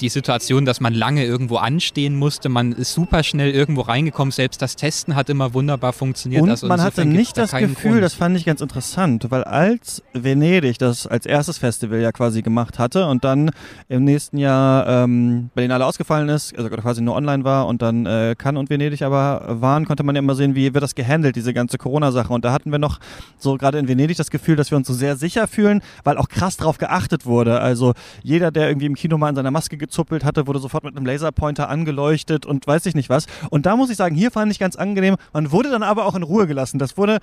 die 0.00 0.08
Situation, 0.08 0.64
dass 0.64 0.80
man 0.80 0.94
lange 0.94 1.24
irgendwo 1.24 1.56
anstehen 1.56 2.16
musste. 2.16 2.48
Man 2.48 2.72
ist 2.72 2.92
super 2.92 3.22
schnell 3.22 3.50
irgendwo 3.50 3.82
reingekommen. 3.82 4.32
Selbst 4.32 4.62
das 4.62 4.76
Testen 4.76 5.14
hat 5.14 5.28
immer 5.28 5.54
wunderbar 5.54 5.92
funktioniert. 5.92 6.42
Und 6.42 6.50
also 6.50 6.66
man 6.66 6.80
hatte 6.80 7.04
nicht 7.04 7.36
da 7.36 7.42
das 7.42 7.52
Gefühl, 7.52 7.92
Grund. 7.92 8.02
das 8.02 8.14
fand 8.14 8.36
ich 8.36 8.44
ganz 8.44 8.60
interessant, 8.60 9.26
weil 9.30 9.44
als 9.44 10.02
Venedig 10.12 10.78
das 10.78 11.06
als 11.06 11.26
erstes 11.26 11.58
Festival 11.58 12.00
ja 12.00 12.12
quasi 12.12 12.42
gemacht 12.42 12.78
hatte 12.78 13.06
und 13.06 13.24
dann 13.24 13.50
im 13.88 14.04
nächsten 14.04 14.38
Jahr 14.38 14.86
ähm, 14.86 15.50
Berlinale 15.54 15.84
ausgefallen 15.84 16.28
ist, 16.28 16.56
also 16.56 16.70
quasi 16.70 17.02
nur 17.02 17.14
online 17.14 17.44
war 17.44 17.66
und 17.66 17.82
dann 17.82 18.06
äh, 18.06 18.34
Cannes 18.36 18.60
und 18.60 18.70
Venedig 18.70 19.02
aber 19.02 19.60
waren, 19.60 19.84
konnte 19.84 20.02
man 20.02 20.14
ja 20.14 20.20
immer 20.20 20.34
sehen, 20.34 20.54
wie 20.54 20.72
wird 20.72 20.82
das 20.82 20.94
gehandelt, 20.94 21.36
diese 21.36 21.52
ganze 21.52 21.78
Corona-Sache. 21.78 22.32
Und 22.32 22.44
da 22.44 22.52
hatten 22.52 22.70
wir 22.70 22.78
noch 22.78 22.98
so 23.38 23.56
gerade 23.56 23.78
in 23.78 23.88
Venedig 23.88 24.16
das 24.16 24.30
Gefühl, 24.30 24.56
dass 24.56 24.70
wir 24.70 24.78
uns 24.78 24.86
so 24.86 24.94
sehr 24.94 25.16
sicher 25.16 25.46
fühlen, 25.46 25.82
weil 26.04 26.16
auch 26.16 26.28
krass 26.28 26.56
drauf 26.56 26.78
geachtet 26.78 27.26
wurde. 27.26 27.60
Also 27.60 27.92
jeder, 28.22 28.50
der 28.50 28.68
irgendwie 28.68 28.86
im 28.86 28.94
Kino 28.94 29.18
mal 29.18 29.28
an 29.28 29.34
seiner 29.34 29.50
Maske 29.50 29.76
gezuppelt 29.90 30.24
hatte, 30.24 30.46
wurde 30.46 30.60
sofort 30.60 30.84
mit 30.84 30.96
einem 30.96 31.04
Laserpointer 31.04 31.68
angeleuchtet 31.68 32.46
und 32.46 32.66
weiß 32.66 32.86
ich 32.86 32.94
nicht 32.94 33.10
was. 33.10 33.26
Und 33.50 33.66
da 33.66 33.74
muss 33.76 33.90
ich 33.90 33.96
sagen, 33.96 34.14
hier 34.14 34.30
fand 34.30 34.52
ich 34.52 34.60
ganz 34.60 34.76
angenehm. 34.76 35.16
Man 35.32 35.50
wurde 35.50 35.70
dann 35.70 35.82
aber 35.82 36.06
auch 36.06 36.14
in 36.14 36.22
Ruhe 36.22 36.46
gelassen. 36.46 36.78
Das 36.78 36.96
wurde 36.96 37.18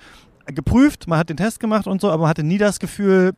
geprüft, 0.46 1.08
man 1.08 1.18
hat 1.18 1.30
den 1.30 1.38
Test 1.38 1.60
gemacht 1.60 1.86
und 1.86 2.00
so, 2.00 2.10
aber 2.10 2.22
man 2.22 2.28
hatte 2.28 2.44
nie 2.44 2.58
das 2.58 2.78
Gefühl, 2.78 3.32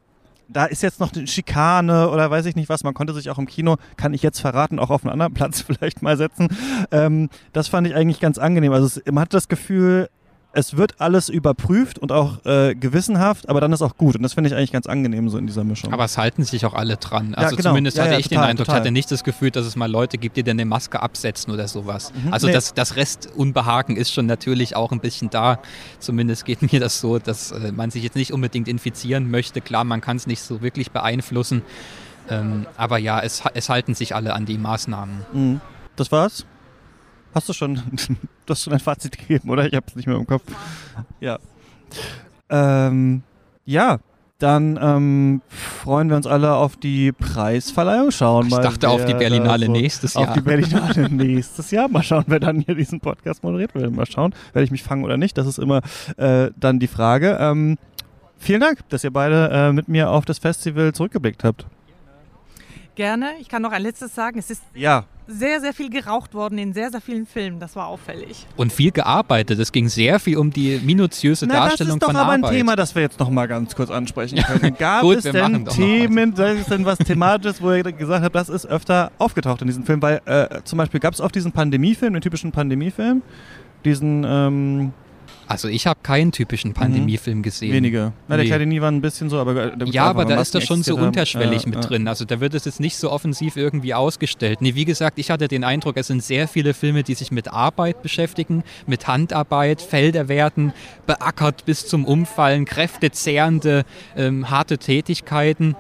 da 0.49 0.64
ist 0.64 0.83
jetzt 0.83 0.99
noch 0.99 1.12
eine 1.14 1.29
Schikane 1.29 2.11
oder 2.11 2.29
weiß 2.29 2.47
ich 2.47 2.57
nicht 2.57 2.69
was. 2.69 2.83
Man 2.83 2.93
konnte 2.93 3.12
sich 3.14 3.31
auch 3.31 3.38
im 3.38 3.47
Kino, 3.47 3.77
kann 3.97 4.12
ich 4.12 4.23
jetzt 4.23 4.40
verraten, 4.40 4.81
auch 4.81 4.90
auf 4.90 5.05
einen 5.05 5.12
anderen 5.12 5.33
Platz 5.35 5.61
vielleicht 5.61 6.03
mal 6.03 6.16
setzen. 6.16 6.49
Ähm, 6.90 7.31
das 7.53 7.69
fand 7.69 7.87
ich 7.87 7.95
eigentlich 7.95 8.19
ganz 8.19 8.37
angenehm. 8.37 8.73
Also 8.73 8.87
es, 8.87 9.12
man 9.12 9.23
hat 9.23 9.35
das 9.35 9.47
Gefühl, 9.47 10.09
es 10.52 10.76
wird 10.76 11.00
alles 11.00 11.28
überprüft 11.28 11.98
und 11.98 12.10
auch 12.10 12.44
äh, 12.44 12.74
gewissenhaft, 12.74 13.48
aber 13.48 13.60
dann 13.60 13.72
ist 13.72 13.82
auch 13.82 13.96
gut. 13.96 14.16
Und 14.16 14.22
das 14.22 14.32
finde 14.34 14.48
ich 14.50 14.56
eigentlich 14.56 14.72
ganz 14.72 14.86
angenehm 14.86 15.28
so 15.28 15.38
in 15.38 15.46
dieser 15.46 15.62
Mischung. 15.62 15.92
Aber 15.92 16.04
es 16.04 16.18
halten 16.18 16.42
sich 16.42 16.66
auch 16.66 16.74
alle 16.74 16.96
dran. 16.96 17.34
Also 17.36 17.54
genau. 17.56 17.70
zumindest 17.70 17.96
Ja, 17.96 18.04
hatte 18.04 18.14
ja, 18.14 18.18
ich 18.18 18.28
total, 18.28 18.44
den 18.44 18.50
Eindruck, 18.50 18.66
total. 18.66 18.78
ich 18.78 18.80
hatte 18.80 18.90
nicht 18.90 19.10
das 19.12 19.22
Gefühl, 19.22 19.52
dass 19.52 19.64
es 19.64 19.76
mal 19.76 19.90
Leute 19.90 20.18
gibt, 20.18 20.36
die 20.36 20.42
dann 20.42 20.56
eine 20.56 20.64
Maske 20.64 21.00
absetzen 21.00 21.52
oder 21.52 21.68
sowas. 21.68 22.12
Also 22.32 22.48
Nee. 22.48 22.52
das, 22.52 22.74
das 22.74 22.96
Restunbehagen 22.96 23.96
ist 23.96 24.12
schon 24.12 24.26
natürlich 24.26 24.74
auch 24.74 24.90
ein 24.90 24.98
bisschen 25.00 25.30
da. 25.30 25.60
Zumindest 26.00 26.44
geht 26.44 26.62
mir 26.72 26.80
das 26.80 27.00
so, 27.00 27.18
dass 27.20 27.52
äh, 27.52 27.70
man 27.70 27.90
sich 27.90 28.02
jetzt 28.02 28.16
nicht 28.16 28.32
unbedingt 28.32 28.66
infizieren 28.66 29.30
möchte. 29.30 29.60
Klar, 29.60 29.84
man 29.84 30.00
kann 30.00 30.16
es 30.16 30.26
nicht 30.26 30.42
so 30.42 30.62
wirklich 30.62 30.90
beeinflussen. 30.90 31.62
Ähm, 32.28 32.66
aber 32.76 32.98
ja, 32.98 33.20
es, 33.20 33.42
es 33.54 33.68
halten 33.68 33.94
sich 33.94 34.14
alle 34.16 34.34
an 34.34 34.46
die 34.46 34.58
Maßnahmen. 34.58 35.26
Mhm. 35.32 35.60
Das 35.96 36.10
war's? 36.10 36.44
Hast 37.35 37.49
du 37.49 37.53
schon, 37.53 37.75
du 38.47 38.51
hast 38.51 38.62
schon 38.64 38.73
ein 38.73 38.81
Fazit 38.81 39.16
gegeben, 39.19 39.51
oder? 39.51 39.66
Ich 39.66 39.75
habe 39.75 39.87
es 39.88 39.97
nicht 39.97 40.07
mehr 40.07 40.16
im 40.16 40.27
Kopf. 40.27 40.43
Ja. 41.21 41.38
Ähm, 42.49 43.23
ja, 43.64 43.99
dann 44.38 44.79
ähm, 44.81 45.43
freuen 45.49 46.09
wir 46.09 46.16
uns 46.16 46.27
alle 46.27 46.55
auf 46.55 46.77
die 46.77 47.12
Preisverleihung. 47.12 48.11
Schauen 48.11 48.47
Ich 48.47 48.53
mal. 48.53 48.62
dachte 48.62 48.88
auf 48.88 49.05
die 49.05 49.14
Berlinale 49.14 49.66
so- 49.66 49.73
nächstes 49.73 50.16
Auf 50.16 50.25
Jahr. 50.27 50.35
die 50.35 50.40
Berlinale 50.40 51.09
nächstes 51.11 51.71
Jahr. 51.71 51.88
Mal 51.88 52.03
schauen, 52.03 52.25
wer 52.27 52.40
dann 52.40 52.61
hier 52.61 52.75
diesen 52.75 53.01
Podcast 53.01 53.43
moderiert. 53.45 53.75
Werden 53.75 53.95
mal 53.95 54.07
schauen, 54.07 54.35
werde 54.53 54.64
ich 54.64 54.71
mich 54.71 54.83
fangen 54.83 55.05
oder 55.05 55.16
nicht. 55.16 55.37
Das 55.38 55.47
ist 55.47 55.59
immer 55.59 55.83
äh, 56.16 56.51
dann 56.57 56.79
die 56.81 56.87
Frage. 56.88 57.37
Ähm, 57.38 57.77
vielen 58.38 58.61
Dank, 58.62 58.79
dass 58.88 59.05
ihr 59.05 59.12
beide 59.12 59.51
äh, 59.53 59.73
mit 59.73 59.88
mir 59.88 60.11
auf 60.11 60.25
das 60.25 60.38
Festival 60.38 60.93
zurückgeblickt 60.95 61.45
habt. 61.45 61.66
Gerne. 62.94 63.31
Ich 63.40 63.48
kann 63.48 63.62
noch 63.62 63.72
ein 63.72 63.83
letztes 63.83 64.14
sagen. 64.14 64.38
Es 64.38 64.50
ist 64.50 64.62
Ja, 64.74 65.05
sehr, 65.31 65.61
sehr 65.61 65.72
viel 65.72 65.90
geraucht 65.90 66.35
worden 66.35 66.59
in 66.59 66.72
sehr, 66.72 66.90
sehr 66.90 67.00
vielen 67.00 67.24
Filmen. 67.24 67.61
Das 67.61 67.76
war 67.76 67.87
auffällig. 67.87 68.46
Und 68.57 68.72
viel 68.72 68.90
gearbeitet. 68.90 69.59
Es 69.61 69.70
ging 69.72 69.88
sehr 69.88 70.18
viel 70.18 70.37
um 70.37 70.50
die 70.50 70.81
minutiöse 70.85 71.46
Na, 71.46 71.55
Darstellung 71.55 71.98
das 72.00 72.09
ist 72.09 72.09
doch 72.09 72.09
von 72.09 72.16
aber 72.16 72.33
Arbeit. 72.33 72.50
ein 72.50 72.57
Thema, 72.57 72.76
das 72.76 72.94
wir 72.94 73.03
jetzt 73.03 73.20
noch 73.20 73.31
mal 73.31 73.46
ganz 73.46 73.74
kurz 73.74 73.90
ansprechen 73.90 74.38
können. 74.42 74.74
Gab 74.79 75.03
Gut, 75.03 75.18
es 75.18 75.24
wir 75.24 75.33
denn 75.33 75.64
Themen, 75.66 76.35
sei 76.35 76.57
es 76.59 76.66
denn 76.66 76.85
was 76.85 76.98
Thematisches, 76.98 77.62
wo 77.62 77.72
ihr 77.72 77.83
gesagt 77.85 78.24
habt, 78.24 78.35
das 78.35 78.48
ist 78.48 78.66
öfter 78.66 79.12
aufgetaucht 79.18 79.61
in 79.62 79.68
diesem 79.68 79.85
Film? 79.85 80.03
Weil 80.03 80.20
äh, 80.24 80.62
zum 80.64 80.79
Beispiel 80.79 81.00
gab 81.00 81.14
es 81.14 81.20
auch 81.20 81.31
diesen 81.31 81.53
Pandemiefilm, 81.53 82.12
den 82.12 82.22
typischen 82.22 82.50
Pandemiefilm, 82.53 83.22
diesen 83.85 84.24
ähm, 84.26 84.92
Also 85.50 85.66
ich 85.66 85.88
habe 85.88 85.98
keinen 86.04 86.30
typischen 86.30 86.74
Pandemiefilm 86.74 87.42
gesehen. 87.42 87.72
wenige. 87.72 88.12
Na, 88.28 88.36
der 88.36 88.44
Nee. 88.44 88.50
kleine 88.50 88.66
Nie 88.66 88.80
war 88.80 88.88
ein 88.88 89.00
bisschen 89.00 89.28
so, 89.28 89.38
aber 89.38 89.72
äh, 89.72 89.84
Ja, 89.86 90.04
aber 90.04 90.24
da 90.24 90.40
ist 90.40 90.54
das 90.54 90.62
schon 90.64 90.84
so 90.84 90.94
unterschwellig 90.94 91.62
Ja, 91.64 91.68
mit 91.70 91.74
ja. 91.74 91.80
drin. 91.88 92.06
Also 92.06 92.24
da 92.24 92.38
wird 92.38 92.54
es 92.54 92.66
jetzt 92.66 92.78
nicht 92.78 92.96
so 92.96 93.10
offensiv 93.10 93.56
irgendwie 93.56 93.92
ausgestellt. 93.92 94.60
Nee, 94.62 94.76
wie 94.76 94.84
gesagt, 94.84 95.18
ich 95.18 95.28
hatte 95.32 95.48
den 95.48 95.64
Eindruck, 95.64 95.96
es 95.96 96.06
sind 96.06 96.22
sehr 96.22 96.46
viele 96.46 96.72
Filme, 96.72 97.02
die 97.02 97.14
sich 97.14 97.32
mit 97.32 97.48
Arbeit 97.52 98.00
beschäftigen, 98.00 98.62
mit 98.86 99.08
Handarbeit, 99.08 99.82
Felderwerten, 99.82 100.72
beackert 101.08 101.64
bis 101.64 101.84
zum 101.88 102.04
Umfallen, 102.04 102.64
kräftezehrende, 102.64 103.84
ähm, 104.16 104.50
harte 104.50 104.78
Tätigkeiten. 104.78 105.74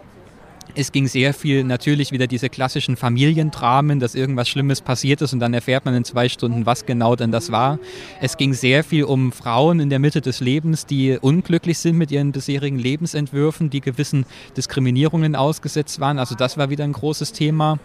Es 0.74 0.92
ging 0.92 1.06
sehr 1.06 1.34
viel 1.34 1.64
natürlich 1.64 2.12
wieder 2.12 2.26
diese 2.26 2.48
klassischen 2.48 2.96
Familiendramen, 2.96 4.00
dass 4.00 4.14
irgendwas 4.14 4.48
Schlimmes 4.48 4.80
passiert 4.80 5.20
ist 5.22 5.32
und 5.32 5.40
dann 5.40 5.54
erfährt 5.54 5.84
man 5.84 5.94
in 5.94 6.04
zwei 6.04 6.28
Stunden, 6.28 6.66
was 6.66 6.86
genau 6.86 7.16
denn 7.16 7.32
das 7.32 7.50
war. 7.50 7.78
Es 8.20 8.36
ging 8.36 8.54
sehr 8.54 8.84
viel 8.84 9.04
um 9.04 9.32
Frauen 9.32 9.80
in 9.80 9.90
der 9.90 9.98
Mitte 9.98 10.20
des 10.20 10.40
Lebens, 10.40 10.86
die 10.86 11.18
unglücklich 11.20 11.78
sind 11.78 11.96
mit 11.96 12.10
ihren 12.10 12.32
bisherigen 12.32 12.78
Lebensentwürfen, 12.78 13.70
die 13.70 13.80
gewissen 13.80 14.26
Diskriminierungen 14.56 15.36
ausgesetzt 15.36 16.00
waren. 16.00 16.18
Also 16.18 16.34
das 16.34 16.56
war 16.56 16.70
wieder 16.70 16.84
ein 16.84 16.92
großes 16.92 17.32
Thema. 17.32 17.78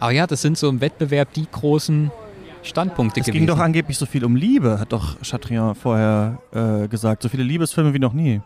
Aber 0.00 0.12
ja, 0.12 0.26
das 0.26 0.42
sind 0.42 0.58
so 0.58 0.68
im 0.68 0.80
Wettbewerb 0.80 1.32
die 1.34 1.46
großen 1.50 2.10
Standpunkte 2.62 3.20
Es 3.20 3.26
gewesen. 3.26 3.40
ging 3.40 3.46
doch 3.46 3.58
angeblich 3.58 3.98
so 3.98 4.06
viel 4.06 4.24
um 4.24 4.36
Liebe, 4.36 4.78
hat 4.80 4.92
doch 4.92 5.16
Chatrian 5.22 5.74
vorher 5.74 6.38
äh, 6.52 6.88
gesagt. 6.88 7.22
So 7.22 7.28
viele 7.28 7.42
Liebesfilme 7.42 7.92
wie 7.94 7.98
noch 7.98 8.12
nie. 8.14 8.40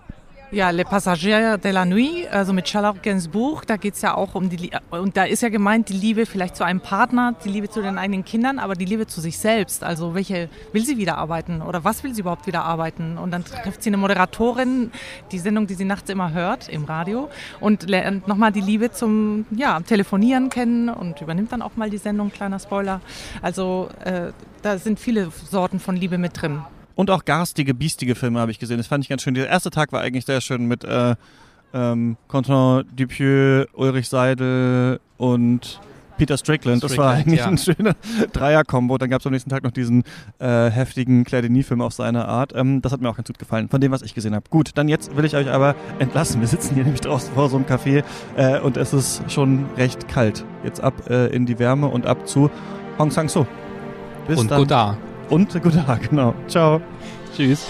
Ja, 0.51 0.71
Les 0.71 0.85
Passagers 0.85 1.61
de 1.61 1.71
la 1.71 1.85
Nuit, 1.85 2.27
also 2.31 2.55
mit 2.55 2.67
Charlotte 2.67 3.01
Gainsbourg, 3.03 3.67
da 3.67 3.77
geht 3.77 3.95
es 3.95 4.01
ja 4.01 4.15
auch 4.15 4.35
um 4.35 4.49
die 4.49 4.57
Liebe. 4.57 4.81
Und 4.89 5.15
da 5.15 5.25
ist 5.25 5.43
ja 5.43 5.51
gemeint, 5.51 5.91
die 5.91 5.93
Liebe 5.93 6.25
vielleicht 6.25 6.57
zu 6.57 6.65
einem 6.65 6.81
Partner, 6.81 7.35
die 7.45 7.51
Liebe 7.51 7.69
zu 7.69 7.83
den 7.83 7.99
eigenen 7.99 8.25
Kindern, 8.25 8.59
aber 8.59 8.73
die 8.73 8.87
Liebe 8.87 9.07
zu 9.07 9.21
sich 9.21 9.37
selbst. 9.37 9.85
Also 9.85 10.15
welche 10.15 10.49
will 10.73 10.87
sie 10.87 10.97
wieder 10.97 11.19
arbeiten 11.19 11.61
oder 11.61 11.85
was 11.85 12.03
will 12.03 12.15
sie 12.15 12.23
überhaupt 12.23 12.47
wieder 12.47 12.65
arbeiten? 12.65 13.19
Und 13.19 13.31
dann 13.31 13.45
trifft 13.45 13.83
sie 13.83 13.91
eine 13.91 13.99
Moderatorin, 13.99 14.91
die 15.33 15.39
Sendung, 15.39 15.67
die 15.67 15.75
sie 15.75 15.85
nachts 15.85 16.09
immer 16.09 16.33
hört 16.33 16.71
im 16.71 16.87
Radio 16.87 17.29
und 17.61 17.87
lernt 17.87 18.27
nochmal 18.27 18.51
die 18.51 18.63
Liebe 18.63 18.91
zum 18.91 19.45
ja, 19.51 19.79
Telefonieren 19.81 20.49
kennen 20.49 20.89
und 20.89 21.21
übernimmt 21.21 21.53
dann 21.53 21.61
auch 21.61 21.77
mal 21.77 21.91
die 21.91 21.99
Sendung, 21.99 22.33
kleiner 22.33 22.59
Spoiler. 22.59 23.03
Also 23.43 23.91
äh, 24.03 24.33
da 24.63 24.79
sind 24.79 24.99
viele 24.99 25.31
Sorten 25.31 25.79
von 25.79 25.95
Liebe 25.95 26.17
mit 26.17 26.41
drin. 26.41 26.63
Und 26.99 27.13
auch 27.13 27.25
garstige, 27.25 27.75
biestige 27.75 28.17
Filme 28.17 28.41
habe 28.41 28.51
ich 28.51 28.59
gesehen. 28.59 28.79
Das 28.79 28.89
fand 28.89 29.05
ich 29.05 29.09
ganz 29.09 29.23
schön. 29.23 29.35
Der 29.35 29.47
erste 29.47 29.71
Tag 29.71 29.93
war 29.93 30.01
eigentlich 30.01 30.25
sehr 30.25 30.41
schön 30.41 30.67
mit 30.67 30.83
äh, 30.83 31.15
ähm, 31.73 32.17
Quentin 32.27 32.83
Dupieux, 32.93 33.69
Ulrich 33.73 34.09
Seidel 34.09 34.99
und 35.17 35.81
Peter 36.17 36.37
Strickland. 36.37 36.83
Das 36.83 36.99
war 36.99 37.13
eigentlich 37.13 37.39
ja. 37.39 37.47
ein 37.47 37.57
schöner 37.57 37.95
Dreier-Kombo. 38.33 38.99
Dann 38.99 39.11
gab 39.11 39.21
es 39.21 39.27
am 39.29 39.33
nächsten 39.33 39.49
Tag 39.49 39.63
noch 39.63 39.71
diesen 39.71 40.03
äh, 40.41 40.71
heftigen 40.71 41.23
Claire 41.23 41.43
Denis-Film 41.43 41.83
auf 41.83 41.93
seine 41.93 42.27
Art. 42.27 42.53
Ähm, 42.57 42.83
das 42.83 42.91
hat 42.91 43.01
mir 43.01 43.11
auch 43.11 43.17
ganz 43.17 43.29
gut 43.29 43.39
gefallen, 43.39 43.69
von 43.69 43.81
dem, 43.81 43.93
was 43.93 44.03
ich 44.03 44.13
gesehen 44.13 44.35
habe. 44.35 44.47
Gut, 44.51 44.73
dann 44.75 44.89
jetzt 44.89 45.17
will 45.17 45.25
ich 45.25 45.37
euch 45.37 45.49
aber 45.49 45.77
entlassen. 46.01 46.41
Wir 46.41 46.49
sitzen 46.49 46.75
hier 46.75 46.83
nämlich 46.83 47.03
draußen 47.03 47.33
vor 47.33 47.49
so 47.49 47.59
einem 47.59 47.67
Café 47.67 48.03
äh, 48.37 48.59
und 48.59 48.77
es 48.77 48.93
ist 48.93 49.23
schon 49.31 49.67
recht 49.77 50.09
kalt. 50.09 50.45
Jetzt 50.65 50.81
ab 50.81 51.09
äh, 51.09 51.29
in 51.29 51.47
die 51.47 51.61
Wärme 51.61 51.87
und 51.87 52.07
ab 52.07 52.27
zu 52.27 52.51
Hong 52.99 53.13
Sang-so. 53.13 53.47
Bis 54.27 54.41
und 54.41 54.51
dann. 54.51 54.59
Godard. 54.59 54.99
Und 55.31 55.62
Godard, 55.62 56.09
genau. 56.09 56.35
Ciao. 56.49 56.81
Tschüss. 57.37 57.67